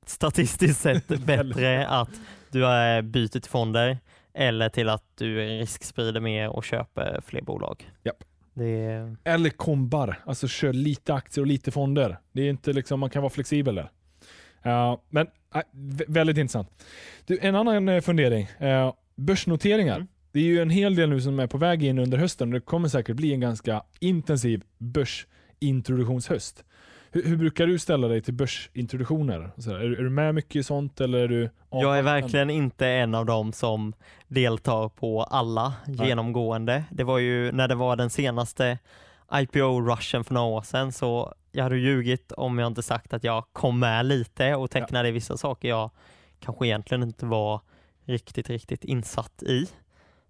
statistiskt 0.06 0.80
sett 0.80 1.08
bättre 1.26 1.86
att 1.86 2.10
du 2.50 2.60
byter 3.02 3.28
till 3.40 3.50
fonder 3.50 3.98
eller 4.34 4.68
till 4.68 4.88
att 4.88 5.04
du 5.14 5.38
risksprider 5.46 6.20
mer 6.20 6.48
och 6.48 6.64
köper 6.64 7.20
fler 7.26 7.42
bolag. 7.42 7.90
Det 8.54 8.64
är, 8.84 9.16
Eller 9.24 9.50
kombar, 9.50 10.22
alltså 10.26 10.48
kör 10.48 10.72
lite 10.72 11.14
aktier 11.14 11.42
och 11.42 11.46
lite 11.46 11.70
fonder. 11.70 12.18
Det 12.32 12.42
är 12.42 12.50
inte 12.50 12.72
liksom, 12.72 13.00
man 13.00 13.10
kan 13.10 13.22
vara 13.22 13.30
flexibel 13.30 13.74
där. 13.74 13.90
Ja, 14.62 15.02
men 15.08 15.26
vä- 15.72 16.04
väldigt 16.08 16.36
intressant. 16.38 16.84
Du, 17.26 17.38
en 17.42 17.54
annan 17.54 17.88
eh, 17.88 18.00
fundering. 18.00 18.48
Uh, 18.62 18.92
börsnoteringar. 19.16 19.96
Mm. 19.96 20.08
Det 20.32 20.40
är 20.40 20.44
ju 20.44 20.62
en 20.62 20.70
hel 20.70 20.94
del 20.94 21.08
nu 21.10 21.20
som 21.20 21.38
är 21.40 21.46
på 21.46 21.58
väg 21.58 21.84
in 21.84 21.98
under 21.98 22.18
hösten 22.18 22.48
och 22.48 22.54
det 22.54 22.60
kommer 22.60 22.88
säkert 22.88 23.16
bli 23.16 23.32
en 23.32 23.40
ganska 23.40 23.82
intensiv 24.00 24.62
börsintroduktionshöst. 24.78 26.64
Hur, 27.10 27.22
hur 27.24 27.36
brukar 27.36 27.66
du 27.66 27.78
ställa 27.78 28.08
dig 28.08 28.22
till 28.22 28.34
börsintroduktioner? 28.34 29.50
Är, 29.56 29.88
du- 29.88 29.96
är 29.96 30.02
du 30.02 30.10
med 30.10 30.34
mycket 30.34 30.56
i 30.56 30.62
sånt 30.62 31.00
eller 31.00 31.18
är 31.18 31.28
du 31.28 31.50
Jag 31.70 31.98
är 31.98 32.02
verkligen 32.02 32.50
inte 32.50 32.86
en 32.88 33.14
av 33.14 33.26
dem 33.26 33.52
som 33.52 33.92
deltar 34.28 34.88
på 34.88 35.22
alla 35.22 35.74
Nej. 35.86 36.08
genomgående. 36.08 36.84
Det 36.90 37.04
var 37.04 37.18
ju 37.18 37.52
när 37.52 37.68
det 37.68 37.74
var 37.74 37.96
den 37.96 38.10
senaste 38.10 38.78
IPO-rushen 39.32 40.24
för 40.24 40.34
några 40.34 40.46
år 40.46 40.62
sedan 40.62 40.92
så 40.92 41.34
jag 41.52 41.62
hade 41.62 41.78
ljugit 41.78 42.32
om 42.32 42.58
jag 42.58 42.66
inte 42.66 42.82
sagt 42.82 43.12
att 43.14 43.24
jag 43.24 43.44
kom 43.52 43.78
med 43.78 44.06
lite 44.06 44.54
och 44.54 44.70
tecknade 44.70 45.10
vissa 45.10 45.36
saker 45.36 45.68
jag 45.68 45.90
kanske 46.40 46.66
egentligen 46.66 47.02
inte 47.02 47.26
var 47.26 47.60
riktigt, 48.04 48.50
riktigt 48.50 48.84
insatt 48.84 49.42
i. 49.42 49.66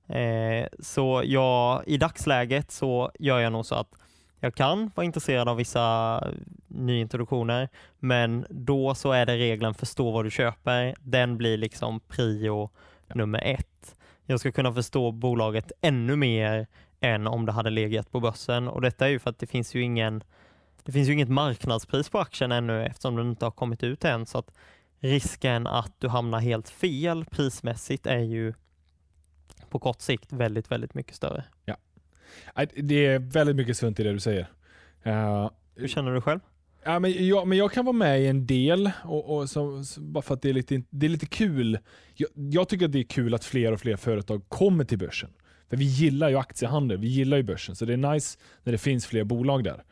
Eh, 0.07 0.67
så 0.81 1.23
jag, 1.25 1.83
i 1.87 1.97
dagsläget 1.97 2.71
så 2.71 3.11
gör 3.19 3.39
jag 3.39 3.53
nog 3.53 3.67
så 3.67 3.75
att 3.75 3.95
jag 4.41 4.55
kan 4.55 4.91
vara 4.95 5.05
intresserad 5.05 5.49
av 5.49 5.57
vissa 5.57 6.21
nyintroduktioner, 6.69 7.69
men 7.99 8.47
då 8.51 8.95
så 8.95 9.13
är 9.13 9.27
det 9.27 9.37
regeln 9.37 9.75
förstå 9.75 10.11
vad 10.11 10.25
du 10.25 10.31
köper. 10.31 10.95
Den 11.01 11.37
blir 11.37 11.57
liksom 11.57 12.01
prio 12.01 12.71
nummer 13.15 13.41
ett. 13.45 13.97
Jag 14.27 14.41
ska 14.41 14.53
kunna 14.53 14.73
förstå 14.75 15.11
bolaget 15.11 15.73
ännu 15.81 16.17
mer 16.17 16.67
än 17.01 17.27
om 17.27 17.47
det 17.47 17.53
hade 17.53 17.71
legat 17.71 18.13
på 18.13 18.21
börsen 18.21 18.69
och 18.69 18.81
detta 18.81 19.07
är 19.07 19.11
ju 19.11 19.19
för 19.19 19.31
att 19.31 19.39
det 19.39 19.47
finns 19.47 19.75
ju 19.75 19.83
ingen 19.83 20.25
det 20.85 20.93
finns 20.93 21.09
ju 21.09 21.13
inget 21.13 21.29
marknadspris 21.29 22.09
på 22.09 22.19
aktien 22.19 22.53
ännu 22.53 22.85
eftersom 22.85 23.17
den 23.17 23.31
inte 23.31 23.47
har 23.47 23.51
kommit 23.51 23.83
ut 23.83 24.05
än 24.05 24.27
så 24.27 24.39
att 24.39 24.51
risken 25.01 25.67
att 25.67 25.93
du 25.99 26.09
hamnar 26.09 26.41
helt 26.41 26.69
fel 26.69 27.25
prismässigt 27.25 28.07
är 28.07 28.19
ju 28.19 28.55
på 29.73 29.79
kort 29.79 30.01
sikt 30.01 30.33
väldigt, 30.33 30.71
väldigt 30.71 30.95
mycket 30.95 31.15
större. 31.15 31.45
Nej, 32.57 32.67
Det 32.77 33.07
är 33.07 33.19
väldigt 33.19 33.57
mycket 33.57 33.77
sunt 33.77 34.01
i 34.01 34.03
det 34.03 34.13
du 34.13 34.21
säger. 34.21 34.47
Eh, 35.03 35.51
Hur 35.77 35.89
känner 35.89 36.15
du 36.15 36.21
själv? 36.21 36.41
Ja, 36.85 36.99
men, 36.99 37.27
jag, 37.27 37.49
men 37.49 37.59
jag 37.59 37.73
kan 37.73 37.85
vara 37.85 37.97
med 37.97 38.23
i 38.23 38.27
en 38.27 38.47
del, 38.47 38.91
och, 39.05 39.37
och 39.37 39.51
så, 39.51 39.85
bara 39.99 40.23
för 40.23 40.35
att 40.35 40.43
det 40.43 40.49
är 40.49 40.53
lite, 40.53 40.83
det 40.91 41.07
är 41.07 41.11
lite 41.11 41.27
kul. 41.27 41.79
Jag, 42.15 42.29
jag 42.35 42.69
tycker 42.69 42.85
att 42.87 42.93
det 42.93 42.99
är 42.99 43.03
kul 43.05 43.35
att 43.35 43.45
fler 43.45 43.73
och 43.73 43.81
fler 43.81 43.97
företag 43.97 44.43
kommer 44.49 44.85
till 44.85 44.99
börsen. 44.99 45.31
För 45.71 45.77
vi 45.77 45.85
gillar 45.85 46.29
ju 46.29 46.37
aktiehandel, 46.39 46.99
vi 46.99 47.07
gillar 47.09 47.37
ju 47.37 47.43
börsen, 47.43 47.77
så 47.77 47.85
det 47.85 47.93
är 47.93 48.13
nice 48.13 48.39
när 48.65 48.73
det 48.73 48.79
finns 48.79 49.07
fler 49.07 49.25
bolag 49.25 49.65
där. 49.65 49.83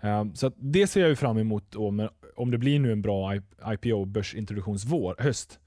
Um, 0.00 0.34
så 0.34 0.52
det 0.56 0.86
ser 0.86 1.00
jag 1.00 1.10
ju 1.10 1.16
fram 1.16 1.38
emot 1.38 1.76
om, 1.76 2.08
om 2.36 2.50
det 2.50 2.58
blir 2.58 2.78
nu 2.78 2.92
en 2.92 3.02
bra 3.02 3.34
IPO, 3.66 4.04
börsintroduktionsvår, 4.04 5.16
höst. 5.18 5.58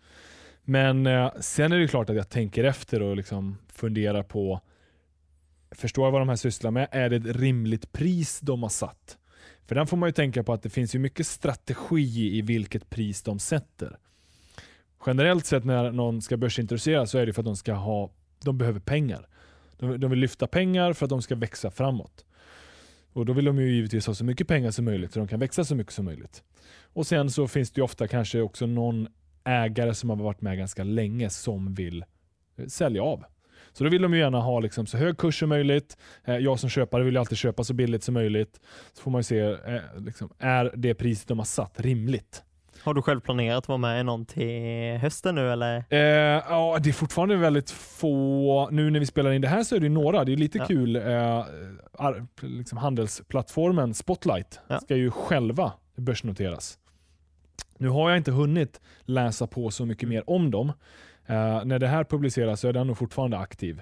Men 0.66 1.08
eh, 1.08 1.32
sen 1.40 1.72
är 1.72 1.80
det 1.80 1.88
klart 1.88 2.10
att 2.10 2.16
jag 2.16 2.30
tänker 2.30 2.64
efter 2.64 3.02
och 3.02 3.18
liksom 3.18 3.58
funderar 3.68 4.24
på, 4.24 4.62
förstår 5.72 6.06
jag 6.06 6.12
vad 6.12 6.22
de 6.22 6.30
här 6.30 6.36
sysslar 6.36 6.72
med? 6.72 6.88
Är 6.92 7.10
det 7.10 7.16
ett 7.16 7.36
rimligt 7.36 7.92
pris 7.92 8.40
de 8.40 8.64
har 8.64 8.70
satt? 8.70 9.18
För 9.66 9.76
den 9.76 9.88
får 9.88 9.98
man 9.98 10.10
ju 10.10 10.14
tänka 10.14 10.44
på 10.44 10.54
att 10.54 10.64
det 10.64 10.70
finns 10.70 10.96
ju 10.96 11.00
mycket 11.00 11.28
strategi 11.28 12.38
i 12.38 12.42
vilket 12.42 12.90
pris 12.90 13.24
de 13.24 13.40
sätter. 13.40 13.98
Generellt 15.06 15.46
sett 15.46 15.66
när 15.66 15.92
någon 15.92 16.22
ska 16.22 16.38
börsintroduceras 16.38 17.12
så 17.12 17.18
är 17.18 17.26
det 17.26 17.34
för 17.34 17.42
att 17.42 17.46
de 17.46 17.56
ska 17.56 17.74
ha, 17.74 18.12
de 18.44 18.58
behöver 18.58 18.80
pengar. 18.80 19.28
De, 19.78 20.00
de 20.00 20.12
vill 20.12 20.20
lyfta 20.20 20.48
pengar 20.48 20.94
för 20.94 21.06
att 21.06 21.10
de 21.10 21.22
ska 21.22 21.36
växa 21.36 21.72
framåt. 21.72 22.26
Och 23.14 23.26
då 23.26 23.34
vill 23.34 23.46
de 23.46 23.60
ju 23.60 23.76
givetvis 23.76 24.08
ha 24.08 24.14
så 24.14 24.26
mycket 24.26 24.48
pengar 24.48 24.72
som 24.72 24.86
möjligt 24.86 25.14
så 25.14 25.20
de 25.20 25.28
kan 25.28 25.40
växa 25.40 25.64
så 25.64 25.76
mycket 25.76 25.94
som 25.94 26.06
möjligt. 26.06 26.44
Och 26.94 27.08
sen 27.08 27.32
så 27.32 27.48
finns 27.48 27.72
det 27.72 27.80
ju 27.80 27.84
ofta 27.84 28.08
kanske 28.08 28.42
också 28.42 28.66
någon 28.66 29.08
ägare 29.46 29.94
som 29.94 30.10
har 30.10 30.18
varit 30.18 30.42
med 30.42 30.58
ganska 30.58 30.84
länge 30.84 31.30
som 31.30 31.74
vill 31.74 32.06
eh, 32.58 32.66
sälja 32.66 33.04
av. 33.04 33.24
Så 33.74 33.84
då 33.84 33.90
vill 33.90 34.02
de 34.02 34.14
ju 34.14 34.20
gärna 34.20 34.40
ha 34.42 34.60
liksom 34.60 34.86
så 34.86 34.98
hög 34.98 35.18
kurs 35.18 35.40
som 35.40 35.50
möjligt. 35.50 35.98
Eh, 36.26 36.36
Jag 36.38 36.60
som 36.60 36.70
köpare 36.70 37.04
vill 37.04 37.14
ju 37.14 37.20
alltid 37.20 37.38
köpa 37.38 37.64
så 37.64 37.74
billigt 37.74 38.04
som 38.04 38.14
möjligt. 38.14 38.60
Så 38.94 39.02
får 39.02 39.12
man 39.12 39.20
ju 39.20 39.24
se, 39.24 39.40
eh, 39.40 39.82
liksom, 39.98 40.30
är 40.40 40.72
det 40.76 40.94
priset 40.94 41.28
de 41.28 41.38
har 41.40 41.46
satt 41.46 41.80
rimligt? 41.80 42.44
Har 42.84 42.94
du 42.94 43.02
själv 43.02 43.20
planerat 43.20 43.58
att 43.58 43.68
vara 43.68 43.78
med 43.78 44.00
i 44.00 44.04
någon 44.04 44.26
till 44.26 44.98
hösten 45.02 45.36
nu 45.36 45.52
eller? 45.52 45.78
Eh, 45.90 46.00
ja, 46.50 46.78
det 46.84 46.90
är 46.90 46.94
fortfarande 46.94 47.36
väldigt 47.36 47.72
få. 47.72 48.70
Nu 48.72 48.90
när 48.90 49.00
vi 49.00 49.06
spelar 49.06 49.32
in 49.32 49.42
det 49.42 49.48
här 49.48 49.64
så 49.64 49.76
är 49.76 49.80
det 49.80 49.90
några. 49.90 50.24
Det 50.24 50.34
är 50.34 50.38
lite 50.38 50.58
Ja. 50.58 50.66
kul. 50.66 50.96
Eh, 50.96 51.46
liksom 52.42 52.78
handelsplattformen 52.78 53.94
Spotlight 53.94 54.60
Ja. 54.68 54.80
ska 54.80 54.96
ju 54.96 55.12
själva 55.12 55.72
börsnoteras. 55.98 56.78
Nu 57.78 57.88
har 57.90 58.10
jag 58.10 58.18
inte 58.18 58.32
hunnit 58.32 58.82
läsa 59.02 59.48
på 59.48 59.72
så 59.72 59.86
mycket 59.86 60.10
mer 60.10 60.30
om 60.30 60.52
dem. 60.52 60.70
Eh, 61.26 61.66
när 61.66 61.80
det 61.80 61.88
här 61.88 62.04
publiceras 62.04 62.60
så 62.60 62.68
är 62.68 62.74
den 62.74 62.88
nog 62.88 62.98
fortfarande 62.98 63.38
aktiv. 63.38 63.82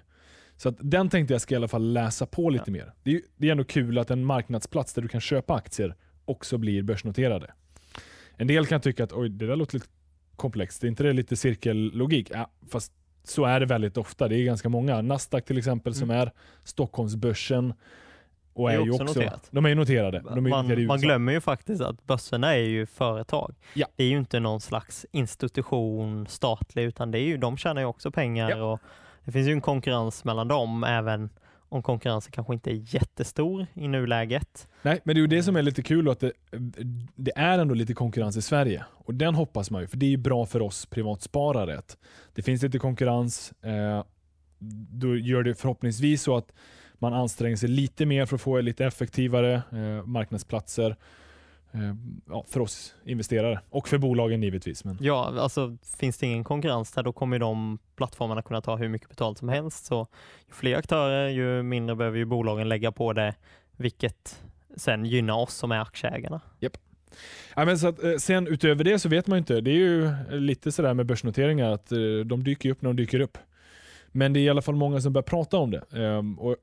Så 0.57 0.69
den 0.79 1.09
tänkte 1.09 1.33
jag 1.33 1.41
ska 1.41 1.55
i 1.55 1.57
alla 1.57 1.67
fall 1.67 1.93
läsa 1.93 2.25
på 2.25 2.49
lite 2.49 2.71
mer. 2.71 2.93
Det 3.03 3.09
är, 3.09 3.13
ju- 3.13 3.23
det 3.37 3.47
är 3.47 3.51
ändå 3.51 3.63
kul 3.63 3.97
att 3.97 4.11
en 4.11 4.25
marknadsplats 4.25 4.93
där 4.93 5.01
du 5.01 5.07
kan 5.07 5.21
köpa 5.21 5.53
aktier 5.55 5.95
också 6.25 6.57
blir 6.57 6.83
börsnoterade. 6.83 7.51
En 8.37 8.47
del 8.47 8.65
kan 8.65 8.81
tycka 8.81 9.03
att 9.03 9.13
oj, 9.13 9.29
det 9.29 9.47
där 9.47 9.55
låter 9.55 9.73
lite 9.73 9.87
komplext. 10.35 10.83
Är 10.83 10.87
inte 10.87 11.03
det 11.03 11.13
lite 11.13 11.35
cirkellogik? 11.35 12.31
Ja, 12.33 12.51
fast 12.69 12.93
så 13.23 13.45
är 13.45 13.59
det 13.59 13.65
väldigt 13.65 13.97
ofta. 13.97 14.27
Det 14.27 14.35
är 14.37 14.43
ganska 14.43 14.69
många. 14.69 15.01
Nasdaq 15.01 15.45
till 15.45 15.57
exempel 15.57 15.93
som 15.95 16.09
är 16.09 16.31
Stockholmsbörsen. 16.63 17.73
Och 18.53 18.71
är 18.71 18.79
är 18.79 18.85
ju 18.85 18.91
också 18.91 19.03
noterat. 19.03 19.47
de 19.51 19.65
är 19.65 19.69
ju 19.69 19.75
noterade. 19.75 20.19
De 20.19 20.29
är 20.29 20.49
ju 20.49 20.55
noterade 20.55 20.75
Man, 20.75 20.87
man 20.87 20.99
glömmer 20.99 21.33
ju 21.33 21.41
faktiskt 21.41 21.81
att 21.81 22.05
börserna 22.05 22.53
är 22.55 22.59
ju 22.59 22.85
företag. 22.85 23.55
Ja. 23.73 23.87
Det 23.95 24.03
är 24.03 24.07
ju 24.07 24.17
inte 24.17 24.39
någon 24.39 24.61
slags 24.61 25.05
institution, 25.11 26.27
statlig, 26.27 26.83
utan 26.83 27.11
det 27.11 27.19
är 27.19 27.23
ju, 27.23 27.37
de 27.37 27.57
tjänar 27.57 27.81
ju 27.81 27.87
också 27.87 28.11
pengar 28.11 28.49
Ja. 28.49 28.63
och 28.63 28.79
det 29.25 29.31
finns 29.31 29.47
ju 29.47 29.51
en 29.51 29.61
konkurrens 29.61 30.23
mellan 30.23 30.47
dem 30.47 30.83
även 30.83 31.29
om 31.69 31.83
konkurrensen 31.83 32.31
kanske 32.31 32.53
inte 32.53 32.71
är 32.71 32.95
jättestor 32.95 33.65
i 33.73 33.87
nuläget. 33.87 34.67
Nej, 34.81 34.99
men 35.03 35.15
det 35.15 35.19
är 35.19 35.21
ju 35.21 35.27
det 35.27 35.43
som 35.43 35.55
är 35.55 35.61
lite 35.61 35.81
kul 35.83 36.09
att 36.09 36.19
det, 36.19 36.31
det 37.15 37.31
är 37.35 37.59
ändå 37.59 37.73
lite 37.75 37.93
konkurrens 37.93 38.37
i 38.37 38.41
Sverige. 38.41 38.85
Och 38.91 39.13
den 39.13 39.35
hoppas 39.35 39.71
man 39.71 39.81
ju, 39.81 39.87
för 39.87 39.97
det 39.97 40.05
är 40.05 40.09
ju 40.09 40.17
bra 40.17 40.45
för 40.45 40.61
oss 40.61 40.85
privatsparare. 40.85 41.81
Det 42.33 42.41
finns 42.41 42.63
lite 42.63 42.79
konkurrens. 42.79 43.51
Eh, 43.61 44.03
då 44.89 45.15
gör 45.17 45.43
det 45.43 45.55
förhoppningsvis 45.55 46.21
så 46.23 46.37
att 46.37 46.51
man 47.03 47.13
anstränger 47.13 47.55
sig 47.55 47.69
lite 47.69 48.05
mer 48.05 48.25
för 48.25 48.35
att 48.35 48.41
få 48.41 48.61
lite 48.61 48.85
effektivare 48.85 49.53
eh, 49.71 50.05
marknadsplatser. 50.05 50.95
Eh, 51.71 51.95
ja, 52.29 52.45
för 52.49 52.59
oss 52.59 52.95
investerare 53.05 53.59
och 53.69 53.87
för 53.87 53.97
bolagen 53.97 54.43
givetvis. 54.43 54.85
Men 54.85 54.97
Ja, 55.01 55.33
alltså 55.39 55.77
finns 55.97 56.17
det 56.17 56.25
ingen 56.25 56.43
konkurrens 56.43 56.91
där 56.91 57.03
då 57.03 57.13
kommer 57.13 57.39
de 57.39 57.79
plattformarna 57.95 58.41
kunna 58.41 58.61
ta 58.61 58.75
hur 58.75 58.89
mycket 58.89 59.09
betalt 59.09 59.37
som 59.37 59.49
helst. 59.49 59.85
Så 59.85 60.07
ju 60.47 60.53
fler 60.53 60.75
aktörer, 60.75 61.27
ju 61.27 61.63
mindre 61.63 61.95
behöver 61.95 62.17
ju 62.17 62.25
bolagen 62.25 62.69
lägga 62.69 62.91
på 62.91 63.13
det, 63.13 63.35
vilket 63.77 64.43
sen 64.77 65.05
gynnar 65.05 65.37
oss 65.37 65.53
som 65.53 65.71
är 65.71 65.79
aktieägarna. 65.79 66.41
Ja, 67.55 67.65
men 67.65 67.79
så 67.79 67.87
att, 67.87 68.03
eh, 68.03 68.15
sen 68.15 68.47
utöver 68.47 68.83
det 68.83 68.99
så 68.99 69.09
vet 69.09 69.27
man 69.27 69.37
ju 69.37 69.39
inte. 69.39 69.61
Det 69.61 69.71
är 69.71 69.75
ju 69.75 70.11
lite 70.31 70.71
sådär 70.71 70.93
med 70.93 71.05
börsnoteringar 71.05 71.71
att 71.71 71.91
eh, 71.91 71.97
de 72.25 72.43
dyker 72.43 72.69
upp 72.69 72.81
när 72.81 72.89
de 72.89 72.95
dyker 72.95 73.19
upp. 73.19 73.37
Men 74.15 74.33
det 74.33 74.39
är 74.39 74.41
i 74.41 74.49
alla 74.49 74.61
fall 74.61 74.75
många 74.75 75.01
som 75.01 75.13
börjar 75.13 75.23
prata 75.23 75.57
om 75.57 75.71
det. 75.71 75.83
Ehm, 75.93 76.39
och 76.39 76.55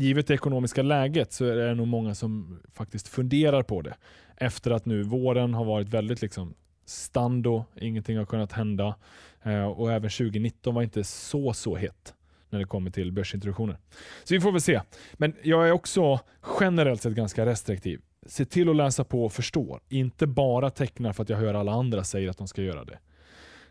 givet 0.00 0.26
det 0.26 0.34
ekonomiska 0.34 0.82
läget 0.82 1.32
så 1.32 1.44
är 1.44 1.56
det 1.56 1.74
nog 1.74 1.86
många 1.86 2.14
som 2.14 2.60
faktiskt 2.72 3.08
funderar 3.08 3.62
på 3.62 3.82
det. 3.82 3.94
Efter 4.36 4.70
att 4.70 4.86
nu 4.86 5.02
våren 5.02 5.54
har 5.54 5.64
varit 5.64 5.88
väldigt 5.88 6.22
liksom 6.22 6.54
stando, 6.84 7.64
ingenting 7.80 8.18
har 8.18 8.26
kunnat 8.26 8.52
hända. 8.52 8.94
Eh, 9.42 9.64
och 9.64 9.92
även 9.92 10.10
2019 10.10 10.74
var 10.74 10.82
inte 10.82 11.04
så, 11.04 11.52
så 11.52 11.76
hett 11.76 12.14
när 12.50 12.58
det 12.58 12.64
kommer 12.64 12.90
till 12.90 13.12
börsintroduktioner. 13.12 13.78
Så 14.24 14.34
vi 14.34 14.40
får 14.40 14.52
väl 14.52 14.60
se. 14.60 14.80
Men 15.12 15.34
jag 15.42 15.68
är 15.68 15.72
också 15.72 16.20
generellt 16.60 17.02
sett 17.02 17.12
ganska 17.12 17.46
restriktiv 17.46 18.00
se 18.26 18.44
till 18.44 18.68
att 18.68 18.76
läsa 18.76 19.04
på 19.04 19.24
och 19.24 19.32
förstå. 19.32 19.80
Inte 19.88 20.26
bara 20.26 20.70
teckna 20.70 21.12
för 21.12 21.22
att 21.22 21.28
jag 21.28 21.36
hör 21.36 21.54
alla 21.54 21.72
andra 21.72 22.04
säga 22.04 22.30
att 22.30 22.38
de 22.38 22.48
ska 22.48 22.62
göra 22.62 22.84
det. 22.84 22.98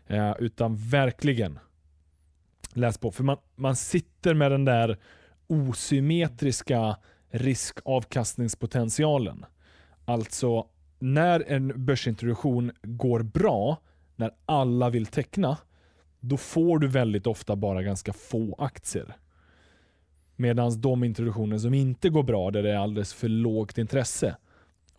Eh, 0.06 0.34
utan 0.38 0.76
verkligen 0.76 1.58
läs 2.72 2.98
på. 2.98 3.10
För 3.10 3.24
man, 3.24 3.36
man 3.56 3.76
sitter 3.76 4.34
med 4.34 4.50
den 4.50 4.64
där 4.64 4.98
osymmetriska 5.50 6.96
riskavkastningspotentialen. 7.30 9.44
Alltså 10.04 10.66
när 10.98 11.44
en 11.48 11.84
börsintroduktion 11.84 12.72
går 12.82 13.22
bra, 13.22 13.76
när 14.16 14.30
alla 14.46 14.90
vill 14.90 15.06
teckna, 15.06 15.58
då 16.20 16.36
får 16.36 16.78
du 16.78 16.88
väldigt 16.88 17.26
ofta 17.26 17.56
bara 17.56 17.82
ganska 17.82 18.12
få 18.12 18.54
aktier. 18.58 19.16
Medan 20.36 20.80
de 20.80 21.04
introduktioner 21.04 21.58
som 21.58 21.74
inte 21.74 22.08
går 22.08 22.22
bra, 22.22 22.50
där 22.50 22.62
det 22.62 22.70
är 22.70 22.76
alldeles 22.76 23.14
för 23.14 23.28
lågt 23.28 23.78
intresse, 23.78 24.36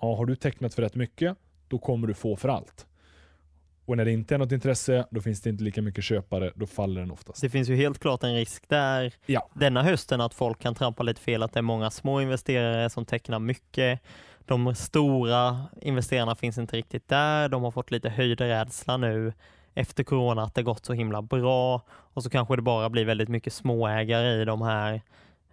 ja, 0.01 0.15
har 0.15 0.25
du 0.25 0.35
tecknat 0.35 0.73
för 0.73 0.81
rätt 0.81 0.95
mycket, 0.95 1.37
då 1.67 1.77
kommer 1.77 2.07
du 2.07 2.13
få 2.13 2.35
för 2.35 2.49
allt. 2.49 2.87
Och 3.85 3.97
när 3.97 4.05
det 4.05 4.11
inte 4.11 4.33
är 4.35 4.37
något 4.39 4.51
intresse, 4.51 5.05
då 5.11 5.21
finns 5.21 5.41
det 5.41 5.49
inte 5.49 5.63
lika 5.63 5.81
mycket 5.81 6.03
köpare, 6.03 6.51
då 6.55 6.65
faller 6.67 7.01
den 7.01 7.11
oftast. 7.11 7.41
Det 7.41 7.49
finns 7.49 7.69
ju 7.69 7.75
helt 7.75 7.99
klart 7.99 8.23
en 8.23 8.35
risk 8.35 8.69
där 8.69 9.13
Ja. 9.25 9.49
denna 9.53 9.83
hösten 9.83 10.21
att 10.21 10.33
folk 10.33 10.59
kan 10.59 10.75
trampa 10.75 11.03
lite 11.03 11.21
fel, 11.21 11.43
att 11.43 11.53
det 11.53 11.59
är 11.59 11.61
många 11.61 11.91
små 11.91 12.21
investerare 12.21 12.89
som 12.89 13.05
tecknar 13.05 13.39
mycket. 13.39 13.99
De 14.45 14.75
stora 14.75 15.65
investerarna 15.81 16.35
finns 16.35 16.57
inte 16.57 16.77
riktigt 16.77 17.07
där. 17.07 17.49
De 17.49 17.63
har 17.63 17.71
fått 17.71 17.91
lite 17.91 18.09
höjd 18.09 18.41
rädsla 18.41 18.97
nu 18.97 19.33
efter 19.73 20.03
corona 20.03 20.43
att 20.43 20.55
det 20.55 20.63
gått 20.63 20.85
så 20.85 20.93
himla 20.93 21.21
bra 21.21 21.81
och 21.89 22.23
så 22.23 22.29
kanske 22.29 22.55
det 22.55 22.61
bara 22.61 22.89
blir 22.89 23.05
väldigt 23.05 23.29
mycket 23.29 23.53
småägare 23.53 24.41
i 24.41 24.45
de 24.45 24.61
här 24.61 25.01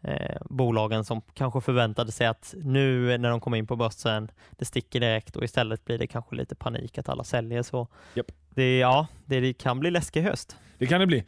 eh, 0.02 0.36
bolagen 0.44 1.04
som 1.04 1.22
kanske 1.34 1.60
förväntade 1.60 2.12
sig 2.12 2.26
att 2.26 2.54
nu 2.62 3.18
när 3.18 3.30
de 3.30 3.40
kommer 3.40 3.56
in 3.56 3.66
på 3.66 3.76
börsen, 3.76 4.30
det 4.50 4.64
sticker 4.64 5.00
direkt 5.00 5.36
och 5.36 5.44
istället 5.44 5.84
blir 5.84 5.98
det 5.98 6.06
kanske 6.06 6.36
lite 6.36 6.54
panik 6.54 6.98
att 6.98 7.08
alla 7.08 7.24
säljer. 7.24 7.62
Så 7.62 7.88
Japp. 8.14 8.32
det, 8.54 8.78
ja, 8.78 9.06
det, 9.24 9.52
kan 9.52 9.80
bli 9.80 9.90
läskig 9.90 10.22
höst. 10.22 10.56
Det 10.78 10.86
kan 10.86 11.00
det 11.00 11.06
bli. 11.06 11.24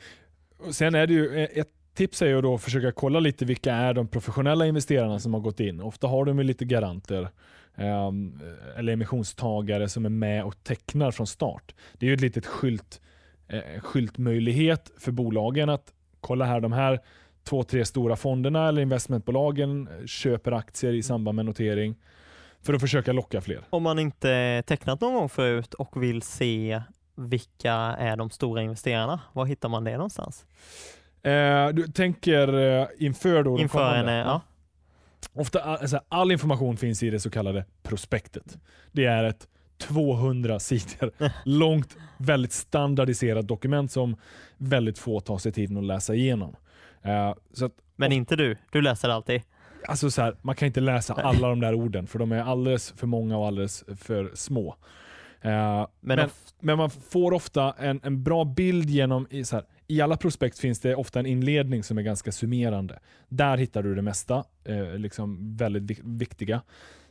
Sen 0.70 0.94
är 0.94 1.06
det 1.06 1.14
ju 1.14 1.44
ett 1.44 1.68
tips 1.94 2.22
är 2.22 2.26
ju 2.26 2.40
då 2.40 2.54
att 2.54 2.62
försöka 2.62 2.92
kolla 2.92 3.20
lite 3.20 3.44
vilka 3.44 3.74
är 3.74 3.94
de 3.94 4.08
professionella 4.08 4.66
investerarna 4.66 5.18
som 5.18 5.34
har 5.34 5.40
gått 5.40 5.60
in. 5.60 5.80
Ofta 5.80 6.06
har 6.06 6.24
de 6.24 6.38
ju 6.38 6.44
lite 6.44 6.64
garanter 6.64 7.28
eh, 7.74 8.12
eller 8.76 8.92
emissionstagare 8.92 9.88
som 9.88 10.04
är 10.04 10.10
med 10.10 10.44
och 10.44 10.64
tecknar 10.64 11.10
från 11.10 11.26
start. 11.26 11.74
Det 11.98 12.06
är 12.06 12.08
ju 12.08 12.14
ett 12.14 12.20
litet 12.20 12.46
skylt, 12.46 13.00
eh, 13.48 13.80
skyltmöjlighet 13.80 14.90
för 14.98 15.12
bolagen 15.12 15.68
att 15.68 15.92
kolla 16.20 16.44
här, 16.44 16.60
de 16.60 16.72
här 16.72 17.00
två, 17.44 17.62
tre 17.62 17.84
stora 17.84 18.16
fonderna 18.16 18.68
eller 18.68 18.82
investmentbolagen 18.82 19.88
köper 20.06 20.52
aktier 20.52 20.92
i 20.92 21.02
samband 21.02 21.36
med 21.36 21.44
notering 21.44 21.96
för 22.62 22.74
att 22.74 22.80
försöka 22.80 23.12
locka 23.12 23.40
fler. 23.40 23.60
Om 23.70 23.82
man 23.82 23.98
inte 23.98 24.62
tecknat 24.66 25.00
någon 25.00 25.14
gång 25.14 25.28
förut 25.28 25.74
och 25.74 26.02
vill 26.02 26.22
se 26.22 26.82
vilka 27.14 27.72
är 27.98 28.16
de 28.16 28.30
stora 28.30 28.62
investerarna, 28.62 29.20
var 29.32 29.44
hittar 29.44 29.68
man 29.68 29.84
det 29.84 29.92
någonstans? 29.92 30.44
Eh, 31.22 31.68
du 31.68 31.86
tänker 31.86 32.58
eh, 32.58 32.86
inför 32.98 33.42
då? 33.42 33.58
Inför 33.58 33.94
en, 33.94 34.14
ja. 34.14 34.40
Ofta, 35.32 35.60
alltså, 35.60 36.00
all 36.08 36.32
information 36.32 36.76
finns 36.76 37.02
i 37.02 37.10
det 37.10 37.20
så 37.20 37.30
kallade 37.30 37.64
prospektet. 37.82 38.58
Det 38.92 39.04
är 39.04 39.24
ett 39.24 39.48
200 39.80 40.58
sidor 40.58 41.10
långt, 41.44 41.96
väldigt 42.16 42.52
standardiserat 42.52 43.48
dokument 43.48 43.92
som 43.92 44.16
väldigt 44.56 44.98
få 44.98 45.20
tar 45.20 45.38
sig 45.38 45.52
tiden 45.52 45.76
att 45.76 45.84
läsa 45.84 46.14
igenom. 46.14 46.56
Eh, 47.02 47.34
så 47.52 47.64
att, 47.64 47.72
Men 47.96 48.12
inte 48.12 48.36
du, 48.36 48.56
du 48.72 48.82
läser 48.82 49.08
alltid. 49.08 49.42
alltså 49.88 50.10
så 50.10 50.22
här, 50.22 50.36
man 50.42 50.54
kan 50.54 50.66
inte 50.66 50.80
läsa 50.80 51.14
alla 51.14 51.48
de 51.48 51.60
där 51.60 51.74
orden 51.74 52.06
för 52.06 52.18
de 52.18 52.32
är 52.32 52.42
alldeles 52.42 52.92
för 52.96 53.06
många 53.06 53.36
och 53.38 53.46
alldeles 53.46 53.84
för 53.96 54.30
små. 54.34 54.76
Eh, 55.40 55.86
Men, 56.00 56.16
men, 56.16 56.28
men 56.60 56.78
man 56.78 56.90
får 56.90 57.32
ofta 57.32 57.74
en, 57.78 58.00
en 58.02 58.22
bra 58.22 58.44
bild 58.44 58.90
genom, 58.90 59.26
i, 59.30 59.44
så 59.44 59.56
här, 59.56 59.64
i 59.86 60.00
alla 60.00 60.16
prospekt 60.16 60.58
finns 60.58 60.80
det 60.80 60.94
ofta 60.94 61.18
en 61.20 61.26
inledning 61.26 61.82
som 61.82 61.98
är 61.98 62.02
ganska 62.02 62.32
summerande. 62.32 62.98
Där 63.28 63.56
hittar 63.56 63.82
du 63.82 63.94
det 63.94 64.02
mesta, 64.02 64.44
eh, 64.64 64.94
liksom 64.98 65.56
väldigt 65.56 65.82
vik- 65.82 66.00
viktiga. 66.04 66.62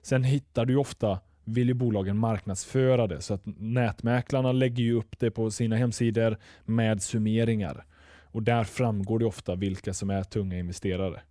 Sen 0.02 0.24
hittar 0.24 0.66
du 0.66 0.76
ofta, 0.76 1.20
vill 1.44 1.68
ju 1.68 1.74
bolagen 1.74 2.18
marknadsföra 2.18 3.08
det, 3.08 3.22
så 3.22 3.34
att 3.34 3.42
nätmäklarna 3.46 4.52
lägger 4.52 4.84
ju 4.84 4.94
upp 4.94 5.20
det 5.20 5.32
på 5.32 5.52
sina 5.52 5.76
hemsidor 5.76 6.38
med 6.66 7.02
summeringar. 7.02 7.86
Och 8.32 8.44
där 8.44 8.64
framgår 8.64 9.20
det 9.20 9.26
ofta 9.26 9.56
vilka 9.56 9.94
som 9.94 10.10
är 10.10 10.24
tunga 10.24 10.58
investerare. 10.60 11.22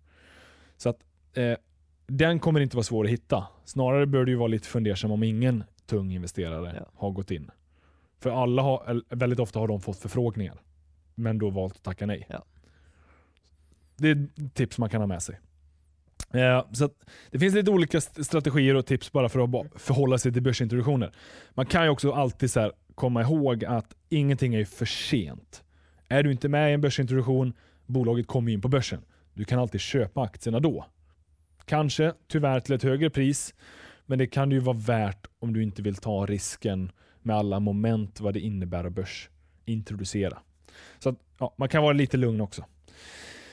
Så 0.77 0.89
att 0.89 0.99
eh, 1.33 1.57
den 2.07 2.39
kommer 2.39 2.59
inte 2.59 2.75
vara 2.75 2.83
svår 2.83 3.05
att 3.05 3.11
hitta. 3.11 3.47
Snarare 3.65 4.05
bör 4.05 4.25
du 4.25 4.35
vara 4.35 4.47
lite 4.47 4.67
fundersam 4.67 5.11
om 5.11 5.23
ingen 5.23 5.63
tung 5.85 6.11
investerare 6.11 6.75
Ja. 6.79 6.91
har 6.95 7.11
gått 7.11 7.31
in. 7.31 7.51
För 8.19 8.43
alla 8.43 8.61
har, 8.61 9.01
väldigt 9.15 9.39
ofta 9.39 9.59
har 9.59 9.67
de 9.67 9.81
fått 9.81 9.97
förfrågningar, 9.99 10.61
men 11.15 11.37
då 11.37 11.49
valt 11.49 11.75
att 11.75 11.83
tacka 11.83 12.05
nej. 12.05 12.25
Ja. 12.29 12.43
Det 13.97 14.09
är 14.09 14.27
ett 14.45 14.53
tips 14.53 14.77
man 14.77 14.89
kan 14.89 15.01
ha 15.01 15.07
med 15.07 15.23
sig. 15.23 15.39
Eh, 16.33 16.65
så 16.73 16.85
att 16.85 16.93
det 17.31 17.39
finns 17.39 17.55
lite 17.55 17.71
olika 17.71 17.97
st- 17.97 18.23
strategier 18.23 18.75
och 18.75 18.85
tips 18.85 19.11
bara 19.11 19.29
för 19.29 19.39
att 19.59 19.81
förhålla 19.81 20.17
sig 20.17 20.33
till 20.33 20.41
börsintroduktioner. 20.41 21.11
Man 21.53 21.65
kan 21.65 21.83
ju 21.83 21.89
också 21.89 22.11
alltid 22.11 22.51
så 22.51 22.59
här 22.59 22.71
komma 22.95 23.21
ihåg 23.21 23.65
att 23.65 23.95
ingenting 24.09 24.55
är 24.55 24.65
för 24.65 24.85
sent. 24.85 25.63
Är 26.09 26.23
du 26.23 26.31
inte 26.31 26.49
med 26.49 26.71
i 26.71 26.73
en 26.73 26.81
börsintroduktion, 26.81 27.53
bolaget 27.85 28.27
kommer 28.27 28.51
in 28.51 28.61
på 28.61 28.67
börsen. 28.67 29.01
Du 29.33 29.45
kan 29.45 29.59
alltid 29.59 29.81
köpa 29.81 30.21
aktierna 30.21 30.59
då. 30.59 30.85
Kanske 31.65 32.13
tyvärr 32.27 32.59
till 32.59 32.75
ett 32.75 32.83
högre 32.83 33.09
pris, 33.09 33.53
men 34.05 34.19
det 34.19 34.27
kan 34.27 34.51
ju 34.51 34.59
vara 34.59 34.77
värt 34.77 35.27
om 35.39 35.53
du 35.53 35.63
inte 35.63 35.81
vill 35.81 35.95
ta 35.95 36.25
risken 36.25 36.91
med 37.21 37.35
alla 37.35 37.59
moment 37.59 38.19
vad 38.19 38.33
det 38.33 38.39
innebär 38.39 38.83
att 38.83 38.93
börsintroducera. 38.93 40.37
Så 40.99 41.09
att, 41.09 41.15
ja, 41.39 41.53
man 41.57 41.69
kan 41.69 41.83
vara 41.83 41.93
lite 41.93 42.17
lugn 42.17 42.41
också. 42.41 42.65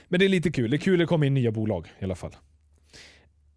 Men 0.09 0.21
det 0.21 0.27
är 0.27 0.29
lite 0.29 0.51
kul. 0.51 0.71
Det 0.71 0.77
är 0.77 0.79
kul 0.79 0.95
att 0.95 0.99
det 0.99 1.07
kommer 1.07 1.27
in 1.27 1.35
nya 1.35 1.53
bolag 1.53 1.89
i 1.99 2.05
alla 2.05 2.15
fall. 2.15 2.37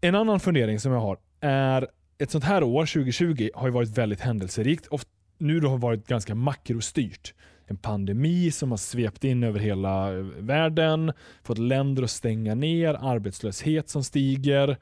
En 0.01 0.15
annan 0.15 0.39
fundering 0.39 0.79
som 0.79 0.91
jag 0.91 0.99
har 0.99 1.17
är 1.39 1.87
ett 2.17 2.31
sånt 2.31 2.43
här 2.43 2.63
år, 2.63 2.85
2020, 2.85 3.49
har 3.53 3.67
ju 3.67 3.73
varit 3.73 3.97
väldigt 3.97 4.21
händelserikt. 4.21 4.87
Och 4.87 5.01
nu 5.37 5.59
då 5.59 5.69
har 5.69 5.77
varit 5.77 6.07
ganska 6.07 6.35
makrostyrt. 6.35 7.33
En 7.71 7.77
pandemi 7.77 8.51
som 8.51 8.71
har 8.71 8.77
svept 8.77 9.23
in 9.23 9.43
över 9.43 9.59
hela 9.59 10.13
eh, 10.17 10.23
världen, 10.23 11.11
fått 11.43 11.57
länder 11.57 12.03
att 12.03 12.09
stänga 12.09 12.55
ner, 12.55 12.93
arbetslöshet 12.93 13.89
som 13.89 14.03
stiger. 14.03 14.77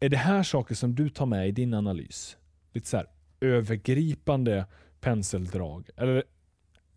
Är 0.00 0.08
det 0.08 0.16
här 0.16 0.42
saker 0.42 0.74
som 0.74 0.94
du 0.94 1.08
tar 1.08 1.26
med 1.26 1.48
i 1.48 1.52
din 1.52 1.74
analys? 1.74 2.36
Lite 2.72 2.88
så 2.88 2.96
här 2.96 3.06
övergripande 3.40 4.66
penseldrag? 5.00 5.88
Eller 5.96 6.24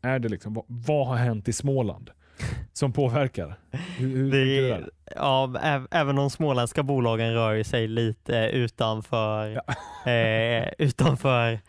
är 0.01 0.19
det 0.19 0.29
liksom, 0.29 0.53
vad, 0.53 0.65
vad 0.67 1.07
har 1.07 1.15
hänt 1.15 1.47
i 1.47 1.53
Småland 1.53 2.09
som 2.73 2.93
påverkar? 2.93 3.59
Hur, 3.71 4.07
hur 4.07 4.31
det, 4.31 4.69
är- 4.71 4.89
ja, 5.15 5.53
även 5.91 6.15
de 6.15 6.29
småländska 6.29 6.83
bolagen 6.83 7.33
rör 7.33 7.63
sig 7.63 7.87
lite 7.87 8.35
utanför, 8.53 9.61
eh, 10.05 10.67
utanför 10.77 11.59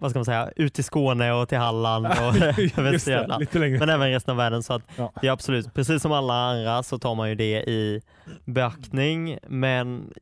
vad 0.00 0.10
ska 0.10 0.18
man 0.18 0.24
säga, 0.24 0.50
ut 0.56 0.78
i 0.78 0.82
Skåne 0.82 1.32
och 1.32 1.48
till 1.48 1.58
Halland 1.58 2.06
och 2.06 2.12
Västergötland. 2.84 3.46
Men 3.54 3.88
även 3.88 4.10
resten 4.10 4.30
av 4.32 4.36
världen. 4.36 4.62
Så 4.62 4.72
att 4.72 4.82
Ja. 4.96 5.12
det 5.20 5.26
är 5.26 5.32
absolut, 5.32 5.74
precis 5.74 6.02
som 6.02 6.12
alla 6.12 6.34
andra 6.34 6.82
så 6.82 6.98
tar 6.98 7.14
man 7.14 7.28
ju 7.28 7.34
det 7.34 7.62
i 7.62 8.02
beaktning. 8.44 9.38
Men 9.48 10.12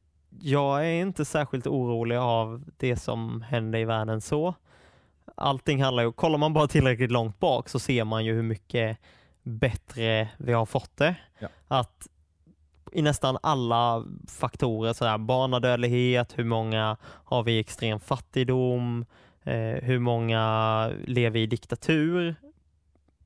jag 0.40 0.86
är 0.86 1.00
inte 1.02 1.24
särskilt 1.24 1.66
orolig 1.66 2.16
av 2.16 2.64
det 2.76 2.96
som 2.96 3.42
händer 3.48 3.78
i 3.78 3.84
världen 3.84 4.20
så. 4.20 4.54
Allting 5.36 5.82
handlar 5.82 6.02
ju, 6.02 6.12
kollar 6.12 6.38
man 6.38 6.52
bara 6.52 6.66
tillräckligt 6.66 7.10
långt 7.10 7.38
bak 7.40 7.68
så 7.68 7.78
ser 7.78 8.04
man 8.04 8.24
ju 8.24 8.34
hur 8.34 8.42
mycket 8.42 8.98
bättre 9.42 10.28
vi 10.36 10.52
har 10.52 10.66
fått 10.66 10.96
det. 10.96 11.14
Ja. 11.38 11.48
Att 11.68 12.06
i 12.92 13.02
nästan 13.02 13.38
alla 13.42 14.04
faktorer, 14.40 14.92
sådär, 14.92 15.18
barnadödlighet, 15.18 16.38
hur 16.38 16.44
många 16.44 16.96
har 17.04 17.42
vi 17.42 17.52
i 17.52 17.58
extrem 17.58 18.00
fattigdom, 18.00 19.04
hur 19.82 19.98
många 19.98 20.92
lever 21.04 21.40
i 21.40 21.46
diktatur. 21.46 22.34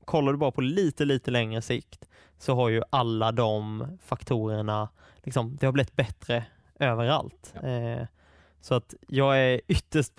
Kollar 0.05 0.31
du 0.31 0.37
bara 0.37 0.51
på 0.51 0.61
lite, 0.61 1.05
lite 1.05 1.31
längre 1.31 1.61
sikt 1.61 2.09
så 2.37 2.55
har 2.55 2.69
ju 2.69 2.81
alla 2.89 3.31
de 3.31 3.87
faktorerna, 4.03 4.89
liksom, 5.23 5.57
det 5.59 5.65
har 5.65 5.73
blivit 5.73 5.95
bättre 5.95 6.45
överallt. 6.79 7.53
Ja. 7.61 7.67
Eh, 7.67 8.07
så 8.61 8.75
att 8.75 8.93
jag 9.07 9.39
är 9.39 9.61
ytterst 9.67 10.13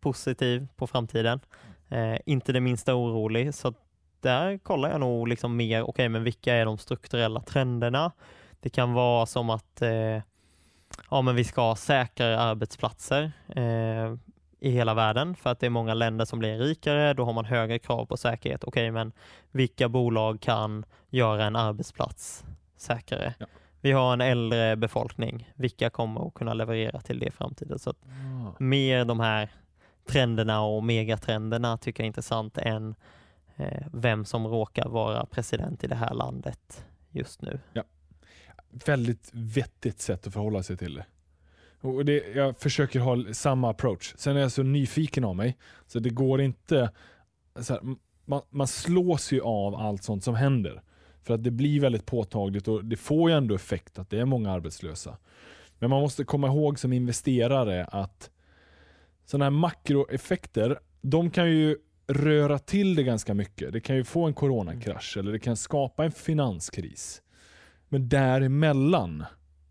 positiv 0.00 0.68
på 0.76 0.86
framtiden. 0.86 1.40
Eh, 1.88 2.16
inte 2.26 2.52
det 2.52 2.60
minsta 2.60 2.94
orolig. 2.94 3.54
Så 3.54 3.74
där 4.20 4.58
kollar 4.58 4.90
jag 4.90 5.00
nog 5.00 5.28
liksom 5.28 5.56
mer, 5.56 5.82
okej 5.82 6.08
men 6.08 6.24
vilka 6.24 6.54
är 6.54 6.64
de 6.64 6.78
strukturella 6.78 7.40
trenderna? 7.40 8.12
Det 8.60 8.70
kan 8.70 8.92
vara 8.92 9.26
som 9.26 9.50
att 9.50 9.82
eh, 9.82 10.22
ja, 11.10 11.22
men 11.22 11.34
vi 11.36 11.44
ska 11.44 11.60
ha 11.60 11.76
säkrare 11.76 12.40
arbetsplatser 12.40 13.32
eh, 13.48 14.16
i 14.60 14.70
hela 14.70 14.94
världen 14.94 15.34
för 15.36 15.50
att 15.50 15.60
det 15.60 15.66
är 15.66 15.70
många 15.70 15.94
länder 15.94 16.24
som 16.24 16.38
blir 16.38 16.58
rikare. 16.58 17.14
Då 17.14 17.24
har 17.24 17.32
man 17.32 17.44
högre 17.44 17.78
krav 17.78 18.06
på 18.06 18.16
säkerhet. 18.16 18.64
Okej, 18.64 18.90
men 18.90 19.12
vilka 19.50 19.88
bolag 19.88 20.40
kan 20.40 20.84
göra 21.10 21.44
en 21.44 21.56
arbetsplats 21.56 22.44
säkrare? 22.76 23.34
Ja. 23.38 23.46
Vi 23.80 23.92
har 23.92 24.12
en 24.12 24.20
äldre 24.20 24.76
befolkning. 24.76 25.52
Vilka 25.54 25.90
kommer 25.90 26.26
att 26.28 26.34
kunna 26.34 26.54
leverera 26.54 27.00
till 27.00 27.18
det 27.18 27.26
i 27.26 27.30
framtiden? 27.30 27.78
Så 27.78 27.90
att 27.90 27.96
Ah. 28.04 28.52
mer 28.58 29.04
de 29.04 29.20
här 29.20 29.50
trenderna 30.08 30.60
och 30.62 30.84
megatrenderna 30.84 31.78
tycker 31.78 32.02
jag 32.02 32.04
är 32.04 32.08
intressant 32.08 32.58
än 32.58 32.94
eh, 33.56 33.86
vem 33.92 34.24
som 34.24 34.46
råkar 34.46 34.88
vara 34.88 35.26
president 35.26 35.84
i 35.84 35.86
det 35.86 35.94
här 35.94 36.14
landet 36.14 36.86
just 37.10 37.42
nu. 37.42 37.60
Väldigt 38.86 39.30
vettigt 39.32 40.00
sätt 40.00 40.26
att 40.26 40.32
förhålla 40.32 40.62
sig 40.62 40.76
till 40.76 40.94
det. 40.94 41.06
Och 41.80 42.04
det, 42.04 42.24
jag 42.34 42.56
försöker 42.56 43.00
ha 43.00 43.34
samma 43.34 43.70
approach. 43.70 44.14
Sen 44.16 44.36
är 44.36 44.40
jag 44.40 44.52
så 44.52 44.62
nyfiken 44.62 45.24
av 45.24 45.36
mig, 45.36 45.58
så 45.86 45.98
det 45.98 46.10
går 46.10 46.40
inte... 46.40 46.90
Här, 47.68 47.80
man, 48.24 48.42
man 48.50 48.66
slås 48.66 49.32
ju 49.32 49.40
av 49.40 49.74
allt 49.74 50.04
sånt 50.04 50.24
som 50.24 50.34
händer. 50.34 50.82
För 51.22 51.34
att 51.34 51.44
det 51.44 51.50
blir 51.50 51.80
väldigt 51.80 52.06
påtagligt 52.06 52.68
och 52.68 52.84
det 52.84 52.96
får 52.96 53.30
ju 53.30 53.36
ändå 53.36 53.54
effekt 53.54 53.98
att 53.98 54.10
det 54.10 54.20
är 54.20 54.24
många 54.24 54.52
arbetslösa. 54.52 55.16
Men 55.78 55.90
man 55.90 56.00
måste 56.00 56.24
komma 56.24 56.46
ihåg 56.46 56.78
som 56.78 56.92
investerare 56.92 57.84
att 57.84 58.30
sådana 59.24 59.44
här 59.44 59.50
makroeffekter, 59.50 60.78
de 61.02 61.30
kan 61.30 61.50
ju 61.50 61.76
röra 62.06 62.58
till 62.58 62.94
det 62.94 63.02
ganska 63.02 63.34
mycket. 63.34 63.72
Det 63.72 63.80
kan 63.80 63.96
ju 63.96 64.04
få 64.04 64.24
en 64.24 64.34
coronakrasch 64.34 65.16
eller 65.16 65.32
det 65.32 65.38
kan 65.38 65.56
skapa 65.56 66.04
en 66.04 66.12
finanskris. 66.12 67.22
Men 67.88 68.08
däremellan 68.08 69.24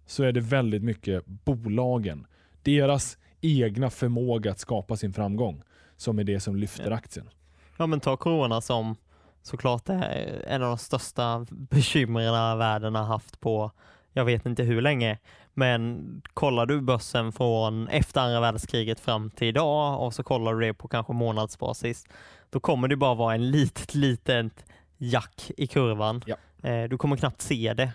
så 0.05 0.23
är 0.23 0.31
det 0.31 0.39
väldigt 0.41 0.83
mycket 0.83 1.25
bolagen, 1.25 2.27
deras 2.63 3.17
egna 3.41 3.89
förmåga 3.89 4.51
att 4.51 4.59
skapa 4.59 4.95
sin 4.95 5.13
framgång 5.13 5.63
som 5.97 6.19
är 6.19 6.23
det 6.23 6.39
som 6.39 6.55
lyfter 6.55 6.89
Ja. 6.91 6.95
aktien. 6.95 7.29
Ja 7.77 7.85
men 7.87 7.99
ta 7.99 8.17
corona 8.17 8.61
som 8.61 8.95
såklart 9.41 9.89
är 9.89 10.43
en 10.47 10.63
av 10.63 10.67
de 10.69 10.77
största 10.77 11.45
bekymren 11.49 12.57
världen 12.57 12.95
har 12.95 13.03
haft 13.03 13.39
på 13.39 13.71
jag 14.13 14.25
vet 14.25 14.45
inte 14.45 14.63
hur 14.63 14.81
länge, 14.81 15.17
men 15.53 16.21
kollar 16.33 16.65
du 16.65 16.81
börsen 16.81 17.31
från 17.31 17.87
efter 17.87 18.21
andra 18.21 18.39
världskriget 18.39 18.99
fram 18.99 19.29
till 19.29 19.47
idag 19.47 20.01
och 20.01 20.13
så 20.13 20.23
kollar 20.23 20.53
du 20.53 20.59
det 20.67 20.73
på 20.73 20.87
kanske 20.87 21.13
månadsbasis, 21.13 22.05
då 22.49 22.59
kommer 22.59 22.87
det 22.87 22.95
bara 22.95 23.13
vara 23.13 23.35
en 23.35 23.51
litet, 23.51 23.95
litet 23.95 24.65
jack 24.97 25.51
i 25.57 25.67
kurvan. 25.67 26.21
Ja. 26.25 26.35
Eh, 26.69 26.89
du 26.89 26.97
kommer 26.97 27.17
knappt 27.17 27.41
se 27.41 27.73
det. 27.73 27.91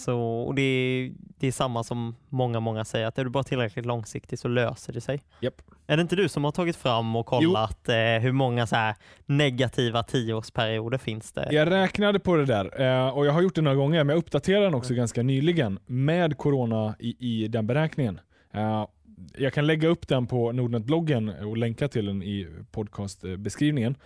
Så, 0.00 0.20
och 0.20 0.54
det, 0.54 0.62
är, 0.62 1.12
det 1.38 1.46
är 1.46 1.52
samma 1.52 1.84
som 1.84 2.16
många, 2.28 2.60
många 2.60 2.84
säger, 2.84 3.06
att 3.06 3.18
är 3.18 3.24
du 3.24 3.30
bara 3.30 3.44
tillräckligt 3.44 3.86
långsiktig 3.86 4.38
så 4.38 4.48
löser 4.48 4.92
det 4.92 5.00
sig. 5.00 5.20
Japp. 5.40 5.62
Är 5.86 5.96
det 5.96 6.00
inte 6.00 6.16
du 6.16 6.28
som 6.28 6.44
har 6.44 6.52
tagit 6.52 6.76
fram 6.76 7.16
och 7.16 7.26
kollat 7.26 7.88
eh, 7.88 7.94
hur 7.96 8.32
många 8.32 8.66
så 8.66 8.76
här 8.76 8.94
negativa 9.26 10.02
tioårsperioder 10.02 10.98
finns 10.98 11.32
det? 11.32 11.48
Jag 11.50 11.70
räknade 11.70 12.18
på 12.18 12.36
det 12.36 12.44
där 12.44 12.80
eh, 12.80 13.08
och 13.08 13.26
jag 13.26 13.32
har 13.32 13.42
gjort 13.42 13.54
det 13.54 13.62
några 13.62 13.76
gånger, 13.76 14.04
men 14.04 14.14
jag 14.14 14.18
uppdaterade 14.18 14.64
den 14.64 14.74
också 14.74 14.94
ganska 14.94 15.22
nyligen 15.22 15.78
med 15.86 16.38
corona 16.38 16.94
i, 16.98 17.16
i 17.18 17.48
den 17.48 17.66
beräkningen. 17.66 18.20
Eh, 18.54 18.86
jag 19.36 19.52
kan 19.52 19.66
lägga 19.66 19.88
upp 19.88 20.08
den 20.08 20.26
på 20.26 20.52
Nordnet-bloggen 20.52 21.28
och 21.28 21.56
länka 21.56 21.88
till 21.88 22.06
den 22.06 22.22
i 22.22 22.48
podcastbeskrivningen. 22.70 23.96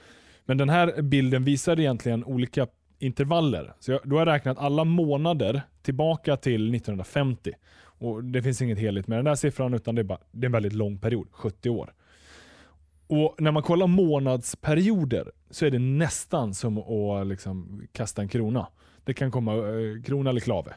Men 0.46 0.58
den 0.58 0.68
här 0.68 1.02
bilden 1.02 1.44
visar 1.44 1.80
egentligen 1.80 2.24
olika 2.24 2.66
intervaller. 3.04 3.74
Så 3.80 3.92
jag, 3.92 4.00
då 4.04 4.16
har 4.16 4.20
jag 4.26 4.34
räknat 4.34 4.58
alla 4.58 4.84
månader 4.84 5.62
tillbaka 5.82 6.36
till 6.36 6.74
1950. 6.74 7.52
Och 7.98 8.24
Det 8.24 8.42
finns 8.42 8.62
inget 8.62 8.78
heligt 8.78 9.06
med 9.06 9.18
den 9.18 9.24
där 9.24 9.34
siffran, 9.34 9.74
utan 9.74 9.94
det 9.94 10.00
är, 10.00 10.04
bara, 10.04 10.18
det 10.32 10.44
är 10.44 10.46
en 10.46 10.52
väldigt 10.52 10.72
lång 10.72 10.98
period, 10.98 11.28
70 11.30 11.70
år. 11.70 11.92
Och 13.06 13.34
När 13.38 13.50
man 13.50 13.62
kollar 13.62 13.86
månadsperioder 13.86 15.32
så 15.50 15.66
är 15.66 15.70
det 15.70 15.78
nästan 15.78 16.54
som 16.54 16.78
att 16.78 17.26
liksom 17.26 17.86
kasta 17.92 18.22
en 18.22 18.28
krona. 18.28 18.66
Det 19.04 19.14
kan 19.14 19.30
komma 19.30 19.54
eh, 19.54 20.02
krona 20.04 20.30
eller 20.30 20.40
klave. 20.40 20.74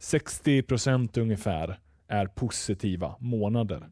60% 0.00 1.20
ungefär 1.20 1.78
är 2.08 2.26
positiva 2.26 3.16
månader. 3.18 3.88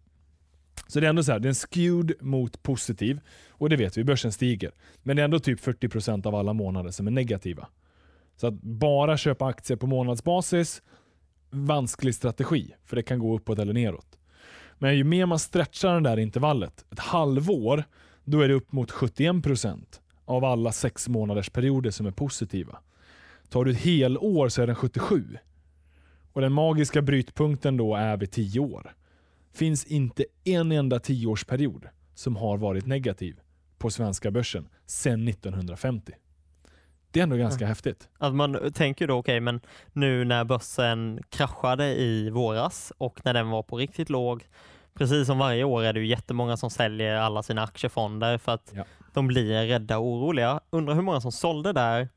Så 0.88 1.00
det 1.00 1.06
är 1.06 1.10
ändå 1.10 1.22
så 1.22 1.32
här, 1.32 1.38
den 1.38 1.46
är 1.46 1.48
en 1.48 1.54
skewed 1.54 2.12
mot 2.20 2.62
positiv 2.62 3.20
och 3.50 3.68
det 3.68 3.76
vet 3.76 3.98
vi, 3.98 4.04
börsen 4.04 4.32
stiger. 4.32 4.72
Men 5.02 5.16
det 5.16 5.22
är 5.22 5.24
ändå 5.24 5.38
typ 5.38 5.60
40% 5.60 6.26
av 6.26 6.34
alla 6.34 6.52
månader 6.52 6.90
som 6.90 7.06
är 7.06 7.10
negativa. 7.10 7.68
Så 8.36 8.46
att 8.46 8.62
bara 8.62 9.16
köpa 9.16 9.46
aktier 9.46 9.76
på 9.76 9.86
månadsbasis, 9.86 10.82
vansklig 11.50 12.14
strategi, 12.14 12.74
för 12.84 12.96
det 12.96 13.02
kan 13.02 13.18
gå 13.18 13.36
uppåt 13.36 13.58
eller 13.58 13.72
neråt. 13.72 14.18
Men 14.78 14.96
ju 14.96 15.04
mer 15.04 15.26
man 15.26 15.38
stretchar 15.38 15.94
det 15.94 16.10
där 16.10 16.16
intervallet, 16.16 16.84
ett 16.90 16.98
halvår, 16.98 17.84
då 18.24 18.40
är 18.40 18.48
det 18.48 18.54
upp 18.54 18.72
mot 18.72 18.90
71% 18.90 19.84
av 20.24 20.44
alla 20.44 20.72
sex 20.72 21.08
månaders 21.08 21.50
perioder 21.50 21.90
som 21.90 22.06
är 22.06 22.10
positiva. 22.10 22.78
Tar 23.48 23.64
du 23.64 23.70
ett 23.70 23.80
helår 23.80 24.48
så 24.48 24.62
är 24.62 24.66
den 24.66 24.76
77. 24.76 25.38
Och 26.32 26.40
den 26.40 26.52
magiska 26.52 27.02
brytpunkten 27.02 27.76
då 27.76 27.94
är 27.94 28.16
vid 28.16 28.30
10 28.30 28.60
år. 28.60 28.94
Finns 29.58 29.84
inte 29.84 30.24
en 30.44 30.72
enda 30.72 30.98
tioårsperiod 30.98 31.88
som 32.14 32.36
har 32.36 32.56
varit 32.56 32.86
negativ 32.86 33.40
på 33.78 33.90
svenska 33.90 34.30
börsen 34.30 34.68
sedan 34.86 35.28
1950. 35.28 36.12
Det 37.10 37.20
är 37.20 37.22
ändå 37.22 37.36
ganska 37.36 37.64
Mm. 37.64 37.68
häftigt. 37.68 38.08
Att 38.18 38.34
man 38.34 38.72
tänker 38.72 39.06
då, 39.06 39.14
okej, 39.14 39.40
men 39.40 39.60
nu 39.92 40.24
när 40.24 40.44
börsen 40.44 41.22
kraschade 41.30 42.00
i 42.00 42.30
våras 42.30 42.92
och 42.98 43.20
när 43.24 43.34
den 43.34 43.48
var 43.50 43.62
på 43.62 43.76
riktigt 43.76 44.10
låg, 44.10 44.44
precis 44.94 45.26
som 45.26 45.38
varje 45.38 45.64
år 45.64 45.82
är 45.84 45.92
det 45.92 46.00
ju 46.00 46.06
jättemånga 46.06 46.56
som 46.56 46.70
säljer 46.70 47.16
alla 47.16 47.42
sina 47.42 47.62
aktiefonder 47.62 48.38
för 48.38 48.52
att 48.52 48.72
Ja. 48.76 48.84
de 49.14 49.26
blir 49.26 49.66
rädda 49.66 49.98
och 49.98 50.06
oroliga. 50.06 50.60
Undrar 50.70 50.94
hur 50.94 51.02
många 51.02 51.20
som 51.20 51.32
sålde 51.32 51.72
där 51.72 52.08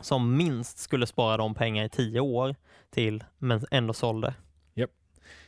som 0.00 0.36
minst 0.36 0.78
skulle 0.78 1.06
spara 1.06 1.36
de 1.36 1.54
pengar 1.54 1.84
i 1.84 1.88
tio 1.88 2.20
år 2.20 2.54
till, 2.90 3.24
men 3.38 3.64
ändå 3.70 3.92
sålde. 3.92 4.34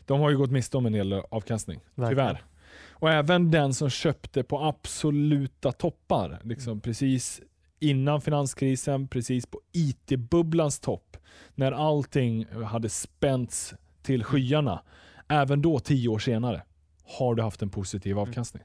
De 0.07 0.21
har 0.21 0.31
ju 0.31 0.37
gått 0.37 0.51
miste 0.51 0.77
om 0.77 0.87
en 0.87 0.93
del 0.93 1.13
avkastning, 1.13 1.81
Verkligen. 1.95 2.29
tyvärr. 2.29 2.43
Och 2.91 3.11
även 3.11 3.51
den 3.51 3.75
som 3.75 3.91
köpte 3.91 4.43
på 4.43 4.65
absoluta 4.65 5.73
toppar, 5.73 6.39
liksom 6.43 6.81
precis 6.81 7.41
innan 7.81 8.21
finanskrisen, 8.21 9.09
precis 9.09 9.47
på 9.47 9.61
IT-bubblans 9.73 10.81
topp, 10.81 11.17
när 11.55 11.73
allting 11.73 12.47
hade 12.47 12.89
spänts 12.89 13.75
till 14.03 14.25
skyarna, 14.25 14.83
även 15.29 15.63
då 15.63 15.79
tio 15.79 16.09
år 16.09 16.19
senare, 16.19 16.63
har 17.05 17.35
du 17.35 17.43
haft 17.43 17.63
en 17.63 17.71
positiv 17.71 18.19
avkastning. 18.19 18.63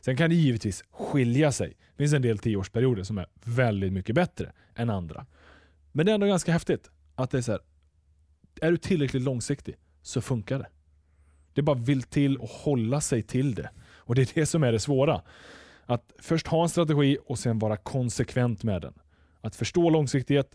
Sen 0.00 0.16
kan 0.16 0.30
det 0.30 0.36
givetvis 0.36 0.84
skilja 0.90 1.52
sig. 1.52 1.68
Det 1.68 2.02
finns 2.02 2.12
en 2.12 2.22
del 2.22 2.38
tioårsperioder 2.38 3.02
som 3.02 3.18
är 3.18 3.26
väldigt 3.44 3.92
mycket 3.92 4.14
bättre 4.14 4.52
än 4.74 4.90
andra. 4.90 5.26
Men 5.92 6.06
det 6.06 6.12
är 6.12 6.14
ändå 6.14 6.26
ganska 6.26 6.52
häftigt 6.52 6.90
att 7.14 7.30
det 7.30 7.38
är 7.38 7.42
så 7.42 7.52
här, 7.52 7.60
är 8.60 8.70
du 8.70 8.76
tillräckligt 8.76 9.22
långsiktig 9.22 9.76
så 10.02 10.20
funkar 10.20 10.58
det. 10.58 10.66
Det 11.54 11.62
bara 11.62 11.76
vill 11.76 12.02
till 12.02 12.38
att 12.42 12.50
hålla 12.50 13.00
sig 13.00 13.22
till 13.22 13.54
det. 13.54 13.70
Och 13.96 14.14
det 14.14 14.22
är 14.22 14.28
det 14.34 14.46
som 14.46 14.62
är 14.62 14.72
det 14.72 14.78
svåra. 14.80 15.22
Att 15.86 16.12
först 16.18 16.46
ha 16.46 16.62
en 16.62 16.68
strategi 16.68 17.18
och 17.26 17.38
sen 17.38 17.58
vara 17.58 17.76
konsekvent 17.76 18.62
med 18.62 18.82
den. 18.82 18.94
Att 19.40 19.56
förstå 19.56 19.90
långsiktighet 19.90 20.50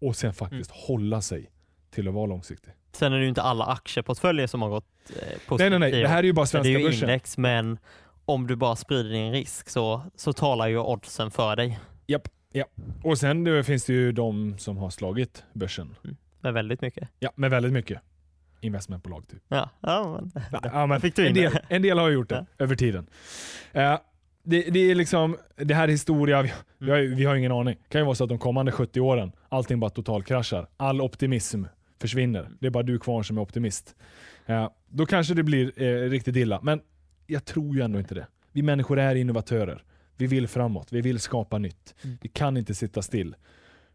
och 0.00 0.16
sen 0.16 0.34
faktiskt 0.34 0.70
hålla 0.70 1.20
sig 1.20 1.50
till 1.90 2.08
att 2.08 2.14
vara 2.14 2.26
långsiktig. 2.26 2.72
Sen 2.92 3.12
är 3.12 3.16
det 3.16 3.22
ju 3.22 3.28
inte 3.28 3.42
alla 3.42 3.64
aktieportföljer 3.64 4.46
som 4.46 4.62
har 4.62 4.68
gått 4.68 4.86
eh, 5.08 5.14
positivt. 5.46 5.58
Nej, 5.58 5.70
nej, 5.70 5.78
nej. 5.78 6.02
Det 6.02 6.08
här 6.08 6.18
är 6.18 6.22
ju 6.22 6.32
bara 6.32 6.42
det 6.42 6.46
svenska 6.46 6.70
är 6.70 6.78
ju 6.78 6.84
börsen. 6.84 7.08
index, 7.08 7.38
men 7.38 7.78
om 8.24 8.46
du 8.46 8.56
bara 8.56 8.76
sprider 8.76 9.10
din 9.10 9.32
risk 9.32 9.68
så, 9.68 10.02
så 10.16 10.32
talar 10.32 10.68
ju 10.68 10.78
oddsen 10.78 11.30
för 11.30 11.56
dig 11.56 11.78
Och 13.02 13.18
sen 13.18 13.44
det 13.44 13.64
finns 13.64 13.84
det 13.84 13.92
ju 13.92 14.12
de 14.12 14.58
som 14.58 14.76
har 14.76 14.90
slagit 14.90 15.44
börsen. 15.52 15.96
med 16.40 16.54
väldigt 16.54 16.80
mycket. 16.80 17.08
Ja, 17.18 17.30
med 17.34 17.50
väldigt 17.50 17.72
mycket. 17.72 18.00
Investmentbolag 18.60 19.28
typ. 19.28 19.42
Ja, 19.48 19.70
ja 19.80 20.20
men, 20.32 20.44
Ja, 20.62 20.86
men 20.86 21.00
fick 21.00 21.16
du 21.16 21.26
en, 21.26 21.34
del, 21.34 21.58
en 21.68 21.82
del 21.82 21.98
har 21.98 22.08
gjort 22.10 22.28
det 22.28 22.46
över 22.58 22.76
tiden. 22.76 23.06
Eh, 23.72 23.98
det, 24.42 24.62
det 24.62 24.90
är 24.90 24.94
liksom, 24.94 25.36
det 25.56 25.74
här 25.74 25.84
är 25.88 25.92
historia, 25.92 26.42
vi, 26.42 26.52
vi, 26.78 26.90
har, 26.90 26.98
vi 26.98 27.24
har 27.24 27.34
ingen 27.36 27.52
aning. 27.52 27.76
Det 27.82 27.88
kan 27.88 28.00
ju 28.00 28.04
vara 28.04 28.14
så 28.14 28.24
att 28.24 28.28
de 28.28 28.38
kommande 28.38 28.72
70 28.72 29.00
åren, 29.00 29.32
allting 29.48 29.80
bara 29.80 29.90
totalkraschar. 29.90 30.66
All 30.76 31.00
optimism 31.00 31.64
försvinner. 32.00 32.48
Det 32.60 32.66
är 32.66 32.70
bara 32.70 32.82
du 32.82 32.98
kvar 32.98 33.22
som 33.22 33.36
är 33.38 33.40
optimist. 33.42 33.94
Eh, 34.46 34.70
då 34.88 35.06
kanske 35.06 35.34
det 35.34 35.42
blir 35.42 35.82
eh, 35.82 36.10
riktigt 36.10 36.36
illa, 36.36 36.60
men 36.62 36.80
jag 37.26 37.44
tror 37.44 37.76
ju 37.76 37.82
ändå 37.82 37.98
inte 37.98 38.14
det. 38.14 38.26
Vi 38.52 38.62
människor 38.62 38.98
är 38.98 39.14
innovatörer. 39.14 39.82
Vi 40.16 40.26
vill 40.26 40.48
framåt, 40.48 40.92
vi 40.92 41.00
vill 41.00 41.20
skapa 41.20 41.58
nytt. 41.58 41.94
Mm. 42.04 42.18
Vi 42.22 42.28
kan 42.28 42.56
inte 42.56 42.74
sitta 42.74 43.02
still. 43.02 43.36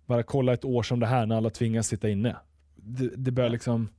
Bara 0.05 0.24
kolla 0.24 0.53
ett 0.53 0.66
år 0.66 0.84
som 0.84 0.99
det 0.99 1.07
här 1.07 1.26
när 1.26 1.38
alla 1.38 1.49
tvingas 1.49 1.88
sitta 1.88 2.09
inne. 2.09 2.36
Det, 2.76 3.09
det 3.16 3.32
börjar 3.32 3.49
Ja. 3.49 3.53
liksom 3.53 3.89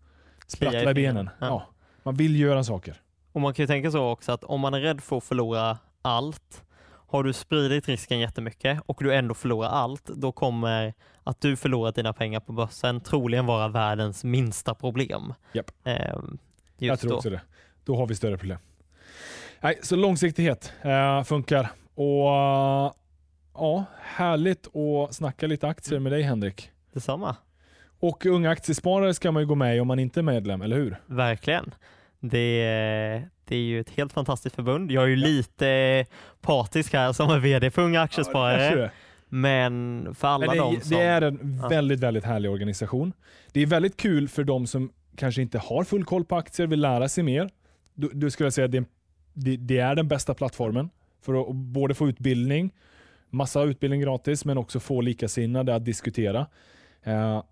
Klia 0.56 0.90
i 0.90 0.94
benen. 0.94 1.30
Ja. 1.38 1.46
Ja. 1.46 1.66
Man 2.02 2.14
vill 2.14 2.40
göra 2.40 2.64
saker. 2.64 3.00
Och 3.32 3.40
man 3.40 3.54
kan 3.54 3.62
ju 3.62 3.66
tänka 3.66 3.90
så 3.90 4.10
också 4.10 4.32
att 4.32 4.44
om 4.44 4.60
man 4.60 4.74
är 4.74 4.80
rädd 4.80 5.00
för 5.00 5.16
att 5.16 5.24
förlora 5.24 5.78
allt, 6.02 6.64
har 6.84 7.22
du 7.24 7.32
spridit 7.32 7.88
risken 7.88 8.20
jättemycket 8.20 8.80
och 8.86 8.98
du 9.04 9.14
ändå 9.14 9.34
förlorar 9.34 9.68
allt, 9.68 10.04
då 10.04 10.32
kommer 10.32 10.94
att 11.24 11.40
du 11.40 11.56
förlorat 11.56 11.94
dina 11.94 12.12
pengar 12.12 12.40
på 12.40 12.52
börsen 12.52 13.00
troligen 13.00 13.46
vara 13.46 13.68
världens 13.68 14.24
minsta 14.24 14.74
problem. 14.74 15.34
Japp. 15.52 15.70
Ehm, 15.84 16.38
Jag 16.78 17.00
tror 17.00 17.10
då. 17.10 17.16
också 17.16 17.30
det. 17.30 17.40
Då 17.84 17.96
har 17.96 18.06
vi 18.06 18.14
större 18.14 18.38
problem. 18.38 18.58
Nej, 19.60 19.78
så 19.82 19.96
långsiktighet 19.96 20.72
eh, 20.82 21.22
funkar. 21.22 21.68
Och 21.94 22.28
eh, 22.30 22.92
ja, 23.54 23.84
Härligt 24.00 24.76
att 24.76 25.14
snacka 25.14 25.46
lite 25.46 25.68
aktier 25.68 25.98
med 25.98 26.12
dig 26.12 26.22
Henrik. 26.22 26.70
Detsamma. 26.92 27.36
Och 28.02 28.26
unga 28.26 28.50
aktiesparare 28.50 29.14
ska 29.14 29.32
man 29.32 29.42
ju 29.42 29.46
gå 29.46 29.54
med 29.54 29.76
i 29.76 29.80
om 29.80 29.88
man 29.88 29.98
inte 29.98 30.20
är 30.20 30.22
medlem, 30.22 30.62
eller 30.62 30.76
hur? 30.76 30.96
Verkligen. 31.06 31.74
Det 32.20 32.62
är, 32.62 33.28
det 33.44 33.56
är 33.56 33.60
ju 33.60 33.80
ett 33.80 33.90
helt 33.90 34.12
fantastiskt 34.12 34.54
förbund. 34.56 34.90
Jag 34.92 35.04
är 35.04 35.08
ju 35.08 35.16
lite 35.16 36.06
partisk 36.40 36.92
här 36.92 37.12
som 37.12 37.30
är 37.30 37.38
VD 37.38 37.70
för 37.70 37.82
Unga 37.82 38.00
Aktiesparare. 38.02 38.74
det. 38.76 38.90
Men 39.28 40.08
för 40.14 40.28
alla 40.28 40.46
Men 40.46 40.56
de 40.56 40.74
det, 40.74 40.80
som... 40.80 40.90
det 40.96 41.02
är 41.02 41.22
en 41.22 41.58
Ja. 41.62 41.68
väldigt, 41.68 42.00
väldigt 42.00 42.24
härlig 42.24 42.50
organisation. 42.50 43.12
Det 43.52 43.60
är 43.60 43.66
väldigt 43.66 43.96
kul 43.96 44.28
för 44.28 44.44
de 44.44 44.66
som 44.66 44.92
kanske 45.16 45.42
inte 45.42 45.58
har 45.58 45.84
full 45.84 46.04
koll 46.04 46.24
på 46.24 46.36
aktier, 46.36 46.66
vill 46.66 46.80
lära 46.80 47.08
sig 47.08 47.24
mer. 47.24 47.50
Du, 47.94 48.10
du 48.12 48.30
skulle 48.30 48.50
säga 48.50 48.64
att 48.64 48.72
det, 48.72 48.84
det, 49.32 49.56
det 49.56 49.78
är 49.78 49.94
den 49.94 50.08
bästa 50.08 50.34
plattformen 50.34 50.90
för 51.22 51.40
att 51.40 51.54
både 51.56 51.94
få 51.94 52.08
utbildning, 52.08 52.70
massa 53.30 53.62
utbildning 53.62 54.00
gratis, 54.00 54.44
men 54.44 54.58
också 54.58 54.80
få 54.80 55.00
likasinnade 55.00 55.74
att 55.74 55.84
diskutera. 55.84 56.46
Eh, 57.02 57.42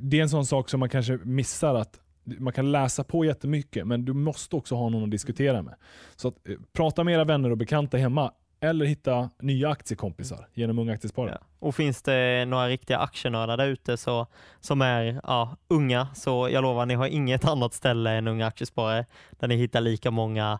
det 0.00 0.18
är 0.18 0.22
en 0.22 0.28
sån 0.28 0.46
sak 0.46 0.68
som 0.68 0.80
man 0.80 0.88
kanske 0.88 1.18
missar 1.24 1.74
att 1.74 2.00
man 2.24 2.52
kan 2.52 2.72
läsa 2.72 3.04
på 3.04 3.24
jättemycket, 3.24 3.86
men 3.86 4.04
du 4.04 4.12
måste 4.12 4.56
också 4.56 4.74
ha 4.74 4.88
någon 4.88 5.04
att 5.04 5.10
diskutera 5.10 5.62
med. 5.62 5.74
Så 6.16 6.28
att, 6.28 6.48
eh, 6.48 6.54
prata 6.72 7.04
med 7.04 7.14
era 7.14 7.24
vänner 7.24 7.50
och 7.50 7.56
bekanta 7.58 7.96
hemma, 7.96 8.32
eller 8.60 8.84
hitta 8.86 9.30
nya 9.40 9.68
aktiekompisar 9.70 10.46
genom 10.54 10.78
Unga 10.78 10.92
Aktiesparare. 10.92 11.38
Ja. 11.40 11.46
Och 11.58 11.74
finns 11.74 12.02
det 12.02 12.44
några 12.44 12.68
riktiga 12.68 12.98
aktienördar 12.98 13.56
där 13.56 13.66
ute 13.66 13.96
så, 13.96 14.26
som 14.60 14.82
är 14.82 15.20
ja, 15.24 15.56
unga, 15.68 16.08
så 16.14 16.48
jag 16.52 16.62
lovar, 16.62 16.86
ni 16.86 16.94
har 16.94 17.06
inget 17.06 17.44
annat 17.44 17.74
ställe 17.74 18.10
än 18.10 18.28
Unga 18.28 18.46
Aktiesparare 18.46 19.06
där 19.30 19.48
ni 19.48 19.56
hittar 19.56 19.80
lika 19.80 20.10
många 20.10 20.58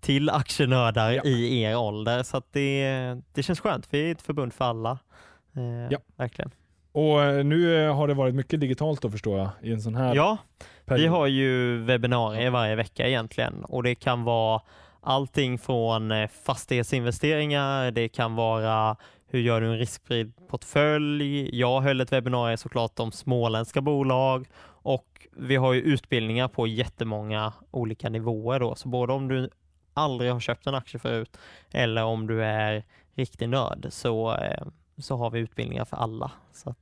till 0.00 0.30
aktienördar 0.30 1.10
Ja. 1.10 1.22
i 1.24 1.62
er 1.62 1.76
ålder. 1.76 2.22
Så 2.22 2.42
det, 2.50 3.16
det 3.32 3.42
känns 3.42 3.60
skönt. 3.60 3.86
Vi 3.90 4.08
är 4.08 4.12
ett 4.12 4.22
förbund 4.22 4.52
för 4.52 4.64
alla. 4.64 4.98
Eh, 5.56 5.62
Ja. 5.90 5.98
Verkligen. 6.16 6.50
Och 6.92 7.22
eh, 7.22 7.44
nu 7.44 7.84
eh, 7.84 7.96
har 7.96 8.08
det 8.08 8.14
varit 8.14 8.34
mycket 8.34 8.60
digitalt 8.60 9.02
då 9.02 9.10
förstår 9.10 9.38
jag 9.38 9.48
i 9.62 9.72
en 9.72 9.80
sån 9.80 9.94
här 9.94 10.14
Ja, 10.14 10.38
period. 10.84 11.00
vi 11.02 11.06
har 11.06 11.26
ju 11.26 11.78
webbinarier 11.84 12.50
varje 12.50 12.74
vecka 12.74 13.08
egentligen 13.08 13.64
och 13.64 13.82
det 13.82 13.94
kan 13.94 14.24
vara 14.24 14.60
allting 15.00 15.58
från 15.58 16.10
eh, 16.12 16.28
fastighetsinvesteringar, 16.44 17.90
det 17.90 18.08
kan 18.08 18.34
vara 18.34 18.96
hur 19.26 19.40
gör 19.40 19.60
du 19.60 19.66
en 19.66 19.78
riskfri 19.78 20.32
portfölj? 20.48 21.58
Jag 21.60 21.80
höll 21.80 22.00
ett 22.00 22.12
webbinarium 22.12 22.56
såklart 22.56 22.98
om 23.00 23.12
småländska 23.12 23.80
bolag 23.80 24.46
och 24.64 25.26
vi 25.36 25.56
har 25.56 25.72
ju 25.72 25.80
utbildningar 25.80 26.48
på 26.48 26.66
jättemånga 26.66 27.52
olika 27.70 28.08
nivåer 28.08 28.60
då, 28.60 28.74
så 28.74 28.88
både 28.88 29.12
om 29.12 29.28
du 29.28 29.50
aldrig 29.94 30.32
har 30.32 30.40
köpt 30.40 30.66
en 30.66 30.74
aktie 30.74 31.00
förut 31.00 31.36
eller 31.70 32.04
om 32.04 32.26
du 32.26 32.44
är 32.44 32.84
riktig 33.14 33.48
nörd 33.48 33.86
så, 33.90 34.36
så 34.98 35.16
har 35.16 35.30
vi 35.30 35.38
utbildningar 35.40 35.84
för 35.84 35.96
alla. 35.96 36.30
Så 36.52 36.74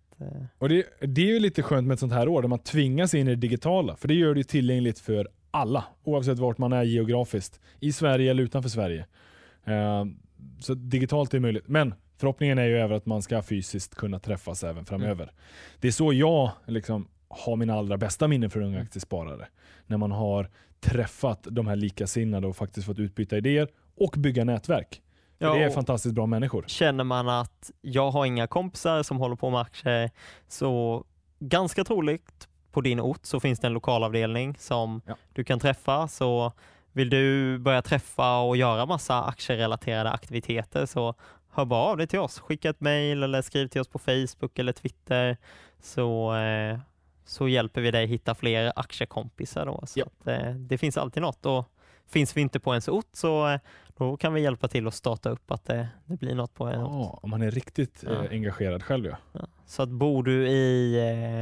Och 0.59 0.69
det, 0.69 0.87
det 1.01 1.23
är 1.23 1.27
ju 1.27 1.41
lite 1.41 1.63
skönt 1.63 1.87
med 1.87 1.95
ett 1.95 2.01
sånt 2.01 2.13
här 2.13 2.29
år 2.29 2.43
där 2.43 2.49
man 2.49 2.59
tvingas 2.59 3.15
in 3.15 3.29
i 3.29 3.31
det 3.31 3.37
digitala, 3.37 3.97
för 3.97 4.09
det 4.09 4.15
gör 4.15 4.35
det 4.35 4.45
tillgängligt 4.45 4.99
för 4.99 5.29
alla, 5.51 5.85
oavsett 6.05 6.39
vart 6.39 6.59
man 6.59 6.73
är 6.73 6.83
geografiskt, 6.83 7.61
i 7.81 7.93
Sverige 7.93 8.31
eller 8.31 8.43
utanför 8.43 8.71
Sverige. 8.71 9.07
Eh, 9.65 10.05
så 10.61 10.75
digitalt 10.75 11.35
är 11.35 11.41
möjligt, 11.41 11.69
men 11.69 11.95
förhoppningen 12.17 12.59
är 12.59 12.67
ju 12.67 12.79
även 12.79 12.97
att 12.97 13.07
man 13.07 13.23
ska 13.23 13.43
fysiskt 13.43 13.95
kunna 13.95 14.19
träffas 14.19 14.65
även 14.65 14.85
framöver. 14.85 15.33
Det 15.81 15.89
är 15.89 15.93
så 15.93 16.13
jag 16.13 16.51
liksom 16.67 17.09
har 17.29 17.57
mina 17.57 17.75
allra 17.75 17.97
bästa 17.97 18.29
minnen 18.29 18.51
för 18.51 18.61
unga 18.61 18.81
aktiesparare. 18.81 19.49
När 19.87 19.97
man 19.97 20.13
har 20.13 20.51
träffat 20.81 21.47
de 21.51 21.67
här 21.67 21.77
likasinnade 21.77 22.47
och 22.47 22.57
faktiskt 22.57 22.87
fått 22.87 22.99
utbyta 22.99 23.37
idéer 23.37 23.69
och 23.97 24.15
bygga 24.19 24.45
nätverk. 24.45 25.03
Ja, 25.43 25.55
det 25.55 25.63
är 25.65 25.71
fantastiskt 25.71 26.15
bra 26.15 26.27
människor. 26.27 26.65
Känner 26.67 27.05
man 27.05 27.29
att 27.29 27.71
jag 27.81 28.11
har 28.11 28.25
inga 28.27 28.47
kompisar 28.47 29.03
som 29.03 29.17
håller 29.19 29.37
på 29.37 29.51
med 29.51 29.61
aktier 29.61 30.11
så 30.49 31.05
ganska 31.39 31.85
troligt 31.85 32.49
på 32.73 32.81
din 32.81 33.01
ort 33.01 33.21
så 33.27 33.41
finns 33.41 33.61
det 33.61 33.67
en 33.67 33.73
lokalavdelning 33.73 34.57
som 34.59 35.03
Ja. 35.07 35.17
du 35.33 35.45
kan 35.45 35.61
träffa. 35.61 36.09
Så 36.09 36.53
vill 36.93 37.11
du 37.11 37.59
börja 37.59 37.83
träffa 37.83 38.39
och 38.41 38.57
göra 38.57 38.87
massa 38.87 39.25
aktierelaterade 39.25 40.11
aktiviteter 40.11 40.87
så 40.87 41.15
hör 41.53 41.65
bara 41.65 41.81
av 41.83 41.97
dig 41.97 42.07
till 42.07 42.19
oss. 42.19 42.41
Skicka 42.41 42.71
ett 42.71 42.81
mejl 42.81 43.23
eller 43.23 43.43
skriv 43.43 43.67
till 43.69 43.81
oss 43.81 43.89
på 43.89 43.99
Facebook 43.99 44.59
eller 44.59 44.73
Twitter 44.73 45.37
så, 45.83 46.35
eh, 46.35 46.79
så 47.25 47.49
hjälper 47.49 47.81
vi 47.81 47.91
dig 47.91 48.07
hitta 48.07 48.35
fler 48.35 48.73
aktiekompisar. 48.77 49.67
Då. 49.67 49.83
Så 49.87 50.01
Ja. 50.01 50.07
att, 50.07 50.27
eh, 50.27 50.51
det 50.55 50.79
finns 50.79 50.97
alltid 50.97 51.23
något. 51.23 51.47
Och 51.47 51.65
finns 52.13 52.37
vi 52.37 52.41
inte 52.41 52.61
på 52.61 52.71
ens 52.73 52.89
ort 52.89 53.09
så 53.13 53.49
eh, 53.49 53.61
då 53.99 54.17
kan 54.17 54.35
vi 54.35 54.41
hjälpa 54.41 54.69
till 54.69 54.87
att 54.87 54.95
starta 54.95 55.31
upp 55.31 55.51
att 55.51 55.65
det, 55.65 55.89
det 56.07 56.17
blir 56.17 56.35
något 56.35 56.55
på 56.55 56.65
en 56.67 56.81
ort. 56.83 56.91
Ja, 56.93 57.19
om 57.23 57.31
man 57.31 57.43
är 57.43 57.51
riktigt 57.51 58.05
Ja. 58.07 58.11
eh, 58.13 58.31
engagerad 58.31 58.83
själv 58.83 59.07
ja. 59.07 59.17
Ja. 59.33 59.41
Så 59.67 59.83
att 59.83 59.89
bor 59.89 60.23
du 60.23 60.49
i, 60.49 60.95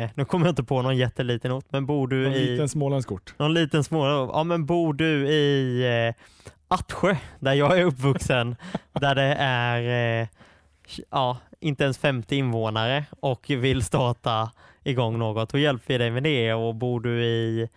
eh, 0.02 0.10
nu 0.14 0.24
kommer 0.24 0.46
jag 0.46 0.52
inte 0.52 0.64
på 0.64 0.82
någon 0.82 0.96
jätteliten 0.96 1.52
ort, 1.52 1.64
men 1.68 1.86
bor 1.86 2.08
du 2.08 2.26
En 2.26 2.32
i 2.32 2.38
liten 2.46 2.68
småländsk 2.68 3.12
ort. 3.12 3.34
någon 3.38 3.54
liten 3.54 3.84
små, 3.84 4.06
ja 4.32 4.44
men 4.44 4.66
bor 4.66 4.94
du 4.94 5.28
i 5.28 5.82
eh, 6.08 6.14
Attsjö, 6.68 7.16
där 7.40 7.52
jag 7.52 7.78
är 7.78 7.84
uppvuxen, 7.84 8.56
där 8.92 9.14
det 9.14 9.34
är 9.38 10.20
eh, 10.22 10.28
ja, 11.10 11.38
inte 11.60 11.84
ens 11.84 11.98
50 11.98 12.36
invånare 12.36 13.04
och 13.20 13.50
vill 13.50 13.82
starta 13.82 14.50
igång 14.82 15.18
något, 15.18 15.50
då 15.52 15.58
hjälper 15.58 15.84
vi 15.94 15.98
dig 15.98 16.10
med 16.10 16.22
det. 16.22 16.54
Och 16.54 16.74
bor 16.74 17.00
du 17.00 17.24
i 17.24 17.68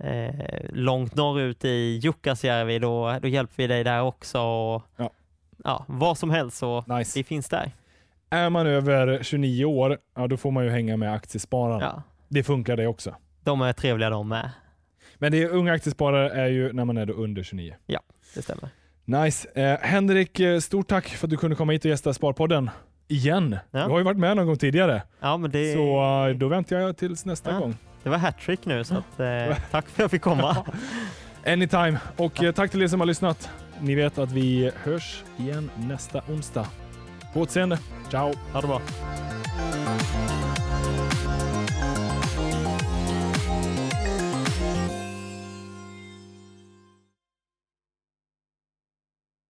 eh, 0.00 0.34
långt 0.72 1.14
norrut 1.14 1.64
i 1.64 2.00
Jukkasjärvi, 2.02 2.78
då, 2.78 3.18
då 3.22 3.28
hjälper 3.28 3.54
vi 3.56 3.66
dig 3.66 3.84
där 3.84 4.02
också. 4.02 4.40
Och, 4.40 4.82
Ja. 4.96 5.10
ja, 5.64 5.84
vad 5.88 6.18
som 6.18 6.30
helst 6.30 6.56
så 6.56 6.84
Nice. 6.86 7.18
vi 7.18 7.24
finns 7.24 7.48
där. 7.48 7.70
Är 8.30 8.50
man 8.50 8.66
över 8.66 9.22
29 9.22 9.64
år, 9.64 9.98
ja, 10.16 10.26
då 10.26 10.36
får 10.36 10.50
man 10.50 10.64
ju 10.64 10.70
hänga 10.70 10.96
med 10.96 11.12
aktiespararna. 11.12 11.80
Ja, 11.96 12.02
Det 12.28 12.42
funkar 12.42 12.76
det 12.76 12.86
också. 12.86 13.14
de 13.44 13.60
är 13.62 13.72
trevliga 13.72 14.10
de 14.10 14.28
med. 14.28 14.50
Men 15.18 15.32
det 15.32 15.42
är 15.42 15.48
unga 15.48 15.72
aktiesparare 15.72 16.30
är 16.30 16.46
ju 16.48 16.72
när 16.72 16.84
man 16.84 16.96
är 16.96 17.10
under 17.10 17.42
29. 17.42 17.74
Det 18.34 18.42
stämmer. 18.42 18.68
Nice. 19.04 19.48
Eh, 19.54 19.78
Henrik, 19.80 20.40
eh, 20.40 20.58
stort 20.60 20.88
tack 20.88 21.08
för 21.08 21.26
att 21.26 21.30
du 21.30 21.36
kunde 21.36 21.56
komma 21.56 21.72
hit 21.72 21.84
och 21.84 21.88
gästa 21.90 22.12
Sparpodden. 22.14 22.70
Igen. 23.08 23.56
Ja. 23.70 23.84
Du 23.84 23.90
har 23.90 23.98
ju 23.98 24.04
varit 24.04 24.18
med 24.18 24.36
någon 24.36 24.46
gång 24.46 24.56
tidigare. 24.56 25.02
Ja, 25.20 25.36
det, 25.52 25.72
Så 25.72 26.02
eh, 26.28 26.36
då 26.36 26.48
väntar 26.48 26.76
jag 26.76 26.96
tills 26.96 27.24
nästa 27.24 27.52
Ja. 27.52 27.58
gång. 27.58 27.76
Det 28.08 28.12
var 28.12 28.18
hattrick 28.18 28.66
nu, 28.66 28.84
så 28.84 28.94
att, 28.94 29.20
eh, 29.20 29.56
tack 29.70 29.88
för 29.88 29.92
att 29.92 29.98
jag 29.98 30.10
fick 30.10 30.22
komma. 30.22 30.56
Anytime. 31.46 31.98
Och 32.16 32.42
eh, 32.42 32.52
tack 32.52 32.70
till 32.70 32.82
er 32.82 32.88
som 32.88 33.00
har 33.00 33.06
lyssnat. 33.06 33.50
Ni 33.80 33.94
vet 33.94 34.18
att 34.18 34.32
vi 34.32 34.70
hörs 34.82 35.22
igen 35.36 35.70
nästa 35.76 36.22
onsdag. 36.28 36.66
På 37.34 37.40
återseende. 37.40 37.78
Ciao! 38.10 38.32
Ha 38.52 38.60
det 38.60 38.66
bra. 38.66 38.80